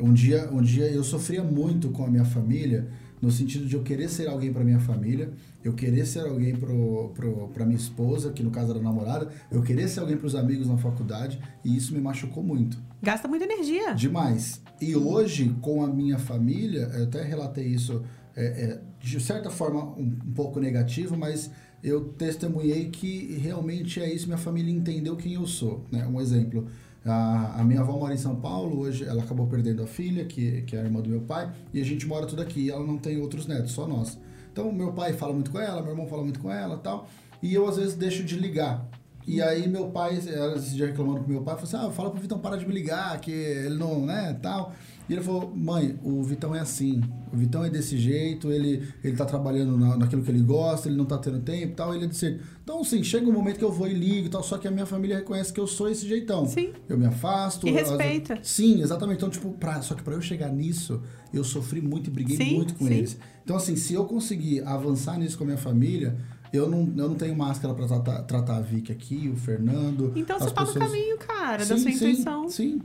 Um 0.00 0.12
dia, 0.12 0.48
um 0.50 0.62
dia 0.62 0.90
eu 0.90 1.04
sofria 1.04 1.42
muito 1.42 1.90
com 1.90 2.04
a 2.04 2.08
minha 2.08 2.24
família, 2.24 2.88
no 3.20 3.30
sentido 3.30 3.66
de 3.66 3.76
eu 3.76 3.82
querer 3.82 4.08
ser 4.08 4.28
alguém 4.28 4.50
para 4.52 4.64
minha 4.64 4.80
família, 4.80 5.30
eu 5.62 5.74
querer 5.74 6.06
ser 6.06 6.20
alguém 6.20 6.56
pra 6.56 7.66
minha 7.66 7.76
esposa, 7.76 8.32
que 8.32 8.42
no 8.42 8.50
caso 8.50 8.70
era 8.70 8.80
namorada, 8.80 9.28
eu 9.50 9.62
querer 9.62 9.88
ser 9.88 10.00
alguém 10.00 10.16
pros 10.16 10.34
amigos 10.34 10.66
na 10.66 10.78
faculdade, 10.78 11.38
e 11.62 11.76
isso 11.76 11.92
me 11.94 12.00
machucou 12.00 12.42
muito. 12.42 12.78
Gasta 13.02 13.28
muita 13.28 13.44
energia. 13.44 13.92
Demais. 13.92 14.62
E 14.80 14.96
hoje, 14.96 15.54
com 15.60 15.84
a 15.84 15.86
minha 15.86 16.18
família, 16.18 16.90
eu 16.94 17.04
até 17.04 17.22
relatei 17.22 17.66
isso 17.66 18.02
é, 18.34 18.44
é, 18.44 18.80
de 19.00 19.20
certa 19.20 19.50
forma 19.50 19.84
um, 19.84 20.16
um 20.24 20.32
pouco 20.32 20.58
negativo, 20.58 21.16
mas 21.16 21.50
eu 21.82 22.04
testemunhei 22.04 22.90
que 22.90 23.36
realmente 23.36 24.00
é 24.00 24.12
isso, 24.12 24.26
minha 24.26 24.38
família 24.38 24.72
entendeu 24.72 25.16
quem 25.16 25.34
eu 25.34 25.46
sou. 25.46 25.84
Né? 25.90 26.06
Um 26.06 26.20
exemplo, 26.20 26.66
a, 27.04 27.60
a 27.60 27.64
minha 27.64 27.80
avó 27.80 27.98
mora 27.98 28.12
em 28.12 28.18
São 28.18 28.36
Paulo, 28.36 28.80
hoje 28.80 29.04
ela 29.04 29.22
acabou 29.22 29.46
perdendo 29.46 29.82
a 29.82 29.86
filha, 29.86 30.24
que, 30.24 30.62
que 30.62 30.76
é 30.76 30.80
a 30.80 30.84
irmã 30.84 31.00
do 31.00 31.08
meu 31.08 31.20
pai, 31.20 31.50
e 31.72 31.80
a 31.80 31.84
gente 31.84 32.06
mora 32.06 32.26
tudo 32.26 32.42
aqui, 32.42 32.66
e 32.66 32.70
ela 32.70 32.84
não 32.84 32.98
tem 32.98 33.18
outros 33.18 33.46
netos, 33.46 33.72
só 33.72 33.86
nós. 33.86 34.18
Então, 34.52 34.70
meu 34.72 34.92
pai 34.92 35.12
fala 35.12 35.32
muito 35.32 35.50
com 35.50 35.58
ela, 35.58 35.80
meu 35.80 35.92
irmão 35.92 36.06
fala 36.06 36.22
muito 36.22 36.40
com 36.40 36.50
ela 36.50 36.76
tal, 36.76 37.08
e 37.42 37.54
eu 37.54 37.66
às 37.66 37.76
vezes 37.76 37.94
deixo 37.94 38.22
de 38.24 38.36
ligar. 38.36 38.86
E 39.26 39.40
aí 39.40 39.68
meu 39.68 39.90
pai, 39.90 40.20
ela 40.28 40.58
dia 40.58 40.86
reclamando 40.86 41.20
pro 41.20 41.28
meu 41.28 41.42
pai, 41.42 41.54
falou 41.54 41.68
assim, 41.68 41.88
ah, 41.88 41.90
fala 41.92 42.10
pro 42.10 42.20
Vitão 42.20 42.38
parar 42.38 42.56
de 42.56 42.66
me 42.66 42.74
ligar, 42.74 43.20
que 43.20 43.30
ele 43.30 43.76
não, 43.76 44.04
né, 44.04 44.36
tal. 44.42 44.72
E 45.10 45.12
ele 45.14 45.22
falou, 45.22 45.52
mãe, 45.56 45.98
o 46.04 46.22
Vitão 46.22 46.54
é 46.54 46.60
assim, 46.60 47.02
o 47.32 47.36
Vitão 47.36 47.64
é 47.64 47.68
desse 47.68 47.98
jeito, 47.98 48.52
ele, 48.52 48.86
ele 49.02 49.16
tá 49.16 49.24
trabalhando 49.24 49.76
na, 49.76 49.96
naquilo 49.96 50.22
que 50.22 50.30
ele 50.30 50.40
gosta, 50.40 50.86
ele 50.88 50.96
não 50.96 51.04
tá 51.04 51.18
tendo 51.18 51.40
tempo 51.40 51.72
e 51.72 51.74
tal, 51.74 51.92
ele 51.92 52.04
é 52.04 52.06
desse 52.06 52.20
jeito. 52.28 52.44
Então, 52.62 52.80
assim, 52.80 53.02
chega 53.02 53.28
um 53.28 53.32
momento 53.32 53.58
que 53.58 53.64
eu 53.64 53.72
vou 53.72 53.88
e 53.88 53.92
ligo 53.92 54.28
e 54.28 54.30
tal, 54.30 54.40
só 54.40 54.56
que 54.56 54.68
a 54.68 54.70
minha 54.70 54.86
família 54.86 55.16
reconhece 55.16 55.52
que 55.52 55.58
eu 55.58 55.66
sou 55.66 55.90
esse 55.90 56.06
jeitão. 56.06 56.46
Sim. 56.46 56.70
Eu 56.88 56.96
me 56.96 57.06
afasto. 57.06 57.66
E 57.66 57.72
respeita. 57.72 58.38
Sim, 58.44 58.80
exatamente. 58.82 59.16
Então, 59.16 59.28
tipo, 59.28 59.50
pra, 59.54 59.82
só 59.82 59.96
que 59.96 60.02
pra 60.04 60.14
eu 60.14 60.22
chegar 60.22 60.48
nisso, 60.52 61.02
eu 61.34 61.42
sofri 61.42 61.80
muito 61.80 62.08
e 62.08 62.12
briguei 62.12 62.36
Sim, 62.36 62.54
muito 62.54 62.74
com 62.76 62.86
sim. 62.86 62.94
eles. 62.94 63.18
Então, 63.42 63.56
assim, 63.56 63.74
se 63.74 63.92
eu 63.94 64.04
conseguir 64.04 64.62
avançar 64.64 65.18
nisso 65.18 65.36
com 65.36 65.42
a 65.42 65.46
minha 65.48 65.58
família, 65.58 66.16
eu 66.52 66.68
não, 66.70 66.82
eu 66.96 67.08
não 67.08 67.16
tenho 67.16 67.34
máscara 67.36 67.74
pra 67.74 67.84
tratar, 67.88 68.22
tratar 68.22 68.56
a 68.58 68.60
Vicky 68.60 68.92
aqui, 68.92 69.28
o 69.32 69.36
Fernando. 69.36 70.12
Então 70.14 70.38
você 70.38 70.52
tá 70.52 70.60
no 70.60 70.66
pessoas- 70.68 70.88
caminho, 70.88 71.18
cara, 71.18 71.64
da 71.64 71.76
Sim, 71.76 71.82
sua 71.82 71.90
sim, 71.90 71.96
intuição. 71.96 72.48
Sim, 72.48 72.80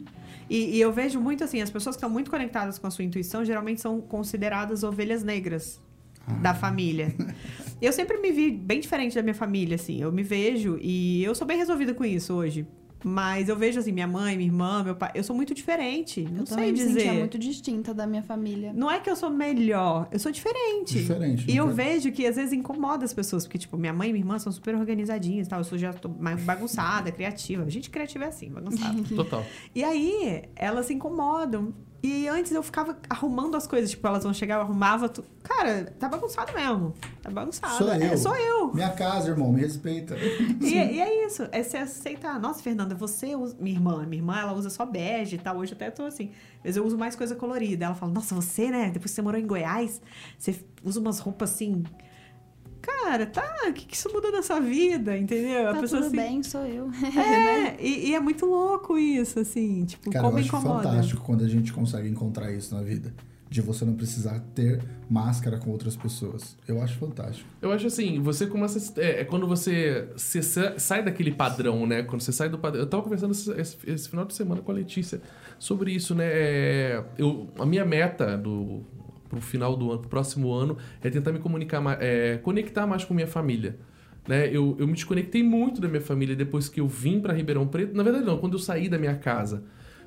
E, 0.49 0.77
e 0.77 0.81
eu 0.81 0.91
vejo 0.91 1.19
muito 1.19 1.43
assim, 1.43 1.61
as 1.61 1.69
pessoas 1.69 1.95
que 1.95 1.99
estão 1.99 2.09
muito 2.09 2.29
conectadas 2.29 2.77
com 2.77 2.87
a 2.87 2.91
sua 2.91 3.03
intuição 3.03 3.43
geralmente 3.43 3.81
são 3.81 3.99
consideradas 4.01 4.83
ovelhas 4.83 5.23
negras 5.23 5.81
da 6.41 6.53
família. 6.53 7.13
Eu 7.81 7.91
sempre 7.91 8.17
me 8.17 8.31
vi 8.31 8.51
bem 8.51 8.79
diferente 8.79 9.15
da 9.15 9.21
minha 9.21 9.35
família, 9.35 9.75
assim. 9.75 10.01
Eu 10.01 10.09
me 10.09 10.23
vejo 10.23 10.79
e 10.81 11.23
eu 11.25 11.35
sou 11.35 11.45
bem 11.45 11.57
resolvida 11.57 11.93
com 11.93 12.05
isso 12.05 12.33
hoje. 12.33 12.65
Mas 13.07 13.49
eu 13.49 13.55
vejo 13.55 13.79
assim, 13.79 13.91
minha 13.91 14.07
mãe, 14.07 14.35
minha 14.35 14.49
irmã, 14.49 14.83
meu 14.83 14.95
pai, 14.95 15.11
eu 15.13 15.23
sou 15.23 15.35
muito 15.35 15.53
diferente. 15.53 16.23
Não 16.23 16.39
eu 16.39 16.45
sei 16.47 16.71
dizer. 16.71 16.93
sentia 17.01 17.13
muito 17.13 17.37
distinta 17.37 17.93
da 17.93 18.07
minha 18.07 18.23
família. 18.23 18.73
Não 18.73 18.89
é 18.89 18.99
que 18.99 19.07
eu 19.07 19.15
sou 19.15 19.29
melhor, 19.29 20.07
eu 20.11 20.17
sou 20.17 20.31
diferente. 20.31 20.95
Diferente, 20.97 21.45
E 21.51 21.55
eu 21.55 21.67
quer- 21.67 21.73
vejo 21.75 22.11
que 22.11 22.25
às 22.25 22.35
vezes 22.35 22.51
incomoda 22.51 23.05
as 23.05 23.13
pessoas, 23.13 23.43
porque, 23.45 23.59
tipo, 23.59 23.77
minha 23.77 23.93
mãe 23.93 24.09
e 24.09 24.11
minha 24.11 24.23
irmã 24.23 24.39
são 24.39 24.51
super 24.51 24.73
organizadinhas 24.73 25.45
e 25.45 25.49
tal. 25.51 25.59
Eu 25.59 25.63
sou 25.65 25.77
já 25.77 25.93
tô 25.93 26.09
mais 26.09 26.41
bagunçada, 26.41 27.11
criativa. 27.11 27.63
A 27.63 27.69
gente 27.69 27.91
criativa 27.91 28.25
é 28.25 28.27
assim, 28.29 28.49
bagunçada. 28.49 28.99
Total. 29.15 29.45
E 29.75 29.83
aí, 29.83 30.41
elas 30.55 30.87
se 30.87 30.93
incomodam. 30.95 31.75
E 32.05 32.27
antes 32.27 32.51
eu 32.51 32.61
ficava 32.61 32.95
arrumando 33.09 33.57
as 33.57 33.65
coisas, 33.65 33.89
tipo, 33.89 34.05
elas 34.05 34.23
vão 34.23 34.31
chegar, 34.31 34.55
eu 34.57 34.61
arrumava. 34.61 35.09
Tu... 35.09 35.25
Cara, 35.41 35.85
tá 35.99 36.07
bagunçado 36.07 36.53
mesmo. 36.53 36.93
Tá 37.19 37.31
bagunçado. 37.31 37.77
Sou 37.77 37.91
É, 37.91 38.13
eu. 38.13 38.17
sou 38.19 38.35
eu. 38.35 38.71
Minha 38.75 38.91
casa, 38.91 39.29
irmão, 39.31 39.51
me 39.51 39.59
respeita. 39.59 40.15
E, 40.61 40.75
e 40.75 41.01
é 41.01 41.25
isso, 41.25 41.47
é 41.51 41.63
você 41.63 41.77
aceitar. 41.77 42.39
Nossa, 42.39 42.61
Fernanda, 42.61 42.93
você 42.93 43.35
usa. 43.35 43.55
Minha 43.59 43.75
irmã, 43.75 44.05
minha 44.05 44.21
irmã, 44.21 44.37
ela 44.37 44.53
usa 44.53 44.69
só 44.69 44.85
bege 44.85 45.37
e 45.37 45.39
tal. 45.39 45.57
Hoje 45.57 45.71
eu 45.71 45.75
até 45.77 45.89
tô 45.89 46.03
assim. 46.03 46.29
Às 46.57 46.63
vezes 46.63 46.77
eu 46.77 46.85
uso 46.85 46.95
mais 46.95 47.15
coisa 47.15 47.33
colorida. 47.33 47.85
Ela 47.85 47.95
fala, 47.95 48.11
nossa, 48.11 48.35
você, 48.35 48.69
né? 48.69 48.91
Depois 48.91 49.05
que 49.09 49.15
você 49.15 49.23
morou 49.23 49.41
em 49.41 49.47
Goiás, 49.47 49.99
você 50.37 50.55
usa 50.83 50.99
umas 50.99 51.17
roupas 51.17 51.53
assim. 51.53 51.83
Cara, 52.85 53.25
tá, 53.25 53.43
o 53.69 53.73
que, 53.73 53.85
que 53.85 53.95
isso 53.95 54.09
muda 54.13 54.29
na 54.31 54.41
sua 54.43 54.59
vida? 54.59 55.17
Entendeu? 55.17 55.63
Tá 55.63 55.71
a 55.71 55.81
pessoa 55.81 56.01
tudo 56.03 56.07
assim. 56.07 56.15
bem, 56.29 56.43
sou 56.43 56.65
eu. 56.65 56.89
É, 57.17 57.81
e, 57.83 58.09
e 58.09 58.15
é 58.15 58.19
muito 58.19 58.45
louco 58.45 58.97
isso, 58.97 59.39
assim, 59.39 59.85
tipo, 59.85 60.09
Cara, 60.11 60.25
eu 60.25 60.29
como 60.29 60.39
acho 60.39 60.47
incomoda. 60.49 60.83
fantástico 60.89 61.21
quando 61.23 61.43
a 61.43 61.47
gente 61.47 61.71
consegue 61.73 62.07
encontrar 62.09 62.51
isso 62.51 62.75
na 62.75 62.81
vida. 62.81 63.13
De 63.47 63.61
você 63.61 63.85
não 63.85 63.93
precisar 63.93 64.39
ter 64.55 64.81
máscara 65.09 65.57
com 65.59 65.69
outras 65.69 65.95
pessoas. 65.95 66.57
Eu 66.67 66.81
acho 66.81 66.97
fantástico. 66.97 67.47
Eu 67.61 67.71
acho 67.71 67.85
assim, 67.87 68.19
você 68.19 68.47
começa. 68.47 68.79
a- 68.99 69.01
É, 69.03 69.21
é 69.21 69.23
quando 69.23 69.47
você, 69.47 70.07
você 70.17 70.41
sa- 70.41 70.77
sai 70.79 71.03
daquele 71.03 71.31
padrão, 71.31 71.85
né? 71.85 72.01
Quando 72.03 72.21
você 72.21 72.31
sai 72.33 72.49
do 72.49 72.57
padrão. 72.57 72.81
Eu 72.81 72.87
tava 72.87 73.03
conversando 73.03 73.31
esse, 73.31 73.51
esse- 73.51 73.77
esse 73.85 74.09
final 74.09 74.25
de 74.25 74.33
semana 74.33 74.61
com 74.61 74.71
a 74.71 74.75
Letícia 74.75 75.21
sobre 75.59 75.91
isso, 75.93 76.15
né? 76.15 76.25
É, 76.27 77.03
Eu, 77.19 77.47
a 77.59 77.65
minha 77.65 77.85
meta 77.85 78.35
do 78.35 78.81
pro 79.29 79.41
final 79.41 79.75
do 79.75 79.91
ano, 79.91 79.99
pro 79.99 80.09
próximo 80.09 80.53
ano, 80.53 80.77
é 81.03 81.09
tentar 81.09 81.31
me 81.31 81.39
comunicar 81.39 81.81
mais, 81.81 81.97
é, 82.01 82.37
conectar 82.37 82.85
mais 82.85 83.03
com 83.03 83.13
minha 83.13 83.27
família. 83.27 83.77
Né? 84.27 84.47
Eu, 84.47 84.75
eu 84.79 84.87
me 84.87 84.93
desconectei 84.93 85.43
muito 85.43 85.79
da 85.79 85.87
minha 85.87 86.01
família 86.01 86.35
depois 86.35 86.67
que 86.67 86.79
eu 86.79 86.87
vim 86.87 87.19
pra 87.19 87.33
Ribeirão 87.33 87.67
Preto. 87.67 87.95
Na 87.95 88.03
verdade, 88.03 88.25
não, 88.25 88.37
quando 88.37 88.53
eu 88.53 88.59
saí 88.59 88.89
da 88.89 88.97
minha 88.97 89.15
casa. 89.15 89.63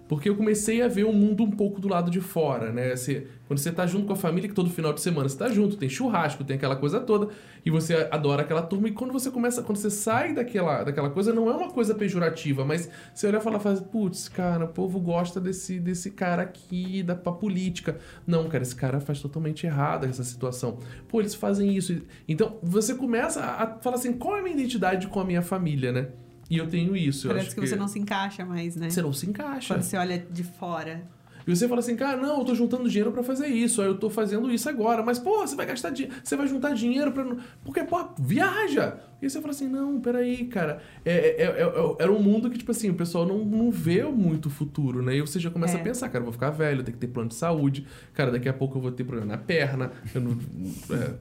Porque 0.09 0.29
eu 0.29 0.35
comecei 0.35 0.81
a 0.81 0.89
ver 0.89 1.05
o 1.05 1.13
mundo 1.13 1.45
um 1.45 1.51
pouco 1.51 1.81
do 1.81 1.87
lado 1.87 2.11
de 2.11 2.21
fora, 2.21 2.73
né? 2.73 2.97
Você, 2.97 3.27
quando 3.47 3.59
você 3.59 3.71
tá 3.71 3.87
junto 3.87 4.07
com 4.07 4.15
a 4.15 4.17
família, 4.17 4.49
que 4.49 4.55
todo 4.55 4.71
final 4.71 4.93
de 4.93 5.03
semana 5.03 5.29
você 5.29 5.37
tá 5.37 5.49
junto, 5.51 5.77
tem 5.77 5.89
churrasco, 5.89 6.43
tem 6.43 6.57
aquela 6.57 6.77
coisa 6.77 6.99
toda, 6.99 7.29
e 7.65 7.71
você 7.71 8.09
adora 8.11 8.43
aquela 8.43 8.63
turma, 8.63 8.89
e 8.89 8.93
quando 8.93 9.13
você 9.13 9.31
começa, 9.31 9.63
quando 9.63 9.77
você 9.77 9.91
sai 9.91 10.33
daquela, 10.33 10.83
daquela 10.83 11.11
coisa, 11.11 11.33
não 11.33 11.51
é 11.51 11.55
uma 11.55 11.71
coisa 11.71 11.95
pejorativa, 11.95 12.65
mas 12.65 12.91
você 13.15 13.27
olha 13.27 13.37
e 13.37 13.41
fala, 13.41 13.61
faz, 13.61 13.81
putz, 13.81 14.29
cara, 14.29 14.65
o 14.65 14.69
povo 14.69 14.99
gosta 14.99 15.39
desse, 15.39 15.79
desse 15.79 16.11
cara 16.11 16.43
aqui, 16.43 17.03
da 17.03 17.15
pra 17.15 17.33
política. 17.33 17.99
Não, 18.27 18.49
cara, 18.49 18.63
esse 18.63 18.75
cara 18.75 19.01
faz 19.01 19.21
totalmente 19.21 19.67
errado 19.67 20.07
essa 20.07 20.25
situação. 20.25 20.79
Pô, 21.07 21.21
eles 21.21 21.35
fazem 21.35 21.77
isso. 21.77 22.01
Então, 22.27 22.57
você 22.63 22.95
começa 22.95 23.41
a, 23.41 23.63
a 23.63 23.79
falar 23.79 23.97
assim, 23.97 24.15
qual 24.15 24.37
é 24.37 24.41
a 24.41 24.43
minha 24.43 24.55
identidade 24.55 25.07
com 25.09 25.21
a 25.21 25.25
minha 25.25 25.43
família, 25.43 25.93
né? 25.93 26.09
E 26.51 26.57
eu 26.57 26.67
tenho 26.69 26.97
isso. 26.97 27.27
eu 27.27 27.31
Parece 27.31 27.49
acho 27.49 27.55
que 27.55 27.61
você 27.67 27.77
não 27.77 27.89
se 27.89 27.99
encaixa 27.99 28.45
mais, 28.45 28.75
né? 28.77 28.89
Você 28.91 29.03
não 29.03 29.13
se 29.13 29.29
encaixa. 29.29 29.75
Quando 29.75 29.83
você 29.83 29.97
olha 29.97 30.19
de 30.19 30.43
fora. 30.43 31.03
E 31.49 31.57
você 31.57 31.67
fala 31.67 31.81
assim, 31.81 31.97
cara, 31.97 32.17
não, 32.21 32.41
eu 32.41 32.45
tô 32.45 32.55
juntando 32.55 32.87
dinheiro 32.89 33.11
pra 33.11 33.23
fazer 33.23 33.47
isso, 33.47 33.81
aí 33.81 33.89
eu 33.89 33.97
tô 33.97 34.11
fazendo 34.11 34.51
isso 34.53 34.69
agora. 34.69 35.03
Mas, 35.03 35.19
pô, 35.19 35.39
você 35.39 35.57
vai 35.57 35.65
gastar 35.65 35.89
dinheiro, 35.91 36.15
você 36.23 36.37
vai 36.37 36.47
juntar 36.47 36.75
dinheiro 36.75 37.11
pra. 37.11 37.25
Porque, 37.65 37.83
pô, 37.85 38.05
viaja! 38.19 39.01
E 39.21 39.25
aí 39.25 39.31
você 39.31 39.41
fala 39.41 39.51
assim, 39.51 39.67
não, 39.67 39.99
peraí, 40.01 40.45
cara. 40.45 40.81
É, 41.05 41.11
é, 41.13 41.43
é- 41.43 41.63
é- 41.63 41.97
era 42.03 42.13
um 42.13 42.21
mundo 42.23 42.51
que, 42.51 42.59
tipo 42.59 42.71
assim, 42.71 42.91
o 42.91 42.95
pessoal 42.95 43.27
não, 43.27 43.39
não 43.45 43.71
vê 43.71 44.05
muito 44.05 44.47
o 44.47 44.51
futuro, 44.51 45.03
né? 45.03 45.17
E 45.17 45.21
você 45.23 45.41
já 45.41 45.51
começa 45.51 45.77
É. 45.77 45.81
a 45.81 45.83
pensar, 45.83 46.09
cara, 46.09 46.19
eu 46.21 46.25
vou 46.25 46.33
ficar 46.33 46.51
velho, 46.51 46.81
eu 46.81 46.85
tenho 46.85 46.97
que 46.97 47.01
ter 47.07 47.11
plano 47.13 47.31
de 47.31 47.35
saúde, 47.35 47.87
cara, 48.13 48.31
daqui 48.31 48.49
a 48.49 48.53
pouco 48.53 48.77
eu 48.79 48.83
vou 48.83 48.93
ter 48.93 49.03
problema 49.05 49.33
na 49.33 49.39
perna, 49.39 49.91
eu 50.15 50.21
não, 50.21 50.39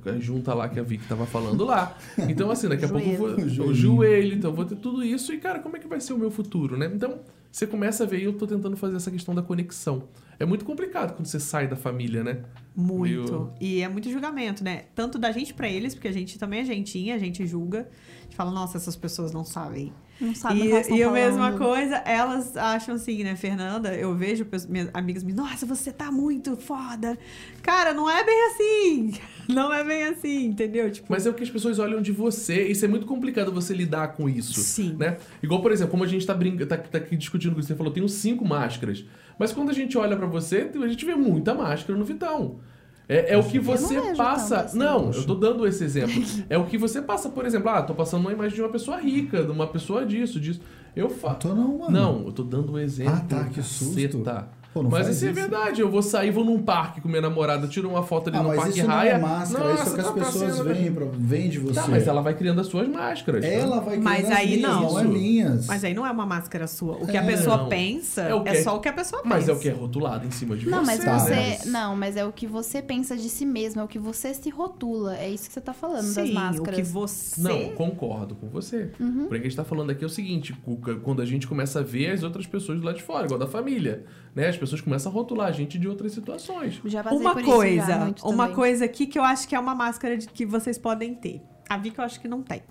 é, 0.06 0.20
junta 0.20 0.54
lá 0.54 0.68
que 0.70 0.80
a 0.80 0.84
Vicky 0.84 1.08
tava 1.08 1.26
falando 1.26 1.64
lá. 1.66 1.98
Então, 2.30 2.52
assim, 2.52 2.68
daqui 2.68 2.86
a 2.86 2.90
pouco 2.90 3.08
eu 3.08 3.16
vou. 3.18 3.30
O 3.70 3.74
joelho, 3.74 4.36
então 4.36 4.52
eu 4.52 4.56
vou 4.56 4.66
ter 4.66 4.76
tudo 4.76 5.04
isso, 5.04 5.34
e, 5.34 5.38
cara, 5.40 5.60
como 5.60 5.78
é 5.78 5.80
que 5.80 5.88
vai 5.88 6.00
ser 6.00 6.14
o 6.14 6.18
meu 6.20 6.30
futuro, 6.30 6.78
né? 6.78 6.92
Então, 6.94 7.20
você 7.52 7.66
começa 7.68 8.04
a 8.04 8.08
ver, 8.08 8.20
e 8.22 8.24
eu 8.26 8.34
tô 8.34 8.46
tentando 8.48 8.76
fazer 8.78 8.96
essa 8.98 9.10
questão 9.12 9.34
da 9.34 9.42
conexão. 9.42 10.04
É 10.40 10.46
muito 10.46 10.64
complicado 10.66 11.16
quando 11.16 11.26
você 11.26 11.40
sai 11.40 11.68
da 11.68 11.76
família, 11.76 12.24
né? 12.24 12.44
Muito. 12.76 13.02
Meio- 13.32 13.54
E 13.60 13.82
é 13.82 13.88
muito 13.90 14.10
julgamento, 14.12 14.64
né? 14.64 14.86
Tanto 14.94 15.18
da 15.18 15.32
gente 15.32 15.54
pra 15.54 15.68
eles, 15.68 15.96
porque 15.96 16.08
a 16.08 16.12
gente 16.12 16.38
também 16.38 16.60
é 16.60 16.66
gentinha, 16.66 17.16
a 17.16 17.18
gente 17.18 17.46
julga. 17.48 17.90
A 18.20 18.24
gente 18.24 18.36
fala, 18.36 18.52
nossa, 18.52 18.78
essas 18.78 18.96
pessoas 18.96 19.32
não 19.32 19.44
sabem. 19.44 19.92
Não 20.20 20.34
sabe 20.34 20.60
o 20.60 20.64
que 20.64 20.72
elas 20.72 20.88
E, 20.90 20.96
e 20.96 21.04
a 21.04 21.12
mesma 21.12 21.52
coisa, 21.54 21.98
elas 21.98 22.58
acham 22.58 22.96
assim, 22.96 23.24
né, 23.24 23.36
Fernanda? 23.36 23.94
Eu 23.94 24.16
vejo 24.16 24.46
minhas 24.68 24.90
amigas 24.94 25.24
me, 25.24 25.34
nossa, 25.34 25.66
você 25.66 25.92
tá 25.92 26.12
muito 26.12 26.56
foda. 26.58 27.18
Cara, 27.62 27.94
não 27.94 28.10
é 28.10 28.24
bem 28.24 28.48
assim. 28.48 29.14
Não 29.48 29.74
é 29.74 29.82
bem 29.82 30.04
assim, 30.04 30.48
entendeu? 30.48 30.92
Tipo, 30.92 31.08
Mas 31.10 31.26
é 31.26 31.30
o 31.30 31.34
que 31.34 31.42
as 31.42 31.50
pessoas 31.50 31.80
olham 31.80 32.02
de 32.02 32.12
você. 32.12 32.68
Isso 32.68 32.84
é 32.84 32.88
muito 32.88 33.06
complicado 33.06 33.50
você 33.50 33.74
lidar 33.74 34.10
com 34.10 34.28
isso. 34.28 34.60
Sim. 34.60 34.98
Né? 35.00 35.18
Igual, 35.42 35.62
por 35.62 35.72
exemplo, 35.72 35.92
como 35.92 36.04
a 36.04 36.08
gente 36.08 36.26
tá, 36.26 36.34
brinca, 36.34 36.66
tá, 36.66 36.76
tá 36.76 36.98
aqui 36.98 37.16
discutindo 37.16 37.56
com 37.56 37.62
você, 37.62 37.74
falou, 37.74 37.94
tenho 37.94 38.10
cinco 38.10 38.46
máscaras. 38.46 39.06
Mas 39.40 39.54
quando 39.54 39.70
a 39.70 39.74
gente 39.74 39.98
olha 39.98 40.18
pra 40.18 40.28
você, 40.28 40.70
a 40.76 40.88
gente 40.90 41.06
vê 41.06 41.16
muita 41.16 41.54
máscara 41.54 41.98
no 41.98 42.04
Vitão. 42.04 42.60
É, 43.10 43.34
é 43.34 43.38
o 43.38 43.44
que 43.44 43.58
você 43.58 43.96
não 43.96 44.16
passa. 44.16 44.62
assim. 44.62 44.78
Não, 44.78 45.12
eu 45.12 45.26
tô 45.26 45.34
dando 45.34 45.66
esse 45.66 45.84
exemplo. 45.84 46.22
é 46.50 46.58
o 46.58 46.66
que 46.66 46.78
você 46.78 47.02
passa, 47.02 47.30
por 47.30 47.46
exemplo, 47.46 47.70
ah, 47.70 47.82
tô 47.82 47.94
passando 47.96 48.22
uma 48.22 48.34
imagem 48.34 48.56
de 48.56 48.62
uma 48.62 48.70
pessoa 48.70 48.98
rica, 48.98 49.44
de 49.44 49.52
uma 49.52 49.68
pessoa 49.68 50.06
disso, 50.06 50.40
disso. 50.40 50.60
Eu 50.96 51.10
faço. 51.10 51.40
Tô 51.40 51.50
não, 51.50 51.78
mano. 51.78 51.92
Não, 51.92 52.26
eu 52.26 52.32
tô 52.32 52.44
dando 52.44 52.74
um 52.74 52.80
exemplo. 52.80 53.14
Ah, 53.14 53.20
tá, 53.22 53.44
que 53.46 53.62
susto. 53.62 53.96
caceta. 54.24 54.50
Pô, 54.78 54.84
não 54.84 54.90
Mas 54.92 55.08
isso 55.08 55.26
é 55.26 55.32
verdade. 55.32 55.82
Eu 55.82 55.90
vou 55.90 56.02
sair, 56.02 56.30
vou 56.32 56.44
num 56.46 56.62
parque 56.62 57.02
com 57.02 57.08
minha 57.10 57.22
namorada, 57.22 57.68
tiro 57.68 57.90
uma 57.90 58.04
foto 58.04 58.30
ali 58.30 58.38
Ah, 58.38 58.42
no 58.44 58.50
mas 58.50 58.58
Parque 58.60 58.78
isso 58.80 58.88
não 58.88 58.96
Raia. 58.96 59.10
é 59.12 59.18
máscara, 59.18 59.44
isso 59.46 59.58
é 59.58 59.60
Nossa, 59.78 59.90
o 59.90 59.94
que 59.96 60.00
as 60.02 60.08
tá 60.08 60.14
pessoas 60.14 60.44
passeando- 60.58 60.74
veem, 60.74 60.92
pra, 60.94 61.06
veem 61.14 61.50
de 61.50 61.60
você. 61.60 61.74
Tá, 61.80 61.88
mas 61.88 62.08
ela 62.08 62.22
vai 62.22 62.34
criando 62.36 62.62
as 62.62 62.68
suas 62.68 62.88
máscaras. 62.88 63.42
tá? 63.44 63.48
Ela 63.52 63.80
vai 63.80 63.98
Mas 63.98 64.18
criando 64.18 64.32
as 64.34 64.38
aí 64.40 64.48
minhas, 64.58 64.62
não. 64.72 64.82
não 64.84 65.00
é 65.00 65.04
minhas. 65.04 65.68
Mas 65.68 65.84
aí 65.84 65.94
não 65.94 66.06
é 66.06 66.12
uma 66.12 66.26
máscara 66.26 66.68
sua. 66.68 66.96
O 66.98 67.08
que 67.08 67.18
a 67.18 67.24
É. 67.24 67.26
pessoa 67.26 67.58
Não. 67.58 67.70
pensa 67.70 68.22
É 68.22 68.30
é, 68.30 68.36
o 68.36 68.44
que- 68.44 68.62
só 68.64 68.76
o 68.76 68.80
que 68.80 68.90
a 68.90 68.94
pessoa 68.94 69.22
pensa. 69.24 69.36
Mas 69.36 69.50
é 69.50 69.54
o 69.54 69.60
que 69.60 69.70
é 69.70 69.72
rotulado 69.74 70.26
em 70.26 70.32
cima 70.32 70.56
de 70.56 70.70
Não, 70.70 70.80
você. 70.80 70.86
mas 70.86 71.04
Tá, 71.06 71.18
você. 71.20 71.36
mas- 71.36 71.66
Não, 71.66 71.96
mas 71.96 72.16
é 72.18 72.26
o 72.26 72.32
que 72.32 72.46
você 72.48 72.82
pensa 72.82 73.16
de 73.18 73.30
si 73.30 73.46
mesmo, 73.46 73.82
é 73.82 73.84
o 73.84 73.88
que 73.88 74.00
você 74.00 74.34
se 74.34 74.50
rotula. 74.50 75.18
É 75.18 75.30
isso 75.30 75.48
que 75.48 75.54
você 75.54 75.62
tá 75.62 75.74
falando 75.74 76.14
das 76.14 76.28
Sim, 76.28 76.34
máscaras. 76.34 76.80
o 76.80 76.82
que 76.84 76.88
você... 76.88 77.42
Não, 77.42 77.70
concordo 77.72 78.36
com 78.36 78.48
você. 78.50 78.92
Uhum. 79.00 79.26
Porém, 79.26 79.40
o 79.40 79.42
que 79.42 79.48
a 79.48 79.50
gente 79.50 79.56
tá 79.56 79.66
falando 79.66 79.90
aqui 79.90 80.04
é 80.04 80.08
o 80.08 80.10
seguinte: 80.10 80.54
Cuca, 80.64 80.96
quando 80.96 81.22
a 81.22 81.26
gente 81.26 81.48
começa 81.48 81.80
a 81.80 81.84
ver 81.84 82.12
as 82.12 82.24
outras 82.24 82.46
pessoas 82.46 82.80
do 82.80 82.86
lado 82.86 82.96
de 82.98 83.04
fora, 83.04 83.26
igual 83.26 83.40
da 83.40 83.48
família, 83.48 84.04
né? 84.36 84.48
As 84.48 84.58
pessoas 84.68 84.82
começam 84.82 85.12
a 85.12 85.16
rotular 85.16 85.48
a 85.48 85.52
gente 85.52 85.78
de 85.78 85.88
outras 85.88 86.12
situações. 86.14 86.80
Já 86.86 87.04
passei 87.04 87.18
Uma 87.20 87.34
por 87.34 87.42
isso 87.42 87.50
já, 87.50 87.56
coisa, 87.56 87.98
muito 88.00 88.28
uma 88.28 88.44
também. 88.44 88.56
coisa 88.56 88.86
aqui 88.86 89.08
que 89.08 89.18
eu 89.18 89.24
acho 89.24 89.48
que 89.48 89.56
é 89.56 89.60
uma 89.60 89.74
máscara 89.76 90.18
de, 90.18 90.28
que 90.28 90.46
vocês 90.46 90.78
podem 90.78 91.14
ter. 91.16 91.42
A 91.70 91.78
Vika 91.78 92.02
eu 92.02 92.06
acho 92.06 92.20
que 92.20 92.28
não 92.28 92.42
tem. 92.42 92.62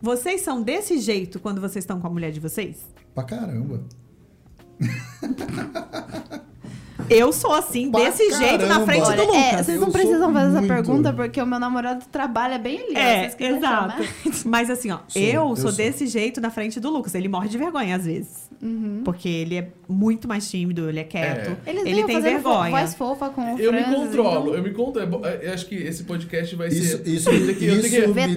Vocês 0.00 0.40
são 0.42 0.62
desse 0.62 0.98
jeito 0.98 1.38
quando 1.40 1.60
vocês 1.60 1.82
estão 1.84 2.00
com 2.00 2.06
a 2.06 2.10
mulher 2.10 2.30
de 2.32 2.40
vocês? 2.40 2.86
Pra 3.14 3.24
caramba. 3.24 3.82
Eu 7.08 7.32
sou 7.32 7.52
assim, 7.52 7.90
Pra 7.90 8.00
desse 8.04 8.30
jeito 8.34 8.62
na 8.66 8.68
caramba. 8.80 8.86
frente 8.86 9.02
Olha, 9.08 9.16
do 9.16 9.22
é, 9.22 9.26
Lucas. 9.50 9.66
vocês 9.66 9.76
Eu 9.76 9.80
não 9.80 9.90
precisam 9.92 10.24
sou 10.24 10.32
fazer 10.32 10.48
essa 10.50 10.58
muito. 10.60 10.68
pergunta 10.68 11.12
porque 11.12 11.42
o 11.42 11.46
meu 11.46 11.58
namorado 11.58 12.04
trabalha 12.10 12.58
bem 12.58 12.78
ali. 12.80 12.96
É, 12.96 13.28
vocês 13.30 13.56
exato. 13.56 14.02
chamar. 14.04 14.08
Mas 14.46 14.70
assim, 14.70 14.90
ó, 14.90 14.98
Sou, 15.08 15.20
eu, 15.20 15.32
eu 15.32 15.46
sou 15.48 15.56
sou. 15.56 15.72
desse 15.72 16.06
jeito 16.06 16.40
na 16.40 16.50
frente 16.50 16.78
do 16.78 16.88
Lucas. 16.88 17.14
Ele 17.14 17.28
morre 17.28 17.48
de 17.48 17.58
vergonha 17.58 17.96
às 17.96 18.04
vezes. 18.04 18.49
Uhum. 18.62 19.00
Porque 19.04 19.26
ele 19.28 19.56
é 19.56 19.68
muito 19.88 20.28
mais 20.28 20.48
tímido, 20.50 20.86
ele 20.88 21.00
é 21.00 21.04
quieto. 21.04 21.56
Eles 21.66 21.80
ele 21.82 21.94
vinham 21.94 22.06
tem 22.06 22.20
vergonha. 22.20 22.70
voz 22.70 22.94
fofa 22.94 23.30
com 23.30 23.54
o 23.54 23.58
Eu 23.58 23.72
me 23.72 23.78
Francis, 23.82 23.96
controlo, 24.06 24.40
então- 24.42 24.54
eu 24.54 24.62
me 24.62 24.70
controlo. 24.70 25.26
Eu 25.26 25.52
acho 25.54 25.66
que 25.66 25.74
esse 25.76 26.04
podcast 26.04 26.54
vai 26.56 26.68
Isso- 26.68 26.98
ser. 26.98 27.08
isso- 27.08 27.30
eu 27.30 27.40
tenho 27.46 27.56
que- 27.56 27.64
eu 27.64 27.74
isso 27.76 27.82
que- 27.88 28.00
me 28.00 28.04
eu 28.04 28.12
tenho 28.14 28.34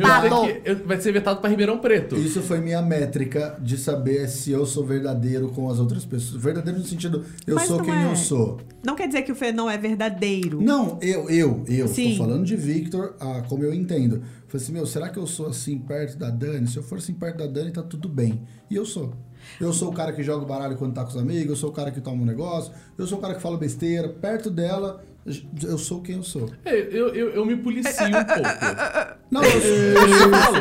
que- 0.63 0.83
Vai 0.85 1.01
ser 1.01 1.11
vetado 1.11 1.41
pra 1.41 1.49
Ribeirão 1.49 1.77
Preto. 1.79 2.15
Isso 2.15 2.41
foi 2.41 2.59
minha 2.61 2.81
métrica 2.81 3.57
de 3.61 3.77
saber 3.77 4.27
se 4.29 4.49
eu 4.51 4.65
sou 4.65 4.85
verdadeiro 4.85 5.49
com 5.49 5.69
as 5.69 5.77
outras 5.79 6.05
pessoas. 6.05 6.41
Verdadeiro 6.41 6.79
no 6.79 6.85
sentido, 6.85 7.25
eu 7.45 7.55
Mas 7.55 7.67
sou 7.67 7.81
quem 7.81 7.93
é. 7.93 8.05
eu 8.09 8.15
sou. 8.15 8.61
Não 8.85 8.95
quer 8.95 9.07
dizer 9.07 9.23
que 9.23 9.31
o 9.31 9.35
Fê 9.35 9.51
não 9.51 9.69
é 9.69 9.77
verdadeiro. 9.77 10.61
Não, 10.61 10.97
eu, 11.01 11.29
eu, 11.29 11.63
eu. 11.67 11.87
Sim. 11.89 12.11
Tô 12.11 12.23
falando 12.23 12.45
de 12.45 12.55
Victor, 12.55 13.15
ah, 13.19 13.43
como 13.49 13.63
eu 13.63 13.73
entendo. 13.73 14.21
Falei 14.47 14.63
assim, 14.63 14.71
meu, 14.71 14.85
será 14.85 15.09
que 15.09 15.17
eu 15.17 15.27
sou 15.27 15.47
assim 15.47 15.77
perto 15.79 16.17
da 16.17 16.29
Dani? 16.29 16.67
Se 16.67 16.77
eu 16.77 16.83
for 16.83 16.97
assim 16.97 17.13
perto 17.13 17.37
da 17.39 17.47
Dani, 17.47 17.71
tá 17.71 17.81
tudo 17.81 18.07
bem. 18.07 18.41
E 18.69 18.75
eu 18.75 18.85
sou. 18.85 19.13
Eu 19.59 19.73
sou 19.73 19.89
o 19.89 19.93
cara 19.93 20.11
que 20.13 20.23
joga 20.23 20.43
o 20.43 20.47
baralho 20.47 20.75
quando 20.77 20.93
tá 20.93 21.03
com 21.03 21.09
os 21.09 21.17
amigos, 21.17 21.49
eu 21.49 21.55
sou 21.55 21.69
o 21.69 21.73
cara 21.73 21.91
que 21.91 22.01
toma 22.01 22.21
um 22.21 22.25
negócio, 22.25 22.71
eu 22.97 23.05
sou 23.07 23.17
o 23.17 23.21
cara 23.21 23.35
que 23.35 23.41
fala 23.41 23.57
besteira. 23.57 24.09
Perto 24.09 24.49
dela, 24.49 25.03
eu 25.63 25.77
sou 25.77 26.01
quem 26.01 26.17
eu 26.17 26.23
sou. 26.23 26.49
É, 26.65 26.75
eu, 26.75 27.09
eu, 27.15 27.29
eu 27.31 27.45
me 27.45 27.55
policio 27.57 28.05
um 28.07 28.11
pouco. 28.11 28.41
Não, 29.31 29.43
eu, 29.43 29.51
Eu 29.51 30.29
falo. 30.29 30.57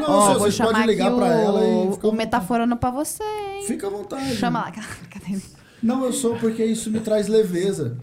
não, 0.00 0.32
eu 0.32 0.38
vou 0.38 0.50
chamar 0.50 0.72
pode 0.72 0.86
ligar 0.86 1.10
pra 1.14 1.24
o, 1.24 1.30
ela 1.30 1.64
e 1.64 1.92
ficar 1.92 2.08
o 2.08 2.12
metaforando 2.12 2.76
pra 2.76 2.90
você, 2.90 3.22
hein? 3.22 3.64
Fica 3.66 3.86
à 3.86 3.90
vontade. 3.90 4.36
Chama 4.36 4.60
lá. 4.60 4.72
Cadê? 5.10 5.40
Não, 5.82 6.04
eu 6.04 6.12
sou 6.12 6.36
porque 6.36 6.64
isso 6.64 6.90
me 6.90 7.00
traz 7.00 7.28
leveza. 7.28 7.96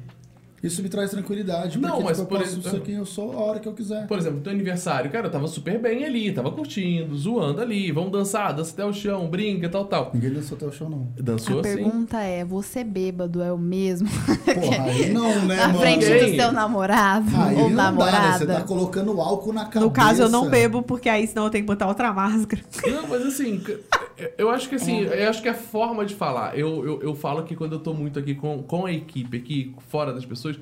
Isso 0.61 0.81
me 0.83 0.89
traz 0.89 1.11
tranquilidade. 1.11 1.79
Não, 1.79 1.89
porque, 1.89 2.03
mas 2.03 2.17
tipo, 2.17 2.29
por 2.29 2.41
eu 2.41 2.45
posso 2.47 2.61
ser 2.69 2.81
quem 2.81 2.95
eu 2.95 3.05
sou 3.05 3.31
a 3.33 3.39
hora 3.39 3.59
que 3.59 3.67
eu 3.67 3.73
quiser. 3.73 4.07
Por 4.07 4.17
exemplo, 4.17 4.41
teu 4.41 4.51
aniversário, 4.51 5.09
cara, 5.09 5.27
eu 5.27 5.31
tava 5.31 5.47
super 5.47 5.79
bem 5.79 6.03
ali, 6.05 6.31
tava 6.31 6.51
curtindo, 6.51 7.15
zoando 7.15 7.61
ali, 7.61 7.91
vamos 7.91 8.11
dançar, 8.11 8.53
dança 8.53 8.73
até 8.73 8.85
o 8.85 8.91
chão, 8.93 9.27
brinca, 9.27 9.69
tal, 9.69 9.85
tal. 9.85 10.11
Ninguém 10.13 10.31
dançou 10.31 10.57
até 10.57 10.65
o 10.65 10.71
show, 10.71 10.89
não. 10.89 11.07
Dançou 11.17 11.57
A 11.57 11.61
assim. 11.61 11.75
pergunta 11.75 12.19
é, 12.19 12.43
você 12.43 12.83
bêbado 12.83 13.41
é 13.41 13.51
o 13.53 13.57
mesmo 13.57 14.09
Porra, 14.45 14.83
aí 14.83 15.09
não, 15.09 15.45
né, 15.45 15.55
na 15.55 15.67
mano? 15.67 15.79
frente 15.79 16.05
do 16.05 16.35
seu 16.35 16.51
namorado 16.51 17.29
Aí 17.35 17.55
ou 17.55 17.69
não 17.69 17.75
dá, 17.75 17.83
né? 17.83 17.97
namorada? 17.97 18.37
Você 18.37 18.45
tá 18.45 18.61
colocando 18.61 19.19
álcool 19.21 19.53
na 19.53 19.65
cabeça. 19.65 19.79
No 19.81 19.91
caso, 19.91 20.21
eu 20.23 20.29
não 20.29 20.49
bebo, 20.49 20.81
porque 20.81 21.07
aí 21.09 21.25
senão 21.27 21.45
eu 21.45 21.49
tenho 21.49 21.63
que 21.63 21.67
botar 21.67 21.87
outra 21.87 22.11
máscara. 22.13 22.61
Não, 22.85 23.07
mas 23.07 23.25
assim, 23.25 23.61
Eu- 24.37 24.49
acho 24.49 24.67
que 24.69 24.75
assim, 24.75 25.01
eu 25.01 25.29
acho 25.29 25.41
que 25.41 25.47
é 25.47 25.51
a 25.51 25.55
forma 25.55 26.05
de 26.05 26.15
falar. 26.15 26.57
Eu, 26.57 26.85
eu, 26.85 27.01
eu 27.01 27.15
falo 27.15 27.43
que 27.43 27.55
quando 27.55 27.73
eu 27.73 27.79
tô 27.79 27.93
muito 27.93 28.17
aqui 28.19 28.35
com, 28.35 28.61
com 28.63 28.85
a 28.85 28.91
equipe, 28.91 29.37
aqui 29.37 29.75
fora 29.89 30.11
das 30.13 30.25
pessoas, 30.25 30.57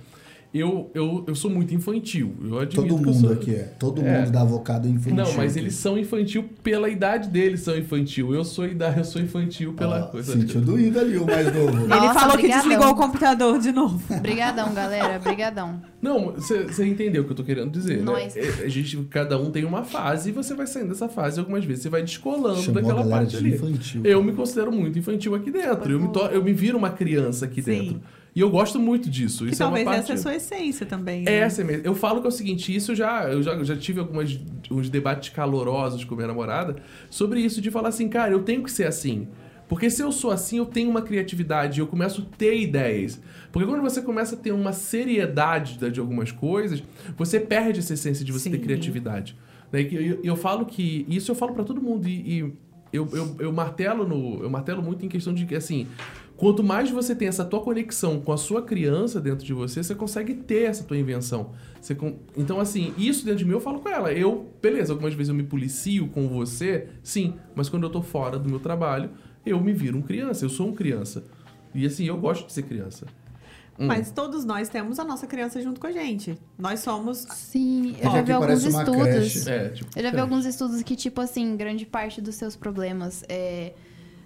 eu, 0.53 0.89
eu, 0.95 1.23
eu 1.27 1.35
sou 1.35 1.51
muito 1.51 1.73
infantil. 1.75 2.33
Eu 2.43 2.57
admito 2.59 2.75
Todo 2.75 3.03
que 3.03 3.09
eu 3.09 3.13
mundo 3.13 3.27
sou- 3.27 3.31
aqui 3.33 3.53
é. 3.53 3.63
Todo 3.77 4.01
É. 4.01 4.19
mundo 4.19 4.31
da 4.31 4.41
avocado 4.41 4.87
infantil. 4.87 5.15
Não, 5.15 5.33
mas 5.33 5.51
aqui. 5.51 5.59
eles 5.59 5.75
são 5.75 5.97
infantil 5.99 6.45
pela 6.63 6.89
idade 6.89 7.29
deles, 7.29 7.61
são 7.61 7.77
infantil. 7.77 8.33
Eu 8.33 8.43
sou 8.45 8.65
idade, 8.65 8.97
eu 8.99 9.03
sou 9.05 9.21
infantil 9.21 9.73
pela 9.73 10.05
Ó, 10.05 10.07
coisa. 10.07 10.31
Sentiu 10.33 10.61
doído 10.61 10.99
ali 10.99 11.17
o 11.17 11.25
mais 11.25 11.53
novo. 11.53 11.85
Nossa, 11.87 12.05
Ele 12.05 12.13
falou 12.13 12.31
que 12.37 12.41
brigadão. 12.43 12.63
desligou 12.69 12.87
o 12.91 12.95
computador 12.95 13.59
de 13.59 13.71
novo. 13.71 14.01
Brigadão, 14.21 14.73
galera. 14.73 15.19
Brigadão. 15.19 15.81
Não, 16.01 16.33
você 16.33 16.85
entendeu 16.87 17.23
o 17.23 17.25
que 17.25 17.31
eu 17.31 17.35
tô 17.35 17.43
querendo 17.43 17.71
dizer, 17.71 18.01
Nós. 18.03 18.35
né? 18.35 18.41
A 18.63 18.67
gente, 18.67 18.97
cada 19.09 19.37
um 19.39 19.49
tem 19.51 19.65
uma 19.65 19.83
fase 19.83 20.29
e 20.29 20.31
você 20.31 20.53
vai 20.53 20.65
saindo 20.67 20.89
dessa 20.89 21.09
fase 21.09 21.39
algumas 21.39 21.65
vezes. 21.65 21.83
Você 21.83 21.89
vai 21.89 22.01
descolando 22.03 22.61
Chamou 22.61 22.79
a 22.79 22.81
daquela 22.81 23.01
galera 23.03 23.17
parte 23.25 23.31
de 23.31 23.37
ali. 23.37 23.55
infantil. 23.55 24.01
Eu 24.05 24.23
me 24.23 24.31
considero 24.31 24.71
muito 24.71 24.97
infantil 24.97 25.35
aqui 25.35 25.51
dentro. 25.51 25.91
Eu 25.91 25.99
me, 25.99 26.07
to- 26.11 26.19
eu 26.31 26.43
me 26.43 26.53
viro 26.53 26.77
uma 26.77 26.89
criança 26.91 27.45
aqui 27.45 27.61
Sim. 27.61 27.71
dentro. 27.71 28.01
E 28.37 28.39
eu 28.39 28.51
gosto 28.51 28.79
muito 28.79 29.09
disso. 29.09 29.45
Que 29.45 29.53
Isso 29.53 29.63
é 29.63 29.65
uma 29.65 29.77
talvez 29.77 29.85
parte... 29.97 29.99
essa 29.99 30.11
é 30.11 30.13
a 30.13 30.17
sua 30.21 30.35
essência 30.35 30.85
também. 30.85 31.23
né? 31.23 31.33
Essa 31.37 31.63
mesmo. 31.63 31.81
Eu 31.83 31.95
falo 31.95 32.21
que 32.21 32.27
é 32.27 32.29
o 32.29 32.31
seguinte, 32.31 32.75
isso 32.75 32.91
eu 32.91 32.95
já, 32.95 33.23
eu 33.31 33.41
já, 33.41 33.63
já 33.63 33.75
tive 33.75 33.99
algumas, 33.99 34.39
uns 34.69 34.91
debates 34.91 35.29
calorosos 35.29 36.03
com 36.03 36.13
minha 36.13 36.27
namorada 36.27 36.75
sobre 37.09 37.39
isso, 37.41 37.59
de 37.59 37.71
falar 37.71 37.89
assim, 37.89 38.07
cara, 38.07 38.31
eu 38.31 38.43
tenho 38.43 38.61
que 38.61 38.71
ser 38.71 38.85
assim. 38.85 39.27
Porque 39.67 39.89
se 39.89 40.03
eu 40.03 40.11
sou 40.11 40.29
assim, 40.29 40.59
eu 40.59 40.67
tenho 40.67 40.87
uma 40.87 41.01
criatividade, 41.01 41.79
eu 41.79 41.87
começo 41.87 42.21
a 42.31 42.37
ter 42.37 42.59
ideias. 42.61 43.19
Porque 43.51 43.67
quando 43.67 43.81
você 43.81 44.03
começa 44.03 44.35
a 44.35 44.37
ter 44.37 44.51
uma 44.51 44.71
seriedade 44.71 45.79
da- 45.79 45.89
de 45.89 45.99
algumas 45.99 46.31
coisas, 46.31 46.83
você 47.17 47.39
perde 47.39 47.79
essa 47.79 47.95
essência 47.95 48.23
de 48.23 48.31
você 48.31 48.51
ter 48.51 48.57
Sim. 48.57 48.63
criatividade. 48.63 49.35
Né? 49.71 49.81
E 49.81 49.95
Eu, 50.09 50.19
eu 50.23 50.35
falo 50.35 50.63
que. 50.67 51.07
Isso 51.09 51.31
eu 51.31 51.35
falo 51.35 51.53
pra 51.55 51.63
todo 51.63 51.81
mundo. 51.81 52.07
E, 52.07 52.37
e 52.37 52.53
eu, 52.93 53.07
eu, 53.11 53.35
eu 53.39 53.51
martelo 53.51 54.07
no. 54.07 54.43
Eu 54.43 54.49
martelo 54.49 54.83
muito 54.83 55.03
em 55.03 55.09
questão 55.09 55.33
de 55.33 55.43
que, 55.47 55.55
assim. 55.55 55.87
Quanto 56.37 56.63
mais 56.63 56.91
você 56.91 57.15
tem 57.15 57.27
essa 57.27 57.43
tua 57.43 57.61
conexão 57.61 58.21
com 58.21 58.31
a 58.31 58.37
sua 58.37 58.61
criança 58.61 59.19
dentro 59.19 59.43
de 59.43 59.53
você, 59.53 59.81
você 59.83 59.95
consegue 59.95 60.35
ter 60.35 60.65
essa 60.69 60.83
tua 60.83 60.95
invenção. 60.97 61.51
Con- 61.97 62.17
Então, 62.37 62.59
assim, 62.59 62.93
isso 62.97 63.25
dentro 63.25 63.39
de 63.39 63.45
mim 63.45 63.53
eu 63.53 63.59
falo 63.59 63.79
com 63.79 63.89
ela. 63.89 64.13
Eu, 64.13 64.47
beleza, 64.61 64.93
algumas 64.93 65.13
vezes 65.15 65.29
eu 65.29 65.35
me 65.35 65.43
policio 65.43 66.07
com 66.09 66.27
você, 66.27 66.89
sim, 67.01 67.33
mas 67.55 67.69
quando 67.69 67.83
eu 67.83 67.89
tô 67.89 68.01
fora 68.03 68.37
do 68.37 68.47
meu 68.47 68.59
trabalho, 68.59 69.09
eu 69.45 69.59
me 69.59 69.73
viro 69.73 69.97
um 69.97 70.01
criança, 70.01 70.45
eu 70.45 70.49
sou 70.49 70.67
um 70.67 70.73
criança. 70.75 71.23
E 71.73 71.85
assim, 71.85 72.05
eu 72.05 72.17
gosto 72.17 72.45
de 72.45 72.53
ser 72.53 72.63
criança. 72.63 73.07
Hum. 73.79 73.87
Mas 73.87 74.11
todos 74.11 74.43
nós 74.43 74.69
temos 74.69 74.99
a 74.99 75.03
nossa 75.03 75.25
criança 75.27 75.61
junto 75.61 75.79
com 75.79 75.87
a 75.87 75.91
gente. 75.91 76.35
Nós 76.57 76.79
somos. 76.81 77.19
Sim, 77.31 77.95
eu 78.01 78.11
já 78.11 78.21
vi 78.23 78.31
alguns 78.31 78.63
estudos. 78.63 79.47
É, 79.47 79.69
tipo. 79.69 79.89
Eu 79.95 80.03
já 80.03 80.11
vi 80.11 80.19
alguns 80.19 80.45
estudos 80.45 80.81
que, 80.81 80.95
tipo 80.95 81.21
assim, 81.21 81.55
grande 81.55 81.85
parte 81.85 82.19
dos 82.21 82.35
seus 82.35 82.55
problemas 82.55 83.23
é. 83.29 83.73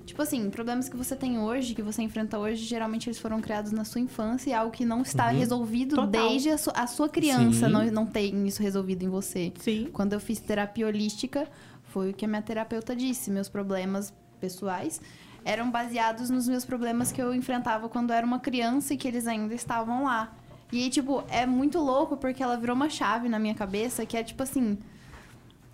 Tipo 0.06 0.22
assim, 0.22 0.50
problemas 0.50 0.90
que 0.90 0.98
você 0.98 1.16
tem 1.16 1.40
hoje, 1.40 1.74
que 1.74 1.82
você 1.82 2.02
enfrenta 2.02 2.38
hoje, 2.38 2.64
geralmente 2.66 3.08
eles 3.08 3.20
foram 3.20 3.40
criados 3.40 3.72
na 3.72 3.84
sua 3.86 4.02
infância 4.02 4.50
e 4.50 4.54
é 4.54 4.56
algo 4.56 4.72
que 4.72 4.84
não 4.84 5.02
está 5.02 5.28
resolvido 5.30 5.96
Total. 5.96 6.08
desde 6.30 6.50
a, 6.50 6.58
su- 6.58 6.72
a 6.74 6.88
sua 6.88 7.08
criança, 7.08 7.68
Sim. 7.68 7.72
não, 7.72 7.86
não 7.92 8.06
tem 8.06 8.46
isso 8.48 8.62
resolvido 8.62 9.04
em 9.04 9.10
você. 9.10 9.54
Sim. 9.60 9.90
Quando 9.94 10.14
eu 10.14 10.20
fiz 10.20 10.40
terapia 10.40 10.88
holística, 10.88 11.48
foi 11.86 12.10
o 12.10 12.14
que 12.14 12.26
a 12.26 12.28
minha 12.28 12.42
terapeuta 12.42 12.96
disse. 12.96 13.30
Meus 13.32 13.48
problemas 13.48 14.14
pessoais 14.40 15.00
eram 15.46 15.72
baseados 15.72 16.30
nos 16.30 16.48
meus 16.48 16.66
problemas 16.66 17.12
que 17.12 17.22
eu 17.22 17.34
enfrentava 17.34 17.88
quando 17.88 18.10
eu 18.12 18.16
era 18.16 18.26
uma 18.26 18.40
criança 18.40 18.94
e 18.94 18.98
que 18.98 19.08
eles 19.08 19.28
ainda 19.28 19.54
estavam 19.54 20.04
lá. 20.04 20.34
E 20.72 20.84
aí, 20.84 20.90
tipo, 20.90 21.24
é 21.30 21.46
muito 21.46 21.80
louco 21.80 22.18
porque 22.18 22.42
ela 22.42 22.58
virou 22.58 22.76
uma 22.76 22.90
chave 22.90 23.28
na 23.30 23.38
minha 23.40 23.54
cabeça 23.56 24.06
que 24.06 24.16
é 24.18 24.24
tipo 24.24 24.42
assim. 24.44 24.78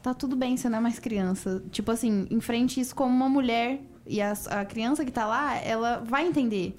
Tá 0.01 0.13
tudo 0.13 0.35
bem, 0.35 0.55
você 0.55 0.69
não 0.69 0.77
é 0.77 0.81
mais 0.81 0.99
criança. 0.99 1.61
Tipo 1.71 1.91
assim, 1.91 2.27
enfrente 2.29 2.79
isso 2.79 2.95
como 2.95 3.13
uma 3.13 3.27
mulher 3.29 3.81
e 4.07 4.21
a, 4.21 4.33
a 4.49 4.65
criança 4.65 5.03
que 5.05 5.11
tá 5.11 5.25
lá, 5.25 5.55
ela 5.57 6.03
vai 6.05 6.25
entender. 6.27 6.75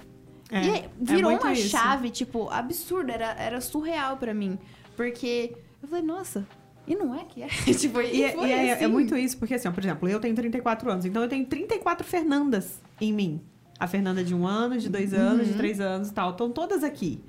É, 0.51 0.63
e 0.65 0.69
aí, 0.71 0.85
virou 0.99 1.31
é 1.31 1.35
uma 1.37 1.53
isso. 1.53 1.69
chave, 1.69 2.09
tipo, 2.09 2.49
absurda, 2.49 3.13
era, 3.13 3.31
era 3.33 3.61
surreal 3.61 4.17
pra 4.17 4.33
mim. 4.33 4.57
Porque 4.95 5.55
eu 5.81 5.87
falei, 5.87 6.03
nossa, 6.03 6.45
e 6.87 6.95
não 6.95 7.13
é 7.13 7.23
que 7.23 7.43
é? 7.43 7.47
tipo, 7.73 8.01
E, 8.01 8.23
é- 8.23 8.31
foi 8.33 8.47
e 8.49 8.51
é, 8.51 8.73
assim. 8.73 8.83
é 8.83 8.87
muito 8.87 9.15
isso, 9.15 9.37
porque 9.37 9.53
assim, 9.53 9.67
ó, 9.67 9.71
por 9.71 9.83
exemplo, 9.83 10.09
eu 10.09 10.19
tenho 10.19 10.33
34 10.35 10.89
anos, 10.91 11.05
então 11.05 11.21
eu 11.21 11.29
tenho 11.29 11.45
34 11.45 12.05
Fernandas 12.05 12.81
em 12.99 13.13
mim. 13.13 13.41
A 13.79 13.87
Fernanda 13.87 14.23
de 14.23 14.33
um 14.35 14.45
ano, 14.45 14.77
de 14.77 14.89
dois 14.89 15.13
anos, 15.13 15.45
Uhum. 15.45 15.51
de 15.53 15.57
três 15.57 15.79
anos 15.79 16.09
e 16.09 16.13
tal. 16.13 16.31
Estão 16.31 16.49
todas 16.51 16.83
aqui. 16.83 17.23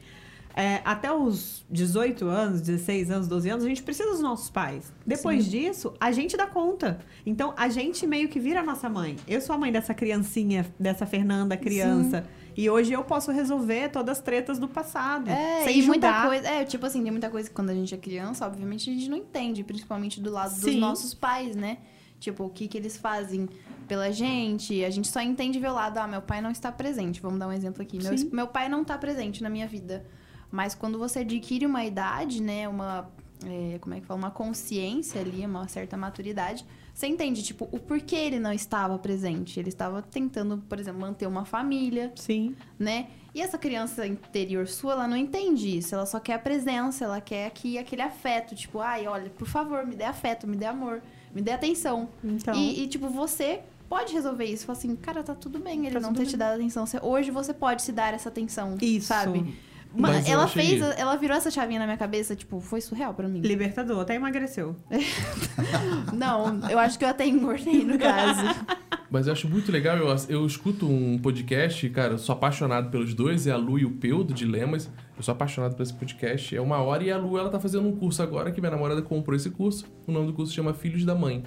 É, 0.54 0.80
até 0.84 1.12
os 1.12 1.64
18 1.70 2.26
anos, 2.26 2.60
16 2.60 3.10
anos, 3.10 3.28
12 3.28 3.50
anos, 3.50 3.64
a 3.64 3.68
gente 3.68 3.82
precisa 3.82 4.10
dos 4.10 4.20
nossos 4.20 4.50
pais. 4.50 4.92
Depois 5.06 5.46
disso, 5.46 5.94
a 6.00 6.10
gente 6.12 6.36
dá 6.36 6.46
conta. 6.46 6.98
Então, 7.24 7.54
a 7.56 7.68
gente 7.68 8.06
meio 8.06 8.28
que 8.28 8.40
vira 8.40 8.60
a 8.60 8.62
nossa 8.62 8.88
mãe. 8.88 9.16
Eu 9.28 9.40
sou 9.40 9.54
a 9.54 9.58
mãe 9.58 9.70
dessa 9.70 9.94
criancinha, 9.94 10.66
dessa 10.78 11.06
Fernanda 11.06 11.56
criança. 11.56 12.26
E 12.56 12.68
hoje 12.68 12.92
eu 12.92 13.04
posso 13.04 13.30
resolver 13.30 13.90
todas 13.90 14.18
as 14.18 14.24
tretas 14.24 14.58
do 14.58 14.68
passado. 14.68 15.30
É, 15.30 15.64
sem 15.64 15.78
e 15.78 15.82
muita 15.82 16.26
coisa. 16.26 16.48
É, 16.48 16.64
tipo 16.64 16.84
assim, 16.84 17.02
tem 17.02 17.10
muita 17.10 17.30
coisa 17.30 17.48
que 17.48 17.54
quando 17.54 17.70
a 17.70 17.74
gente 17.74 17.94
é 17.94 17.98
criança, 17.98 18.44
obviamente, 18.46 18.90
a 18.90 18.92
gente 18.92 19.08
não 19.08 19.16
entende, 19.16 19.62
principalmente 19.62 20.20
do 20.20 20.30
lado 20.30 20.54
dos 20.54 20.64
Sim. 20.64 20.78
nossos 20.78 21.14
pais, 21.14 21.54
né? 21.54 21.78
Tipo, 22.18 22.44
o 22.44 22.50
que, 22.50 22.68
que 22.68 22.76
eles 22.76 22.96
fazem 22.96 23.48
pela 23.88 24.12
gente. 24.12 24.84
A 24.84 24.90
gente 24.90 25.08
só 25.08 25.20
entende 25.20 25.58
ver 25.58 25.68
o 25.68 25.74
lado, 25.74 25.98
ah, 25.98 26.06
meu 26.06 26.22
pai 26.22 26.40
não 26.40 26.50
está 26.50 26.70
presente. 26.70 27.20
Vamos 27.20 27.38
dar 27.38 27.48
um 27.48 27.52
exemplo 27.52 27.82
aqui. 27.82 28.00
Meu, 28.00 28.16
Sim. 28.16 28.30
meu 28.32 28.46
pai 28.46 28.68
não 28.68 28.82
está 28.82 28.96
presente 28.96 29.42
na 29.42 29.50
minha 29.50 29.66
vida. 29.66 30.04
Mas 30.50 30.74
quando 30.74 30.98
você 30.98 31.20
adquire 31.20 31.64
uma 31.66 31.84
idade, 31.84 32.42
né, 32.42 32.68
uma. 32.68 33.08
é, 33.46 33.78
como 33.80 33.94
é 33.94 34.00
que 34.00 34.06
fala? 34.06 34.18
Uma 34.18 34.30
consciência 34.30 35.20
ali, 35.20 35.44
uma 35.46 35.68
certa 35.68 35.96
maturidade, 35.96 36.64
você 36.92 37.06
entende, 37.06 37.42
tipo, 37.42 37.68
o 37.72 37.78
porquê 37.78 38.16
ele 38.16 38.38
não 38.38 38.52
estava 38.52 38.98
presente. 38.98 39.58
Ele 39.60 39.68
estava 39.68 40.02
tentando, 40.02 40.58
por 40.68 40.78
exemplo, 40.78 41.00
manter 41.00 41.26
uma 41.26 41.44
família, 41.44 42.12
Sim. 42.16 42.54
né? 42.78 43.06
E 43.32 43.40
essa 43.40 43.56
criança 43.56 44.04
interior 44.06 44.66
sua, 44.66 44.92
ela 44.94 45.06
não 45.06 45.16
entende 45.16 45.78
isso. 45.78 45.94
Ela 45.94 46.04
só 46.04 46.18
quer 46.18 46.34
a 46.34 46.38
presença, 46.38 47.04
ela 47.04 47.20
quer 47.20 47.46
aqui 47.46 47.78
aquele 47.78 48.02
afeto. 48.02 48.56
Tipo, 48.56 48.80
ai, 48.80 49.06
olha, 49.06 49.30
por 49.30 49.46
favor, 49.46 49.86
me 49.86 49.94
dê 49.94 50.02
afeto, 50.04 50.48
me 50.48 50.56
dê 50.56 50.66
amor, 50.66 51.00
me 51.32 51.40
dê 51.40 51.52
atenção. 51.52 52.08
Então. 52.24 52.52
E, 52.54 52.82
e, 52.82 52.88
tipo, 52.88 53.08
você 53.08 53.60
pode 53.88 54.12
resolver 54.12 54.44
isso. 54.46 54.66
Fala 54.66 54.76
assim, 54.76 54.96
cara, 54.96 55.22
tá 55.22 55.34
tudo 55.34 55.60
bem 55.60 55.86
ele 55.86 55.94
Tá 55.94 56.00
não 56.00 56.12
ter 56.12 56.20
bem. 56.22 56.28
te 56.28 56.36
dado 56.36 56.56
atenção. 56.56 56.84
Hoje 57.02 57.30
você 57.30 57.54
pode 57.54 57.82
se 57.82 57.92
dar 57.92 58.12
essa 58.12 58.28
atenção, 58.28 58.76
Isso. 58.82 59.06
sabe? 59.06 59.54
Mas 59.94 60.28
ela 60.28 60.44
achei- 60.44 60.78
fez, 60.78 60.98
ela 60.98 61.16
virou 61.16 61.36
essa 61.36 61.50
chavinha 61.50 61.80
na 61.80 61.84
minha 61.86 61.96
cabeça, 61.98 62.36
tipo, 62.36 62.60
foi 62.60 62.80
surreal 62.80 63.12
pra 63.14 63.28
mim. 63.28 63.40
Libertador, 63.40 64.00
até 64.00 64.14
emagreceu. 64.14 64.76
Não, 66.12 66.60
eu 66.68 66.78
acho 66.78 66.98
que 66.98 67.04
eu 67.04 67.08
até 67.08 67.26
engordei 67.26 67.84
no 67.84 67.98
caso. 67.98 68.40
Mas 69.10 69.26
eu 69.26 69.32
acho 69.32 69.48
muito 69.48 69.72
legal, 69.72 69.96
eu, 69.96 70.06
eu 70.28 70.46
escuto 70.46 70.86
um 70.86 71.18
podcast, 71.18 71.88
cara, 71.90 72.12
eu 72.14 72.18
sou 72.18 72.32
apaixonado 72.32 72.90
pelos 72.90 73.12
dois, 73.12 73.46
é 73.48 73.50
a 73.50 73.56
Lu 73.56 73.76
e 73.76 73.84
o 73.84 73.90
Peu, 73.90 74.22
do 74.22 74.32
Dilemas. 74.32 74.88
Eu 75.16 75.22
sou 75.24 75.32
apaixonado 75.32 75.74
por 75.74 75.82
esse 75.82 75.92
podcast. 75.92 76.54
É 76.56 76.60
uma 76.60 76.78
hora 76.78 77.02
e 77.02 77.10
a 77.10 77.18
Lu, 77.18 77.36
ela 77.36 77.50
tá 77.50 77.58
fazendo 77.58 77.88
um 77.88 77.96
curso 77.96 78.22
agora, 78.22 78.52
que 78.52 78.60
minha 78.60 78.70
namorada 78.70 79.02
comprou 79.02 79.34
esse 79.34 79.50
curso. 79.50 79.84
O 80.06 80.12
nome 80.12 80.28
do 80.28 80.32
curso 80.32 80.52
chama 80.54 80.72
Filhos 80.72 81.04
da 81.04 81.14
Mãe. 81.16 81.42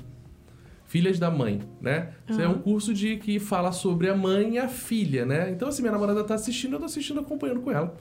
Filhas 0.85 1.17
da 1.17 1.31
Mãe, 1.31 1.59
né? 1.81 2.09
Isso 2.29 2.41
é 2.41 2.47
um 2.47 2.59
curso 2.59 2.93
de 2.93 3.15
que 3.15 3.39
fala 3.39 3.71
sobre 3.71 4.09
a 4.09 4.15
mãe 4.15 4.55
e 4.55 4.57
a 4.59 4.67
filha, 4.67 5.25
né? 5.25 5.49
Então, 5.49 5.69
assim, 5.69 5.81
minha 5.81 5.93
namorada 5.93 6.21
tá 6.25 6.35
assistindo, 6.35 6.73
eu 6.73 6.79
tô 6.79 6.85
assistindo, 6.85 7.21
acompanhando 7.21 7.61
com 7.61 7.71
ela. 7.71 7.95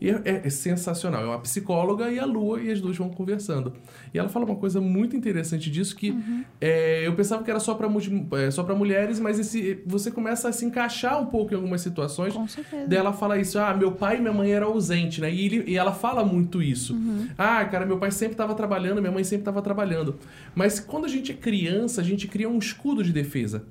E 0.00 0.08
é, 0.10 0.20
é- 0.24 0.42
é 0.44 0.50
sensacional. 0.50 1.22
É 1.22 1.26
uma 1.26 1.40
psicóloga 1.40 2.10
e 2.10 2.18
a 2.18 2.24
Lua, 2.24 2.60
e 2.60 2.70
as 2.70 2.80
duas 2.80 2.96
vão 2.96 3.08
conversando. 3.10 3.72
E 4.14 4.18
ela 4.18 4.28
fala 4.28 4.44
uma 4.44 4.54
coisa 4.56 4.80
muito 4.80 5.16
interessante 5.16 5.70
disso, 5.70 5.96
que 5.96 6.12
é, 6.60 7.06
eu 7.06 7.14
pensava 7.14 7.42
que 7.42 7.50
era 7.50 7.58
só 7.58 7.74
mu- 7.88 8.28
é, 8.36 8.50
só 8.50 8.62
pra 8.62 8.74
mulheres, 8.74 9.18
mas 9.18 9.38
esse, 9.38 9.80
você 9.86 10.10
começa 10.10 10.48
a 10.48 10.52
se 10.52 10.64
encaixar 10.64 11.20
um 11.20 11.26
pouco 11.26 11.52
em 11.52 11.56
algumas 11.56 11.80
situações. 11.80 12.32
Com 12.34 12.46
certeza. 12.46 12.86
Daí 12.86 12.98
ela 12.98 13.12
fala 13.12 13.38
isso, 13.38 13.58
ah, 13.58 13.74
meu 13.74 13.92
pai 13.92 14.18
e 14.18 14.20
minha 14.20 14.32
mãe 14.32 14.52
eram 14.52 14.68
ausentes, 14.68 15.18
né? 15.18 15.32
E, 15.32 15.44
ele- 15.46 15.64
e 15.66 15.76
ela 15.76 15.92
fala 15.92 16.24
muito 16.24 16.62
isso. 16.62 16.96
Ah, 17.36 17.64
cara, 17.64 17.84
meu 17.84 17.98
pai 17.98 18.10
sempre 18.10 18.34
estava 18.34 18.54
trabalhando, 18.54 19.00
minha 19.00 19.12
mãe 19.12 19.24
sempre 19.24 19.42
estava 19.42 19.60
trabalhando. 19.62 20.16
Mas 20.54 20.78
quando 20.80 21.04
a 21.06 21.08
gente 21.08 21.32
é 21.32 21.34
criança, 21.34 22.00
a 22.00 22.04
gente 22.04 22.28
cria 22.28 22.48
um 22.48 22.58
escudo 22.58 23.02
de 23.02 23.12
defesa. 23.12 23.64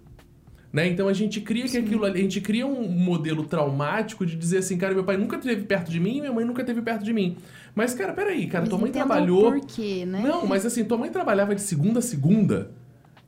Né? 0.72 0.88
Então 0.90 1.08
a 1.08 1.14
gente 1.14 1.40
cria 1.42 1.66
que 1.66 1.78
aquilo 1.78 2.04
ali, 2.06 2.20
a 2.20 2.24
gente 2.24 2.42
cria 2.42 2.68
um 2.68 2.88
modelo 2.90 3.46
traumático 3.46 4.26
de 4.26 4.36
dizer 4.36 4.58
assim, 4.58 4.78
cara, 4.78 4.94
meu 4.94 5.04
pai 5.04 5.16
nunca 5.18 5.38
esteve 5.38 5.64
perto 5.64 5.90
de 5.90 6.00
mim, 6.00 6.20
minha 6.20 6.34
mãe 6.34 6.44
nunca 6.46 6.62
esteve 6.62 6.82
perto 6.82 7.04
de 7.04 7.14
mim. 7.14 7.38
Mas, 7.74 7.94
cara, 7.94 8.12
peraí, 8.14 8.48
cara, 8.48 8.68
tua 8.68 8.78
mãe 8.78 8.92
trabalhou. 8.92 9.54
porquê, 9.54 10.06
né? 10.06 10.22
Não, 10.22 10.46
mas 10.46 10.66
assim, 10.66 10.84
tua 10.84 10.98
mãe 10.98 11.10
trabalhava 11.10 11.56
de 11.56 11.62
segunda 11.62 12.00
a 12.00 12.02
segunda. 12.02 12.72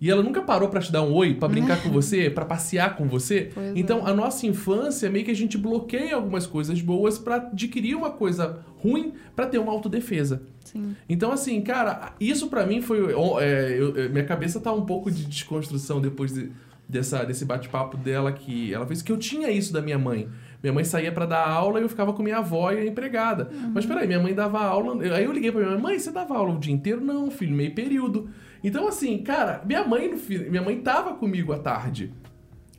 E 0.01 0.09
ela 0.09 0.23
nunca 0.23 0.41
parou 0.41 0.69
pra 0.69 0.79
te 0.79 0.91
dar 0.93 1.01
um 1.03 1.13
oi, 1.13 1.33
pra 1.33 1.47
brincar 1.49 1.81
com 1.83 1.89
você, 1.91 2.29
pra 2.29 2.45
passear 2.45 2.95
com 2.95 3.05
você. 3.07 3.51
Pois 3.53 3.73
então, 3.75 4.05
é. 4.07 4.11
a 4.11 4.13
nossa 4.13 4.45
infância 4.47 5.09
meio 5.09 5.25
que 5.25 5.31
a 5.31 5.35
gente 5.35 5.57
bloqueia 5.57 6.15
algumas 6.15 6.45
coisas 6.47 6.81
boas 6.81 7.17
pra 7.17 7.35
adquirir 7.35 7.95
uma 7.95 8.09
coisa 8.11 8.59
ruim 8.81 9.13
pra 9.35 9.45
ter 9.45 9.57
uma 9.59 9.71
autodefesa. 9.73 10.41
Sim. 10.63 10.95
Então, 11.07 11.31
assim, 11.33 11.59
cara, 11.61 12.13
isso 12.19 12.47
pra 12.47 12.65
mim 12.65 12.81
foi. 12.81 12.99
é, 13.43 13.75
eu- 13.77 13.95
eu- 13.95 14.09
minha 14.09 14.23
cabeça 14.23 14.59
tá 14.61 14.71
um 14.71 14.85
pouco 14.85 15.11
de 15.11 15.25
desconstrução 15.25 15.99
depois 15.99 16.33
de- 16.33 16.49
dessa, 16.89 17.23
desse 17.23 17.45
bate-papo 17.45 17.95
dela 17.95 18.31
que 18.31 18.73
ela 18.73 18.85
fez, 18.87 19.01
que 19.03 19.11
eu 19.11 19.17
tinha 19.17 19.49
isso 19.51 19.71
da 19.71 19.81
minha 19.81 19.99
mãe. 19.99 20.27
Minha 20.61 20.73
mãe 20.73 20.83
saía 20.83 21.11
pra 21.11 21.25
dar 21.25 21.47
aula 21.47 21.79
e 21.79 21.83
eu 21.83 21.87
ficava 21.87 22.11
com 22.11 22.21
minha 22.23 22.39
avó 22.39 22.71
e 22.71 22.79
a 22.79 22.85
empregada. 22.85 23.49
Mas 23.73 23.85
peraí, 23.85 24.07
minha 24.07 24.19
mãe 24.19 24.33
dava 24.33 24.59
aula. 24.59 25.01
eu- 25.05 25.13
Aí 25.15 25.23
eu 25.23 25.31
liguei 25.31 25.51
pra 25.51 25.61
minha 25.61 25.73
mãe, 25.73 25.81
mãe, 25.81 25.99
você 25.99 26.11
dava 26.11 26.35
aula 26.35 26.55
o 26.55 26.59
dia 26.59 26.73
inteiro? 26.73 26.99
Não, 26.99 27.29
filho, 27.31 27.55
meio 27.55 27.73
período. 27.73 28.29
Então, 28.63 28.87
assim, 28.87 29.19
cara, 29.19 29.61
minha 29.65 29.85
mãe, 29.85 30.11
minha 30.49 30.61
mãe 30.61 30.81
tava 30.81 31.13
comigo 31.13 31.53
à 31.53 31.59
tarde. 31.59 32.11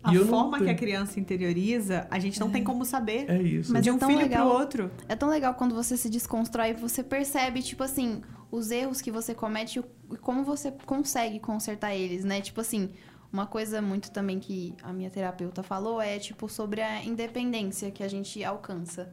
A 0.02 0.14
E 0.14 0.18
forma 0.24 0.58
que 0.58 0.68
a 0.68 0.74
criança 0.74 1.20
interioriza, 1.20 2.06
a 2.10 2.18
gente 2.18 2.38
não 2.40 2.50
tem 2.50 2.64
como 2.64 2.84
saber. 2.84 3.26
É 3.30 3.40
isso. 3.40 3.72
Mas 3.72 3.82
de 3.82 3.90
é 3.90 3.92
um 3.92 3.98
tão 3.98 4.08
filho 4.08 4.20
legal. 4.22 4.48
pro 4.48 4.58
outro. 4.58 4.90
É 5.08 5.14
tão 5.14 5.28
legal 5.28 5.54
quando 5.54 5.74
você 5.74 5.96
se 5.96 6.08
desconstrói 6.10 6.70
e 6.70 6.74
você 6.74 7.02
percebe, 7.02 7.62
tipo 7.62 7.82
assim, 7.82 8.20
os 8.50 8.70
erros 8.70 9.00
que 9.00 9.10
você 9.10 9.34
comete 9.34 9.78
e 9.78 9.82
e 10.12 10.16
como 10.16 10.42
você 10.42 10.72
consegue 10.86 11.38
consertar 11.38 11.94
eles, 11.94 12.24
né? 12.24 12.40
Tipo 12.40 12.60
assim, 12.62 12.90
uma 13.32 13.46
coisa 13.46 13.80
muito 13.80 14.10
também 14.10 14.38
que 14.40 14.74
a 14.82 14.92
minha 14.92 15.10
terapeuta 15.10 15.62
falou 15.62 16.00
é, 16.00 16.18
tipo, 16.18 16.48
sobre 16.48 16.80
a 16.80 17.04
independência 17.04 17.90
que 17.90 18.02
a 18.02 18.08
gente 18.08 18.42
alcança. 18.42 19.12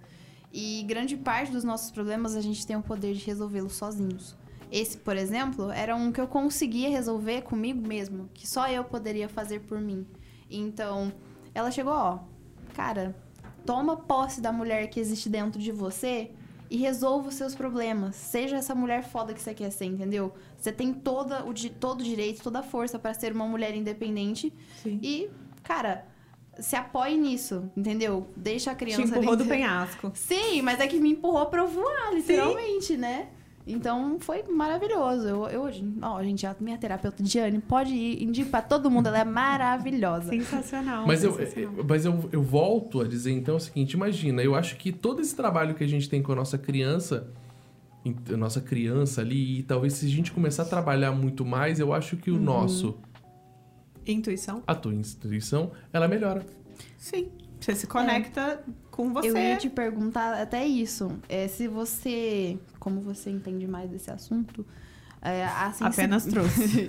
E 0.51 0.83
grande 0.83 1.15
parte 1.15 1.51
dos 1.51 1.63
nossos 1.63 1.91
problemas 1.91 2.35
a 2.35 2.41
gente 2.41 2.65
tem 2.65 2.75
o 2.75 2.81
poder 2.81 3.13
de 3.13 3.25
resolvê-los 3.25 3.73
sozinhos. 3.73 4.35
Esse, 4.71 4.97
por 4.97 5.15
exemplo, 5.15 5.71
era 5.71 5.95
um 5.95 6.11
que 6.11 6.19
eu 6.19 6.27
conseguia 6.27 6.89
resolver 6.89 7.41
comigo 7.43 7.85
mesmo, 7.87 8.29
que 8.33 8.47
só 8.47 8.67
eu 8.67 8.83
poderia 8.83 9.29
fazer 9.29 9.61
por 9.61 9.79
mim. 9.79 10.05
Então, 10.49 11.13
ela 11.53 11.71
chegou, 11.71 11.93
ó, 11.93 12.19
cara, 12.73 13.15
toma 13.65 13.95
posse 13.95 14.41
da 14.41 14.51
mulher 14.51 14.87
que 14.87 14.99
existe 14.99 15.29
dentro 15.29 15.61
de 15.61 15.71
você 15.71 16.31
e 16.69 16.77
resolva 16.77 17.29
os 17.29 17.35
seus 17.35 17.55
problemas. 17.55 18.15
Seja 18.15 18.57
essa 18.57 18.75
mulher 18.75 19.03
foda 19.03 19.33
que 19.33 19.41
você 19.41 19.53
quer 19.53 19.69
ser, 19.71 19.85
entendeu? 19.85 20.33
Você 20.57 20.71
tem 20.71 20.93
toda 20.93 21.45
o, 21.45 21.53
todo 21.79 22.01
o 22.01 22.03
direito, 22.03 22.41
toda 22.43 22.59
a 22.59 22.63
força 22.63 22.97
para 22.99 23.13
ser 23.13 23.31
uma 23.31 23.45
mulher 23.47 23.75
independente 23.75 24.53
Sim. 24.83 24.99
e, 25.01 25.29
cara, 25.63 26.05
se 26.59 26.75
apoie 26.75 27.15
nisso, 27.17 27.69
entendeu? 27.75 28.27
Deixa 28.35 28.71
a 28.71 28.75
Te 28.75 28.79
criança 28.79 29.03
empurrou 29.03 29.35
do 29.35 29.43
dentro- 29.43 29.49
penhasco. 29.55 30.11
Sim, 30.15 30.61
mas 30.61 30.79
é 30.79 30.87
que 30.87 30.99
me 30.99 31.11
empurrou 31.11 31.45
pra 31.45 31.61
eu 31.61 31.67
voar, 31.67 32.13
literalmente, 32.13 32.97
né? 32.97 33.29
Então 33.67 34.17
foi 34.19 34.43
maravilhoso. 34.43 35.27
Eu, 35.27 35.47
eu 35.47 35.61
hoje, 35.63 35.85
ó, 36.01 36.23
gente, 36.23 36.47
a 36.47 36.55
minha 36.59 36.77
terapeuta 36.77 37.21
Diane 37.21 37.59
pode 37.59 37.93
ir, 37.93 38.23
indico 38.23 38.49
pra 38.49 38.61
todo 38.61 38.89
mundo, 38.89 39.07
ela 39.07 39.19
é 39.19 39.25
maravilhosa. 39.25 40.29
Sensacional. 40.29 41.05
Mas, 41.05 41.23
eu, 41.23 41.33
sensacional. 41.33 41.73
eu- 41.77 41.85
mas 41.87 42.05
eu, 42.05 42.29
eu 42.31 42.41
volto 42.41 43.01
a 43.01 43.07
dizer 43.07 43.31
então 43.31 43.57
o 43.57 43.59
seguinte: 43.59 43.93
imagina, 43.93 44.41
eu 44.41 44.55
acho 44.55 44.77
que 44.77 44.91
todo 44.91 45.21
esse 45.21 45.35
trabalho 45.35 45.75
que 45.75 45.83
a 45.83 45.87
gente 45.87 46.09
tem 46.09 46.23
com 46.23 46.31
a 46.31 46.35
nossa 46.35 46.57
criança, 46.57 47.29
a 48.33 48.37
nossa 48.37 48.61
criança 48.61 49.19
ali, 49.19 49.59
e 49.59 49.63
talvez 49.63 49.93
se 49.93 50.05
a 50.05 50.09
gente 50.09 50.31
começar 50.31 50.63
a 50.63 50.65
trabalhar 50.65 51.11
muito 51.11 51.43
mais, 51.45 51.77
eu 51.79 51.91
acho 51.93 52.15
que 52.15 52.31
o 52.31 52.39
nosso, 52.39 52.97
Intuição? 54.05 54.63
a 54.65 54.73
tua 54.73 54.93
intuição, 54.95 55.71
ela 55.91 56.07
melhora. 56.07 56.45
Sim. 56.97 57.27
Você 57.59 57.75
se 57.75 57.85
conecta 57.87 58.63
com 58.97 59.13
você. 59.13 59.29
Eu 59.29 59.37
ia 59.37 59.55
te 59.57 59.69
perguntar 59.69 60.41
até 60.41 60.65
isso. 60.65 61.09
É, 61.29 61.47
se 61.47 61.67
você, 61.67 62.57
como 62.79 62.99
você 62.99 63.29
entende 63.29 63.65
mais 63.67 63.89
desse 63.89 64.11
assunto, 64.11 64.65
é, 65.21 65.45
a 65.45 65.71
sensi- 65.71 66.01
Apenas 66.01 66.25
trouxe. 66.27 66.85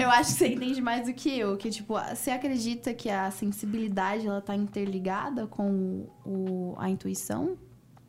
eu 0.00 0.10
acho 0.10 0.32
que 0.32 0.38
você 0.38 0.48
entende 0.48 0.80
mais 0.82 1.06
do 1.06 1.14
que 1.14 1.38
eu. 1.38 1.56
Que, 1.56 1.70
tipo, 1.70 1.94
você 2.14 2.30
acredita 2.32 2.92
que 2.92 3.08
a 3.08 3.30
sensibilidade, 3.30 4.26
ela 4.26 4.40
tá 4.40 4.54
interligada 4.54 5.46
com 5.46 6.06
o, 6.26 6.74
a 6.78 6.90
intuição? 6.90 7.56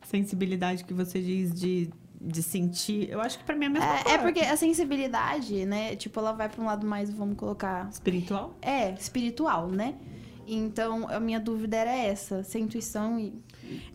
Sensibilidade 0.06 0.84
que 0.84 0.92
você 0.92 1.20
diz 1.20 1.52
de, 1.54 1.90
de 2.20 2.42
sentir. 2.42 3.08
Eu 3.10 3.20
acho 3.20 3.38
que 3.38 3.44
pra 3.44 3.56
mim 3.56 3.64
é 3.64 3.68
a 3.68 3.70
mesma 3.70 3.86
É, 3.86 4.02
coisa. 4.02 4.18
é 4.18 4.18
porque 4.18 4.40
a 4.40 4.56
sensibilidade, 4.56 5.64
né? 5.66 5.96
Tipo, 5.96 6.20
ela 6.20 6.32
vai 6.32 6.48
pra 6.48 6.60
um 6.62 6.66
lado 6.66 6.86
mais, 6.86 7.10
vamos 7.10 7.36
colocar... 7.36 7.88
Espiritual? 7.90 8.54
É, 8.60 8.90
espiritual, 8.92 9.68
né? 9.70 9.94
Então, 10.46 11.08
a 11.08 11.18
minha 11.20 11.40
dúvida 11.40 11.76
era 11.76 11.90
essa. 11.90 12.42
Se 12.42 12.56
a 12.56 12.60
intuição 12.60 13.18
e... 13.18 13.32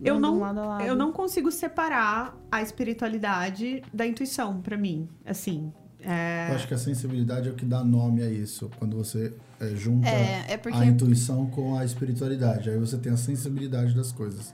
Eu 0.03 0.19
não, 0.19 0.39
lado 0.39 0.59
lado. 0.59 0.83
eu 0.83 0.95
não 0.95 1.11
consigo 1.11 1.51
separar 1.51 2.35
a 2.51 2.61
espiritualidade 2.61 3.83
da 3.93 4.05
intuição, 4.05 4.61
pra 4.61 4.77
mim. 4.77 5.07
Assim. 5.25 5.71
É... 6.01 6.47
Eu 6.49 6.55
acho 6.55 6.67
que 6.67 6.73
a 6.73 6.77
sensibilidade 6.77 7.49
é 7.49 7.51
o 7.51 7.55
que 7.55 7.65
dá 7.65 7.83
nome 7.83 8.23
a 8.23 8.29
isso. 8.29 8.69
Quando 8.79 8.97
você 8.97 9.33
é, 9.59 9.75
junta 9.75 10.07
É, 10.07 10.53
é 10.53 10.57
porque... 10.57 10.77
a 10.77 10.85
intuição 10.85 11.45
com 11.47 11.77
a 11.77 11.85
espiritualidade. 11.85 12.69
Aí 12.69 12.77
você 12.77 12.97
tem 12.97 13.11
a 13.11 13.17
sensibilidade 13.17 13.93
das 13.93 14.11
coisas. 14.11 14.53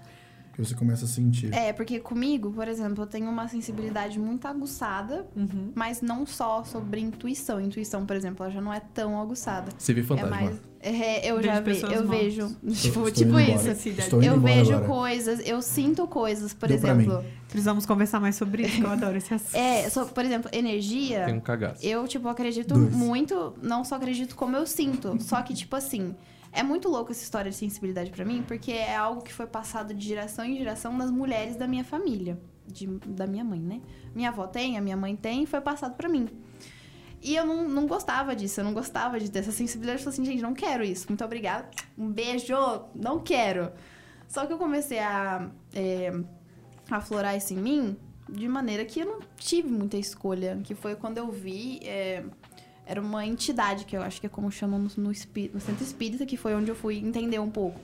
Que 0.56 0.64
você 0.64 0.74
começa 0.74 1.04
a 1.04 1.08
sentir. 1.08 1.54
É, 1.54 1.74
porque 1.74 2.00
comigo, 2.00 2.50
por 2.50 2.66
exemplo, 2.66 3.04
eu 3.04 3.08
tenho 3.08 3.30
uma 3.30 3.46
sensibilidade 3.50 4.18
muito 4.18 4.48
aguçada, 4.48 5.28
Uhum. 5.36 5.72
mas 5.76 6.02
não 6.02 6.26
só 6.26 6.64
sobre 6.64 7.02
intuição. 7.02 7.60
Intuição, 7.60 8.06
por 8.06 8.16
exemplo, 8.16 8.46
ela 8.46 8.54
já 8.54 8.62
não 8.62 8.74
é 8.74 8.80
tão 8.80 9.20
aguçada. 9.20 9.70
Você 9.78 9.94
vê 9.94 10.00
É 10.00 10.04
fantasma. 10.06 10.30
mais. 10.30 10.58
É, 10.80 11.30
eu 11.30 11.38
Vejo 11.38 11.48
já 11.50 11.62
pessoas 11.62 11.92
eu 11.94 12.06
mortas. 12.06 12.22
vejo. 12.24 12.48
Tipo, 12.48 13.08
estou 13.08 13.12
tipo 13.12 13.40
indo 13.40 13.52
isso. 13.70 13.90
Estou 13.90 14.24
indo 14.24 14.32
Eu 14.34 14.40
vejo 14.40 14.72
agora. 14.76 14.88
coisas, 14.88 15.42
eu 15.46 15.62
sinto 15.62 16.08
coisas, 16.08 16.54
por 16.54 16.70
Deu 16.70 16.80
pra 16.80 16.92
exemplo. 16.94 17.26
Precisamos 17.50 17.86
conversar 17.86 18.20
mais 18.22 18.36
sobre 18.36 18.64
isso, 18.64 18.78
que 18.78 18.84
eu 18.84 18.90
adoro 18.92 19.18
esse 19.18 19.34
assunto. 19.34 19.56
É, 19.56 19.90
so- 19.90 20.06
por 20.06 20.24
exemplo, 20.24 20.50
energia. 20.54 21.26
Tem 21.26 21.34
um 21.36 21.40
cagaço. 21.42 21.86
Eu, 21.86 22.08
tipo, 22.08 22.28
acredito 22.30 22.76
Dois. 22.76 22.94
muito, 22.96 23.54
não 23.62 23.84
só 23.84 23.96
acredito 23.96 24.36
como 24.36 24.56
eu 24.56 24.66
sinto. 24.66 25.18
Só 25.22 25.42
que, 25.42 25.54
tipo 25.54 25.76
assim, 25.76 26.16
é 26.56 26.64
muito 26.64 26.90
louco 26.90 27.12
essa 27.12 27.22
história 27.24 27.52
de 27.52 27.58
sensibilidade 27.58 28.10
pra 28.12 28.26
mim, 28.26 28.44
porque 28.48 28.72
é 28.72 28.96
algo 28.96 29.22
que 29.22 29.32
foi 29.34 29.46
passado 29.46 29.94
de 29.94 30.08
geração 30.08 30.44
em 30.46 30.58
geração 30.58 30.96
nas 30.98 31.12
mulheres 31.12 31.56
da 31.56 31.68
minha 31.68 31.84
família. 31.84 32.40
de- 32.68 32.88
da 33.06 33.28
minha 33.28 33.44
mãe, 33.44 33.60
né? 33.60 33.80
Minha 34.16 34.30
avó 34.30 34.48
tem, 34.48 34.76
a 34.76 34.82
minha 34.82 34.98
mãe 34.98 35.16
tem, 35.16 35.46
foi 35.46 35.62
passado 35.62 35.94
pra 35.96 36.10
mim. 36.10 36.28
E 37.22 37.36
eu 37.36 37.46
não, 37.46 37.70
não 37.70 37.86
gostava 37.86 38.36
disso, 38.36 38.60
eu 38.60 38.64
não 38.64 38.74
gostava 38.74 39.20
de 39.20 39.30
ter 39.30 39.38
essa 39.40 39.52
sensibilidade. 39.52 40.00
Eu 40.00 40.04
falei 40.04 40.16
assim, 40.20 40.26
gente, 40.32 40.42
não 40.42 40.56
quero 40.56 40.84
isso. 40.84 41.06
Muito 41.08 41.24
obrigada. 41.24 41.70
Um 41.96 42.10
beijo, 42.10 42.56
não 42.96 43.20
quero. 43.20 43.72
Só 44.28 44.48
que 44.48 44.54
eu 44.54 44.58
comecei 44.58 44.98
a 44.98 45.48
é, 45.76 46.12
aflorar 46.90 47.38
isso 47.38 47.54
em 47.54 47.58
mim 47.58 47.96
de 48.28 48.48
maneira 48.48 48.84
que 48.84 49.00
eu 49.02 49.06
não 49.06 49.20
tive 49.38 49.70
muita 49.70 49.98
escolha. 49.98 50.60
Que 50.64 50.74
foi 50.74 50.96
quando 50.96 51.20
eu 51.20 51.32
vi. 51.32 51.80
é, 51.84 52.24
era 52.86 53.02
uma 53.02 53.26
entidade, 53.26 53.86
que 53.86 53.96
eu 53.98 54.02
acho 54.02 54.20
que 54.20 54.28
é 54.28 54.30
como 54.30 54.52
chamam 54.52 54.80
no, 54.80 54.90
no, 54.98 55.12
espí- 55.12 55.50
no 55.54 55.60
centro 55.60 55.84
espírita, 55.84 56.26
que 56.26 56.38
foi 56.38 56.54
onde 56.54 56.70
eu 56.70 56.76
fui 56.76 56.98
entender 56.98 57.40
um 57.40 57.50
pouco. 57.50 57.80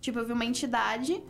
Tipo, 0.00 0.18
eu 0.18 0.26
vi 0.26 0.32
uma 0.32 0.44
entidade 0.46 1.20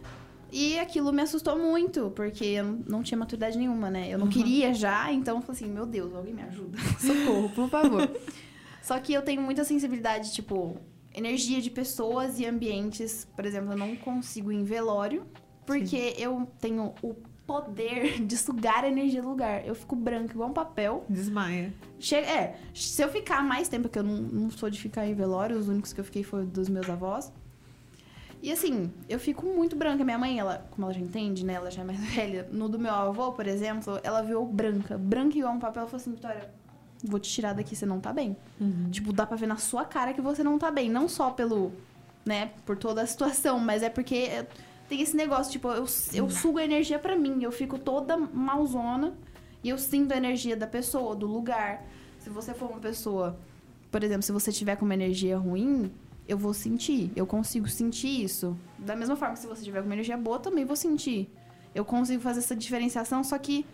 e 0.53 0.79
aquilo 0.79 1.13
me 1.13 1.23
assustou 1.23 1.59
muito, 1.59 2.11
porque 2.15 2.45
eu 2.45 2.65
não- 2.87 3.03
tinha 3.03 3.19
maturidade 3.19 3.59
nenhuma, 3.59 3.91
né? 3.91 4.09
Eu 4.09 4.19
não 4.19 4.29
queria 4.29 4.73
já, 4.75 5.13
então 5.13 5.37
eu 5.37 5.43
falei 5.43 5.61
assim: 5.63 5.73
meu 5.73 5.87
Deus, 5.87 6.15
alguém 6.15 6.35
me 6.35 6.43
ajuda. 6.43 6.79
Socorro, 7.01 7.51
por 7.51 7.69
favor. 7.69 8.09
Só 8.83 8.99
que 8.99 9.13
eu 9.13 9.23
tenho 9.23 9.43
muita 9.43 9.65
sensibilidade, 9.65 10.33
tipo, 10.33 10.77
energia 11.15 11.61
de 11.61 11.71
pessoas 11.71 12.39
e 12.39 12.47
ambientes. 12.47 13.27
Por 13.37 13.45
exemplo, 13.45 13.73
eu 13.73 13.77
não 13.79 13.95
consigo 13.97 14.51
ir 14.53 14.57
em 14.57 14.65
velório, 14.65 15.27
porque 15.67 16.15
eu 16.17 16.49
tenho 16.61 16.95
o 17.03 17.15
poder 17.51 18.21
de 18.25 18.37
sugar 18.37 18.85
a 18.85 18.89
energia 18.89 19.21
do 19.21 19.29
lugar. 19.29 19.67
Eu 19.67 19.75
fico 19.75 19.97
branca 19.97 20.33
igual 20.33 20.51
um 20.51 20.53
papel. 20.53 21.05
Desmaia. 21.09 21.75
Chega, 21.99 22.27
é, 22.29 22.57
se 22.73 23.03
eu 23.03 23.09
ficar 23.09 23.43
mais 23.43 23.69
tempo, 23.69 23.89
que 23.89 23.99
eu 23.99 24.05
não, 24.05 24.17
não 24.17 24.51
sou 24.51 24.71
de 24.71 24.81
ficar 24.81 25.05
em 25.07 25.15
velório, 25.15 25.59
os 25.59 25.69
únicos 25.69 25.93
que 25.93 26.01
eu 26.01 26.05
fiquei 26.05 26.23
foi 26.23 26.47
dos 26.47 26.69
meus 26.69 26.89
avós. 26.89 27.33
E 28.41 28.51
assim, 28.53 28.91
eu 29.09 29.19
fico 29.19 29.45
muito 29.45 29.75
branca. 29.75 30.05
Minha 30.05 30.17
mãe, 30.17 30.39
ela, 30.39 30.65
como 30.71 30.87
ela 30.87 30.95
já 30.95 31.01
entende, 31.01 31.45
né? 31.45 31.55
Ela 31.55 31.71
já 31.71 31.83
é 31.83 31.85
mais 31.85 31.99
velha. 32.15 32.49
No 32.53 32.69
do 32.69 32.79
meu 32.79 32.95
avô, 32.95 33.33
por 33.33 33.47
exemplo, 33.47 33.99
ela 34.03 34.23
viu 34.23 34.45
branca, 34.47 34.97
branca 34.97 35.37
igual 35.37 35.55
um 35.55 35.59
papel. 35.59 35.83
Ela 35.83 35.91
falou 35.91 36.01
assim: 36.01 36.13
Vitória, 36.13 36.51
vou 37.03 37.19
te 37.19 37.29
tirar 37.29 37.53
daqui, 37.53 37.75
você 37.75 37.85
não 37.85 38.01
tá 38.01 38.13
bem. 38.13 38.37
Tipo, 38.91 39.13
dá 39.13 39.27
pra 39.27 39.37
ver 39.37 39.47
na 39.47 39.57
sua 39.57 39.85
cara 39.85 40.15
que 40.15 40.21
você 40.21 40.45
não 40.45 40.57
tá 40.57 40.71
bem. 40.71 40.89
Não 40.89 41.09
só 41.09 41.31
pelo, 41.31 41.73
né, 42.25 42.53
por 42.65 42.77
toda 42.77 43.03
a 43.03 43.07
situação, 43.07 43.59
mas 43.59 43.83
é 43.83 43.91
porque 43.91 44.15
é, 44.15 44.47
tem 44.91 45.01
esse 45.01 45.17
negócio, 45.17 45.53
tipo, 45.53 45.69
eu, 45.69 45.87
eu 46.13 46.29
sugo 46.29 46.59
a 46.59 46.65
energia 46.65 46.99
pra 46.99 47.15
mim. 47.15 47.45
Eu 47.45 47.53
fico 47.53 47.79
toda 47.79 48.17
malzona 48.17 49.15
e 49.63 49.69
eu 49.69 49.79
sinto 49.79 50.13
a 50.13 50.17
energia 50.17 50.57
da 50.57 50.67
pessoa, 50.67 51.15
do 51.15 51.29
lugar. 51.29 51.87
Se 52.19 52.29
você 52.29 52.53
for 52.53 52.69
uma 52.69 52.81
pessoa, 52.81 53.39
por 53.89 54.03
exemplo, 54.03 54.25
se 54.25 54.33
você 54.33 54.51
tiver 54.51 54.75
com 54.75 54.85
uma 54.85 54.95
energia 54.95 55.39
ruim, 55.39 55.93
eu 56.27 56.37
vou 56.37 56.53
sentir. 56.53 57.13
Eu 57.15 57.25
consigo 57.25 57.69
sentir 57.69 58.25
isso. 58.25 58.59
Da 58.77 58.97
mesma 58.97 59.15
forma 59.15 59.35
que 59.35 59.41
se 59.41 59.47
você 59.47 59.63
tiver 59.63 59.79
com 59.79 59.87
uma 59.87 59.95
energia 59.95 60.17
boa, 60.17 60.41
também 60.41 60.65
vou 60.65 60.75
sentir. 60.75 61.31
Eu 61.73 61.85
consigo 61.85 62.21
fazer 62.21 62.41
essa 62.41 62.57
diferenciação, 62.57 63.23
só 63.23 63.39
que 63.39 63.65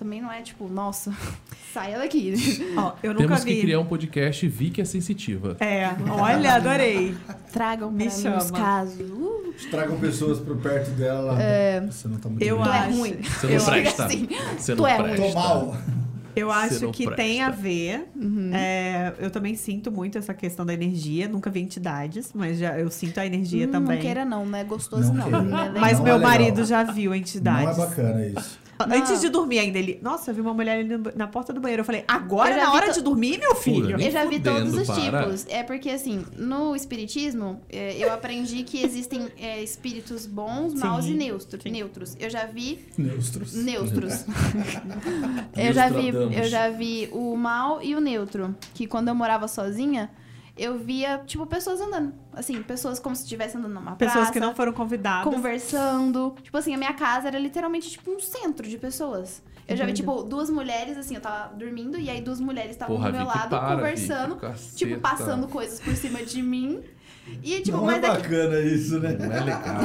também 0.00 0.20
não 0.22 0.32
é 0.32 0.40
tipo, 0.40 0.66
nossa, 0.68 1.12
saia 1.74 1.98
daqui. 1.98 2.34
Ó, 2.76 2.94
eu 3.02 3.12
nunca 3.12 3.24
Temos 3.26 3.44
vi. 3.44 3.54
que 3.56 3.60
criar 3.60 3.78
um 3.80 3.84
podcast 3.84 4.48
Vicky 4.48 4.80
é 4.80 4.84
sensitiva. 4.84 5.56
É, 5.60 5.88
olha, 6.10 6.54
adorei. 6.54 7.14
Tragam 7.52 7.90
Me 7.92 8.08
pra 8.10 8.38
os 8.38 8.50
casos. 8.50 9.00
Uh, 9.10 9.54
Tragam 9.70 9.98
pessoas 10.00 10.40
por 10.40 10.56
perto 10.56 10.90
dela. 10.92 11.40
É. 11.40 11.80
Você 11.82 12.08
não 12.08 12.16
tá 12.18 12.28
muito 12.30 12.42
Eu 12.42 12.56
bem. 12.56 12.64
tu 12.64 12.70
é 12.72 12.78
acho- 12.78 12.96
ruim. 12.98 13.16
Você 13.22 13.46
não 13.46 13.52
Eu 13.54 13.64
presta. 13.64 14.04
assim, 14.06 14.28
Você 14.58 14.74
tu 14.74 14.82
não 14.82 14.88
é 14.88 15.02
presta. 15.02 15.20
ruim. 15.22 15.32
Tô 15.32 15.38
mal. 15.38 15.76
Eu 16.34 16.50
acho 16.50 16.90
que 16.92 17.04
presta. 17.04 17.22
tem 17.22 17.42
a 17.42 17.50
ver. 17.50 18.08
Uhum. 18.16 18.50
É, 18.54 19.12
eu 19.18 19.30
também 19.30 19.54
sinto 19.56 19.90
muito 19.90 20.16
essa 20.16 20.32
questão 20.32 20.64
da 20.64 20.72
energia. 20.72 21.28
Nunca 21.28 21.50
vi 21.50 21.60
entidades, 21.60 22.30
mas 22.32 22.58
já 22.58 22.78
eu 22.78 22.88
sinto 22.90 23.18
a 23.18 23.26
energia 23.26 23.66
Hum, 23.66 23.70
também. 23.72 23.96
Não 23.96 24.02
queira 24.02 24.24
não, 24.24 24.46
não 24.46 24.58
é 24.58 24.64
gostoso 24.64 25.12
Não 25.12 25.28
não. 25.28 25.42
Não 25.44 25.58
é. 25.58 25.70
Mas 25.78 25.98
Não 25.98 26.04
meu 26.04 26.14
é 26.14 26.18
marido 26.18 26.64
já 26.64 26.84
viu 26.84 27.10
Não 27.10 27.14
é 27.14 27.18
entidades. 27.18 27.76
bacana 27.76 28.26
isso. 28.26 28.58
Antes 28.84 29.20
de 29.20 29.28
dormir 29.28 29.58
ainda, 29.58 29.78
ele. 29.78 29.98
Nossa, 30.02 30.30
eu 30.30 30.34
vi 30.34 30.40
uma 30.40 30.54
mulher 30.54 30.78
ali 30.80 30.88
na 31.16 31.26
porta 31.26 31.52
do 31.52 31.60
banheiro. 31.60 31.80
Eu 31.80 31.84
falei, 31.84 32.04
agora 32.08 32.50
Eu 32.50 32.56
é 32.56 32.58
já 32.60 32.64
na 32.64 32.70
vi 32.70 32.76
hora 32.76 32.86
to- 32.86 32.92
de 32.94 33.00
dormir, 33.02 33.38
meu 33.38 33.54
filho? 33.54 33.96
Nem 33.96 34.06
Eu 34.06 34.12
já 34.12 34.24
vi 34.24 34.40
todos 34.40 34.74
os 34.74 34.86
para. 34.86 35.22
tipos. 35.24 35.46
É 35.48 35.62
porque, 35.62 35.90
assim, 35.90 36.24
no 36.36 36.74
espiritismo, 36.76 37.60
é, 37.68 37.96
eu 37.98 38.12
aprendi 38.12 38.62
que 38.62 38.82
existem 38.82 39.28
é, 39.38 39.62
espíritos 39.62 40.26
bons, 40.26 40.74
maus 40.74 41.04
Sim, 41.04 41.12
e 41.12 41.16
neutros. 41.16 41.62
sim. 41.62 41.70
neutros. 41.70 42.16
Eu 42.18 42.30
já 42.30 42.46
vi 42.46 42.78
Neutros. 42.96 43.54
neutros. 43.54 44.24
eu, 45.56 45.72
já 45.72 45.88
vi, 45.88 46.08
eu 46.08 46.44
já 46.44 46.68
vi 46.70 47.08
o 47.12 47.36
mal 47.36 47.82
e 47.82 47.94
o 47.94 48.00
neutro. 48.00 48.54
Que 48.74 48.86
quando 48.86 49.08
eu 49.08 49.14
morava 49.14 49.48
sozinha, 49.48 50.10
eu 50.62 50.78
via, 50.78 51.18
tipo, 51.26 51.46
pessoas 51.46 51.80
andando. 51.80 52.12
Assim, 52.32 52.62
pessoas 52.62 52.98
como 53.00 53.16
se 53.16 53.22
estivessem 53.22 53.58
andando 53.60 53.74
numa 53.74 53.96
Pessoas 53.96 54.14
praça. 54.16 54.32
que 54.32 54.40
não 54.40 54.54
foram 54.54 54.72
convidadas. 54.72 55.32
conversando. 55.32 56.34
Tipo 56.42 56.56
assim, 56.58 56.74
a 56.74 56.78
minha 56.78 56.92
casa 56.94 57.28
era 57.28 57.38
literalmente 57.38 57.90
tipo 57.90 58.10
um 58.10 58.20
centro 58.20 58.68
de 58.68 58.76
pessoas. 58.78 59.42
Eu 59.68 59.76
já 59.76 59.86
vi, 59.86 59.92
tipo, 59.92 60.22
duas 60.24 60.50
mulheres, 60.50 60.98
assim, 60.98 61.14
eu 61.14 61.20
tava 61.20 61.54
dormindo, 61.54 61.96
e 61.96 62.10
aí 62.10 62.20
duas 62.20 62.40
mulheres 62.40 62.72
estavam 62.72 62.96
do 62.96 63.12
meu 63.12 63.24
lado, 63.24 63.50
para, 63.50 63.76
conversando, 63.76 64.34
Vicky, 64.34 64.74
tipo, 64.74 64.98
passando 65.00 65.46
coisas 65.46 65.78
por 65.78 65.94
cima 65.94 66.24
de 66.24 66.42
mim. 66.42 66.82
E, 67.40 67.60
tipo, 67.60 67.76
Não 67.76 67.84
mas, 67.84 68.02
é 68.02 68.06
é 68.08 68.10
que- 68.16 68.22
bacana 68.22 68.60
isso, 68.60 68.98
né? 68.98 69.12
Não 69.16 69.32
é 69.32 69.40
legal. 69.40 69.76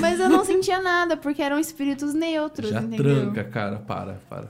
mas 0.00 0.18
eu 0.18 0.30
não 0.30 0.42
sentia 0.46 0.80
nada, 0.80 1.14
porque 1.18 1.42
eram 1.42 1.58
espíritos 1.58 2.14
neutros, 2.14 2.70
Já 2.70 2.80
entendeu? 2.80 3.30
tranca, 3.32 3.44
cara. 3.44 3.76
Para, 3.80 4.14
para. 4.30 4.48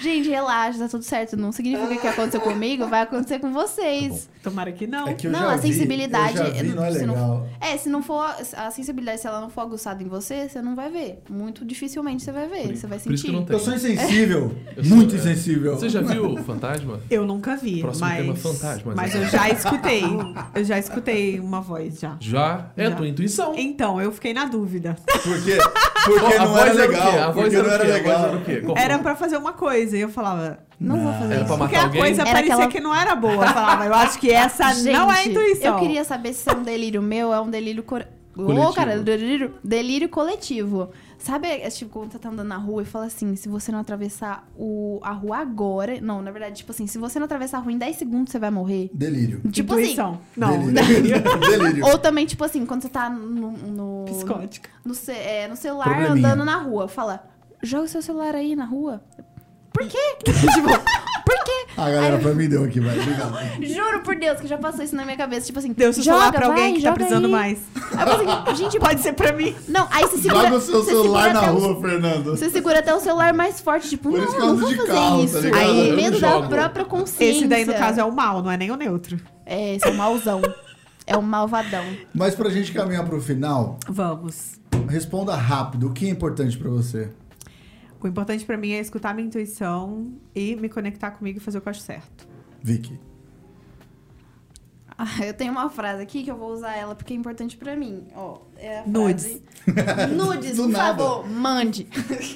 Gente, 0.00 0.28
relaxa, 0.28 0.78
tá 0.78 0.88
tudo 0.88 1.02
certo. 1.04 1.36
Não 1.36 1.52
significa 1.52 1.96
que 1.96 2.06
aconteceu 2.06 2.40
comigo, 2.40 2.86
vai 2.88 3.02
acontecer 3.02 3.38
com 3.38 3.52
vocês. 3.52 4.28
Tomara 4.42 4.72
que 4.72 4.86
não. 4.86 5.08
É 5.08 5.14
que 5.14 5.26
eu 5.26 5.30
Não, 5.32 5.40
já 5.40 5.52
a 5.52 5.56
vi, 5.56 5.72
sensibilidade- 5.72 6.36
Eu 6.38 6.44
já 6.44 6.50
vi, 6.62 6.68
não 6.68 6.84
é 6.84 6.92
se 6.92 7.06
não- 7.06 7.14
legal. 7.14 7.48
É, 7.60 7.76
se 7.78 7.88
não 7.88 8.02
for. 8.02 8.24
A 8.56 8.70
sensibilidade, 8.70 9.20
se 9.20 9.26
ela 9.26 9.40
não 9.40 9.48
for 9.48 9.62
aguçada 9.62 10.02
em 10.02 10.06
você, 10.08 10.48
você 10.48 10.60
não 10.60 10.74
vai 10.74 10.90
ver. 10.90 11.22
Muito 11.30 11.64
dificilmente 11.64 12.22
você 12.22 12.32
vai 12.32 12.46
ver. 12.48 12.62
Por- 12.66 12.76
você 12.76 12.86
vai 12.86 12.98
por 12.98 13.12
isso 13.14 13.22
que 13.24 13.28
sentir. 13.28 13.32
não 13.32 13.44
tem. 13.44 13.56
Eu 13.56 13.60
sou 13.60 13.74
insensível. 13.74 14.54
Eu 14.76 14.84
sou- 14.84 14.96
muito 14.96 15.14
é. 15.14 15.18
insensível. 15.18 15.74
Você 15.76 15.88
já 15.88 16.00
viu 16.02 16.26
o 16.34 16.36
Fantasma? 16.44 17.00
Eu 17.10 17.24
nunca 17.26 17.56
vi, 17.56 17.80
Próximo 17.80 18.06
mas... 18.06 18.16
tema, 18.18 18.36
fantasmas. 18.36 18.94
Mas 18.96 19.14
eu 19.14 19.24
já 19.26 19.48
escutei. 19.50 20.02
Eu 20.54 20.64
já 20.64 20.78
escutei 20.78 21.40
uma 21.40 21.60
voz, 21.60 22.00
já. 22.00 22.16
Já? 22.20 22.70
É 22.76 22.86
a 22.86 22.90
Já. 22.90 22.96
tua 22.96 23.08
intuição. 23.08 23.54
Então, 23.56 24.00
eu 24.00 24.12
fiquei 24.12 24.34
na 24.34 24.44
dúvida. 24.46 24.96
Por 25.06 25.42
quê? 25.42 25.56
Porque 26.04 26.34
a 26.34 26.44
não 26.44 26.58
era 26.58 26.72
legal. 26.72 27.18
A 27.22 27.30
voz 27.30 27.44
Porque 27.52 27.56
era 27.56 27.74
era? 27.74 27.84
A 27.84 27.86
legal. 27.86 28.26
era 28.28 28.36
o 28.36 28.44
quê? 28.44 28.60
Qual 28.60 28.76
Era 28.76 28.94
foi? 28.94 29.02
pra 29.02 29.16
fazer 29.16 29.36
uma 29.38 29.52
coisa. 29.52 29.73
E 29.78 30.00
eu 30.00 30.08
falava... 30.08 30.58
Não 30.80 30.96
vou 30.96 31.04
Não. 31.12 31.18
fazer 31.20 31.34
Era 31.34 31.44
isso. 31.44 31.56
Porque 31.58 31.76
a 31.76 31.82
alguém? 31.84 32.00
coisa 32.00 32.22
Era 32.22 32.32
parecia 32.32 32.54
aquela- 32.54 32.70
que 32.70 32.80
não 32.80 32.94
era 32.94 33.14
boa. 33.14 33.32
Eu 33.46 33.52
falava, 33.52 33.84
eu 33.86 33.94
acho 33.94 34.18
que 34.18 34.30
essa 34.32 34.74
não 34.82 35.10
é 35.10 35.14
a 35.14 35.22
Gente, 35.22 35.30
intuição. 35.30 35.74
Eu 35.74 35.80
queria 35.80 36.04
saber 36.04 36.32
se 36.32 36.48
é 36.50 36.52
um 36.52 36.62
delírio 36.62 37.00
meu 37.00 37.28
ou 37.28 37.34
é 37.34 37.40
um 37.40 37.48
delírio 37.50 37.82
cor... 37.82 38.06
Coletivo. 38.34 38.66
Ô, 38.68 38.72
cara, 38.72 38.98
delírio, 38.98 39.54
delírio 39.62 40.08
coletivo. 40.08 40.90
Sabe, 41.16 41.46
é, 41.46 41.70
tipo, 41.70 41.92
quando 41.92 42.10
você 42.10 42.18
tá 42.18 42.28
andando 42.30 42.48
na 42.48 42.56
rua 42.56 42.82
e 42.82 42.84
fala 42.84 43.06
assim, 43.06 43.36
se 43.36 43.48
você 43.48 43.70
não 43.70 43.78
atravessar 43.78 44.48
o, 44.58 44.98
a 45.04 45.12
rua 45.12 45.38
agora... 45.38 46.00
Não, 46.00 46.20
na 46.20 46.32
verdade, 46.32 46.56
tipo 46.56 46.72
assim, 46.72 46.88
se 46.88 46.98
você 46.98 47.20
não 47.20 47.26
atravessar 47.26 47.58
a 47.58 47.60
rua 47.60 47.72
em 47.72 47.78
10 47.78 47.94
segundos, 47.96 48.32
você 48.32 48.38
vai 48.40 48.50
morrer. 48.50 48.90
Delírio. 48.92 49.40
Tipo 49.52 49.74
assim... 49.74 49.82
Intuição. 49.84 50.18
Não, 50.36 50.66
Delírio. 50.66 51.22
Delírio. 51.48 51.86
Ou 51.86 51.96
também, 51.96 52.26
tipo 52.26 52.42
assim, 52.42 52.66
quando 52.66 52.82
você 52.82 52.88
tá 52.88 53.08
no... 53.08 53.52
no 53.52 54.04
psicótica. 54.06 54.68
no, 54.84 54.94
ce- 54.96 55.12
é, 55.12 55.46
no 55.46 55.54
celular 55.54 56.02
andando 56.02 56.44
na 56.44 56.56
rua. 56.56 56.88
Fala, 56.88 57.24
joga 57.62 57.84
o 57.84 57.88
seu 57.88 58.02
celular 58.02 58.34
aí 58.34 58.56
na 58.56 58.64
rua. 58.64 59.00
Por 59.74 59.86
quê? 59.88 59.98
tipo, 60.24 60.68
por 60.68 61.44
quê? 61.44 61.66
A 61.76 61.90
galera 61.90 62.18
pra 62.18 62.32
mim 62.32 62.48
deu 62.48 62.62
aqui, 62.62 62.78
vai. 62.78 62.96
Obrigado. 62.96 63.36
Juro 63.64 64.00
por 64.02 64.14
Deus 64.14 64.38
que 64.40 64.46
já 64.46 64.56
passou 64.56 64.84
isso 64.84 64.94
na 64.94 65.04
minha 65.04 65.16
cabeça. 65.16 65.46
Tipo 65.46 65.58
assim, 65.58 65.72
Deu 65.72 65.92
seu 65.92 66.02
joga, 66.04 66.16
celular 66.20 66.32
pra 66.32 66.46
alguém 66.46 66.62
vai, 66.64 66.72
que 66.74 66.78
tá 66.82 66.88
joga 66.90 66.94
precisando 66.94 67.24
aí. 67.24 67.30
mais. 67.32 67.58
Aí 67.74 67.82
eu 67.82 68.06
falei 68.18 68.26
assim, 68.28 68.54
gente, 68.56 68.78
Pode 68.78 69.00
ser 69.00 69.12
pra 69.14 69.32
mim. 69.32 69.54
Não, 69.68 69.88
aí 69.90 70.02
você 70.04 70.18
segura. 70.18 70.44
Joga 70.44 70.56
o 70.56 70.60
seu 70.60 70.82
você 70.84 70.90
celular 70.92 71.22
segura 71.24 71.32
na 71.32 71.40
até 71.40 71.50
o- 71.50 71.58
rua, 71.74 71.80
Fernando. 71.90 72.24
Você 72.36 72.50
segura 72.50 72.78
até 72.78 72.94
o 72.94 73.00
celular 73.00 73.34
mais 73.34 73.60
forte, 73.60 73.88
tipo, 73.88 74.10
Por 74.10 74.18
não, 74.18 74.24
isso 74.24 74.34
que 74.36 74.40
eu 74.40 74.46
não 74.46 74.52
ando 74.52 74.60
vou 74.60 74.70
de 74.70 74.76
fazer 74.76 74.92
carro, 74.92 75.18
tá 75.18 75.24
isso. 75.24 75.38
ligado? 75.40 75.60
aí, 75.60 75.80
Eu 75.80 75.88
não 75.88 75.96
medo 76.02 76.20
da 76.20 76.30
jogo. 76.30 76.48
própria 76.48 76.84
consciência. 76.84 77.38
Esse 77.40 77.48
daí, 77.48 77.64
no 77.64 77.74
caso, 77.74 77.98
é 78.00 78.04
o 78.04 78.12
mal, 78.12 78.42
não 78.42 78.50
é 78.50 78.56
nem 78.56 78.70
o 78.70 78.76
neutro. 78.76 79.18
É, 79.44 79.74
esse 79.74 79.86
é 79.86 79.90
o 79.90 79.94
mauzão. 79.94 80.40
É 81.06 81.16
o 81.16 81.22
malvadão. 81.22 81.84
Mas 82.14 82.34
pra 82.34 82.48
gente 82.48 82.72
caminhar 82.72 83.04
pro 83.04 83.20
final, 83.20 83.78
Vamos. 83.88 84.52
responda 84.88 85.34
rápido. 85.34 85.88
O 85.88 85.92
que 85.92 86.06
é 86.06 86.10
importante 86.10 86.56
pra 86.56 86.70
você? 86.70 87.10
O 88.04 88.06
importante 88.06 88.44
pra 88.44 88.58
mim 88.58 88.72
é 88.72 88.80
escutar 88.80 89.14
minha 89.14 89.26
intuição 89.26 90.12
e 90.34 90.54
me 90.56 90.68
conectar 90.68 91.10
comigo 91.12 91.38
e 91.38 91.40
fazer 91.40 91.56
o 91.56 91.60
que 91.62 91.68
eu 91.68 91.70
acho 91.70 91.80
certo. 91.80 92.28
Vicky. 92.62 93.00
Ah, 94.96 95.24
eu 95.24 95.32
tenho 95.32 95.50
uma 95.52 95.70
frase 95.70 96.02
aqui 96.02 96.22
que 96.22 96.30
eu 96.30 96.36
vou 96.36 96.52
usar 96.52 96.76
ela 96.76 96.94
porque 96.94 97.14
é 97.14 97.16
importante 97.16 97.56
pra 97.56 97.74
mim. 97.74 98.06
Ó, 98.14 98.40
é 98.58 98.80
a 98.80 98.86
Nudes. 98.86 99.40
frase. 99.64 100.12
Nudes, 100.14 100.56
por 100.56 100.68
nada. 100.68 100.98
favor, 101.02 101.28
mande. 101.30 101.88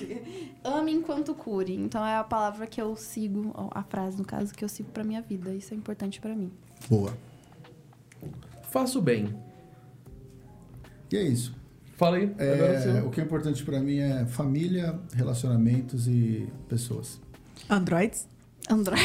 Ame 0.64 0.92
enquanto 0.92 1.34
cure. 1.34 1.74
Então 1.74 2.04
é 2.04 2.16
a 2.16 2.24
palavra 2.24 2.66
que 2.66 2.80
eu 2.80 2.96
sigo, 2.96 3.52
a 3.70 3.82
frase 3.82 4.16
no 4.16 4.24
caso 4.24 4.54
que 4.54 4.64
eu 4.64 4.68
sigo 4.70 4.90
pra 4.90 5.04
minha 5.04 5.20
vida. 5.20 5.54
Isso 5.54 5.74
é 5.74 5.76
importante 5.76 6.18
pra 6.18 6.34
mim. 6.34 6.50
Boa. 6.88 7.12
Faço 8.70 9.02
bem. 9.02 9.34
E 11.12 11.16
é 11.18 11.22
isso. 11.22 11.54
Fala 11.99 12.16
aí. 12.16 12.32
É 12.38 12.94
É, 12.99 13.03
o 13.05 13.11
que 13.11 13.20
é 13.20 13.24
importante 13.24 13.62
pra 13.62 13.78
mim 13.80 13.99
é 13.99 14.24
família, 14.24 14.99
relacionamentos 15.14 16.09
e 16.09 16.49
pessoas. 16.68 17.20
Androids? 17.68 18.26
André. 18.70 18.96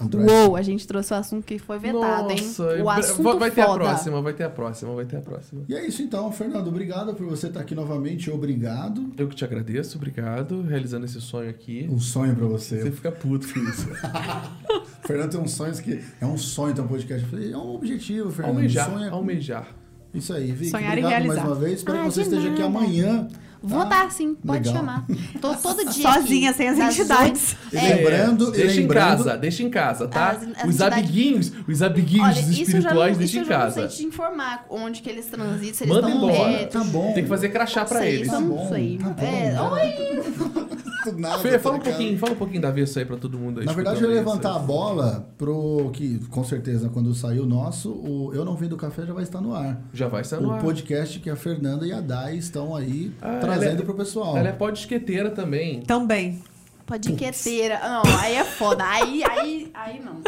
Android. 0.00 0.30
Uou, 0.30 0.54
a 0.56 0.62
gente 0.62 0.86
trouxe 0.86 1.12
o 1.12 1.16
assunto 1.16 1.44
que 1.44 1.58
foi 1.58 1.76
vetado, 1.78 2.28
Nossa, 2.28 2.76
hein? 2.76 2.82
O 2.82 2.88
assunto 2.88 3.36
vai 3.38 3.50
ter 3.50 3.62
a 3.62 3.66
foda. 3.66 3.78
próxima, 3.80 4.22
vai 4.22 4.32
ter 4.32 4.44
a 4.44 4.50
próxima, 4.50 4.94
vai 4.94 5.04
ter 5.04 5.16
a 5.16 5.20
próxima. 5.20 5.62
E 5.68 5.74
é 5.74 5.84
isso 5.84 6.02
então, 6.02 6.30
Fernando. 6.30 6.68
Obrigado 6.68 7.14
por 7.14 7.26
você 7.26 7.48
estar 7.48 7.60
aqui 7.60 7.74
novamente. 7.74 8.30
Obrigado. 8.30 9.12
Eu 9.18 9.26
que 9.28 9.34
te 9.34 9.44
agradeço, 9.44 9.96
obrigado, 9.98 10.62
realizando 10.62 11.04
esse 11.04 11.20
sonho 11.20 11.50
aqui. 11.50 11.88
Um 11.90 11.98
sonho 11.98 12.34
pra 12.36 12.46
Você 12.46 12.80
você. 12.80 12.90
fica 12.92 13.10
puto 13.10 13.52
com 13.52 13.58
isso. 13.60 13.88
Fernando 15.04 15.30
tem 15.32 15.40
uns 15.40 15.50
sonhos 15.52 15.80
que. 15.80 16.00
É 16.20 16.26
um 16.26 16.38
sonho 16.38 16.74
ter 16.74 16.80
um 16.80 16.86
podcast. 16.88 17.26
É 17.52 17.56
um 17.56 17.74
objetivo, 17.74 18.30
Fernando. 18.30 18.54
almejar, 18.56 18.90
Sonho 18.90 19.04
é- 19.04 19.08
almejar. 19.10 19.68
Isso 20.14 20.32
aí, 20.32 20.50
Vicky. 20.52 20.70
Sonhar 20.70 20.96
e 20.96 21.00
obrigado 21.00 21.10
mais 21.12 21.22
realizar. 21.24 21.46
uma 21.46 21.54
vez. 21.54 21.72
Espero 21.78 21.98
Ah, 21.98 22.02
que 22.04 22.10
você 22.10 22.22
esteja 22.22 22.48
aqui 22.50 22.62
nada. 22.62 22.64
amanhã. 22.78 23.28
Vou 23.60 23.80
tá? 23.80 23.86
dar 24.04 24.12
sim, 24.12 24.36
pode 24.36 24.68
Legal. 24.68 24.74
chamar. 24.82 25.06
Tô 25.40 25.52
todo 25.56 25.84
dia. 25.90 26.12
Sozinha, 26.12 26.50
aqui, 26.50 26.58
sem 26.58 26.68
as 26.68 26.78
entidades. 26.78 27.56
E 27.72 27.76
É, 27.76 27.94
lembrando, 27.96 28.48
e 28.50 28.52
deixa 28.52 28.80
lembrando. 28.80 29.04
em 29.12 29.16
casa, 29.24 29.36
deixa 29.36 29.62
em 29.64 29.70
casa, 29.70 30.06
tá? 30.06 30.30
As- 30.30 30.42
as 30.42 30.48
os 30.48 30.64
entidades- 30.66 30.98
amiguinhos, 30.98 31.52
os 31.66 31.82
amiguinhos 31.82 32.24
Olha, 32.28 32.40
isso 32.40 32.48
eu 32.52 32.62
espirituais, 32.62 33.12
não, 33.12 33.18
deixa 33.18 33.24
isso 33.24 33.36
em 33.36 33.40
eu 33.40 33.44
já 33.46 33.58
não 33.58 33.64
casa. 33.64 33.88
sei 33.88 33.98
te 33.98 34.06
informar 34.06 34.64
onde 34.70 35.02
que 35.02 35.10
eles 35.10 35.26
transitam, 35.26 35.74
se 35.74 35.84
eles 35.84 35.92
Manda 35.94 36.08
estão 36.08 36.24
embora. 36.30 36.50
retos. 36.50 36.72
Tá 36.84 36.88
bom. 36.88 37.12
Tem 37.14 37.22
que 37.24 37.28
fazer 37.28 37.48
crachá 37.48 37.84
pra 37.84 38.06
eles. 38.06 38.26
isso 38.28 38.36
eu 38.36 38.40
Tá 38.40 38.46
bom, 38.46 38.68
sei. 38.68 38.98
tá 38.98 39.08
bom. 39.10 39.26
É, 39.26 39.52
Não. 39.52 39.76
Nada, 41.16 41.38
Fê, 41.38 41.52
tá 41.52 41.58
fala 41.58 41.74
um 41.76 41.78
ligado? 41.78 41.94
pouquinho, 41.94 42.18
fala 42.18 42.32
um 42.32 42.36
pouquinho 42.36 42.60
da 42.62 42.68
avesso 42.68 42.98
aí 42.98 43.04
pra 43.04 43.16
todo 43.16 43.38
mundo 43.38 43.60
aí. 43.60 43.66
Na 43.66 43.72
verdade, 43.72 44.02
eu 44.02 44.10
ia 44.10 44.16
levantar 44.16 44.54
a 44.56 44.58
bola 44.58 45.28
pro 45.38 45.90
que, 45.92 46.18
com 46.28 46.42
certeza, 46.44 46.88
quando 46.88 47.14
sair 47.14 47.40
o 47.40 47.46
nosso, 47.46 47.90
o 47.92 48.32
Eu 48.34 48.44
Não 48.44 48.56
Vim 48.56 48.68
do 48.68 48.76
Café 48.76 49.06
já 49.06 49.12
vai 49.12 49.22
estar 49.22 49.40
no 49.40 49.54
ar. 49.54 49.80
Já 49.92 50.08
vai 50.08 50.22
estar 50.22 50.40
no 50.40 50.48
o 50.48 50.52
ar. 50.52 50.60
podcast 50.62 51.18
que 51.20 51.30
a 51.30 51.36
Fernanda 51.36 51.86
e 51.86 51.92
a 51.92 52.00
Dai 52.00 52.36
estão 52.36 52.74
aí 52.74 53.12
Ah, 53.20 53.38
trazendo 53.40 53.70
ela 53.72 53.80
é- 53.80 53.84
pro 53.84 53.94
pessoal. 53.94 54.36
Ela 54.36 54.48
é 54.48 54.52
podesqueteira 54.52 55.30
também. 55.30 55.80
Também. 55.82 56.42
Podqueteira. 56.86 57.78
Não, 57.80 58.02
aí 58.20 58.34
é 58.34 58.44
foda. 58.44 58.82
Aí, 58.84 59.22
aí, 59.28 59.70
aí 59.74 60.00
não. 60.00 60.22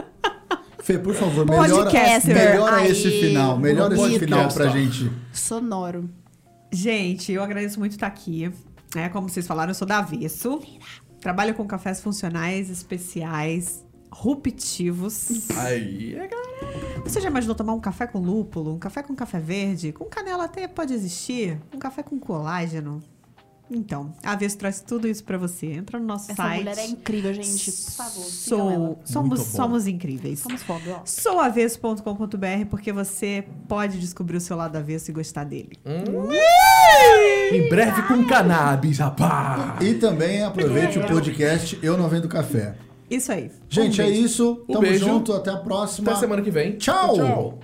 Fê, 0.82 0.98
por 0.98 1.14
favor, 1.14 1.46
melhora, 1.46 1.90
melhora 2.26 2.76
Aí, 2.76 2.90
esse 2.90 3.10
final. 3.10 3.58
Melhora 3.58 3.94
esse 3.94 4.18
final 4.18 4.48
pra 4.48 4.68
gente. 4.68 5.10
Sonoro. 5.32 6.08
Gente, 6.72 7.32
eu 7.32 7.42
agradeço 7.42 7.78
muito 7.78 7.92
estar 7.92 8.06
aqui. 8.06 8.50
É, 8.94 9.08
como 9.08 9.28
vocês 9.28 9.46
falaram, 9.46 9.70
eu 9.70 9.74
sou 9.74 9.86
da 9.86 9.98
Avesso. 9.98 10.60
Trabalho 11.20 11.54
com 11.54 11.66
cafés 11.66 12.00
funcionais, 12.00 12.70
especiais, 12.70 13.84
ruptivos. 14.10 15.50
Aí, 15.56 16.16
é 16.16 16.28
Você 17.04 17.20
já 17.20 17.28
imaginou 17.28 17.54
tomar 17.54 17.74
um 17.74 17.80
café 17.80 18.06
com 18.06 18.18
lúpulo, 18.18 18.74
um 18.74 18.78
café 18.78 19.02
com 19.02 19.14
café 19.14 19.38
verde? 19.38 19.92
Com 19.92 20.06
canela 20.06 20.44
até 20.44 20.66
pode 20.66 20.92
existir. 20.92 21.60
Um 21.72 21.78
café 21.78 22.02
com 22.02 22.18
colágeno. 22.18 23.02
Então, 23.72 24.12
a 24.24 24.32
Avesso 24.32 24.58
traz 24.58 24.80
tudo 24.80 25.06
isso 25.06 25.22
pra 25.22 25.38
você. 25.38 25.66
Entra 25.66 25.98
no 26.00 26.04
nosso 26.06 26.32
Essa 26.32 26.42
site. 26.42 26.58
mulher 26.58 26.78
é 26.78 26.86
incrível, 26.86 27.32
gente. 27.32 27.70
Por 27.70 27.90
favor. 27.92 28.24
Sou, 28.24 29.00
somos, 29.04 29.40
somos 29.42 29.86
incríveis. 29.86 30.40
Somos 30.40 30.62
foda, 30.62 30.82
ó. 31.00 31.00
Souavesso.com.br 31.04 32.66
porque 32.68 32.92
você 32.92 33.44
pode 33.68 34.00
descobrir 34.00 34.36
o 34.38 34.40
seu 34.40 34.56
lado 34.56 34.76
avesso 34.76 35.10
e 35.10 35.14
gostar 35.14 35.44
dele. 35.44 35.78
Em 37.52 37.68
breve 37.68 38.02
com 38.02 38.24
cannabis, 38.26 38.98
rapaz. 38.98 39.80
E 39.86 39.94
também 39.94 40.42
aproveite 40.42 40.98
o 40.98 41.06
podcast 41.06 41.78
Eu 41.82 41.96
Não 41.96 42.08
Vendo 42.08 42.28
Café. 42.28 42.74
Isso 43.08 43.30
aí. 43.32 43.50
Gente, 43.68 44.00
Um 44.00 44.04
é 44.04 44.10
isso. 44.10 44.64
Um 44.68 44.72
Tamo 44.74 44.80
beijo. 44.80 45.04
junto. 45.04 45.32
Até 45.32 45.50
a 45.50 45.56
próxima. 45.56 46.10
Até 46.10 46.20
semana 46.20 46.42
que 46.42 46.50
vem. 46.50 46.76
Tchau. 46.76 47.14
Tchau. 47.16 47.58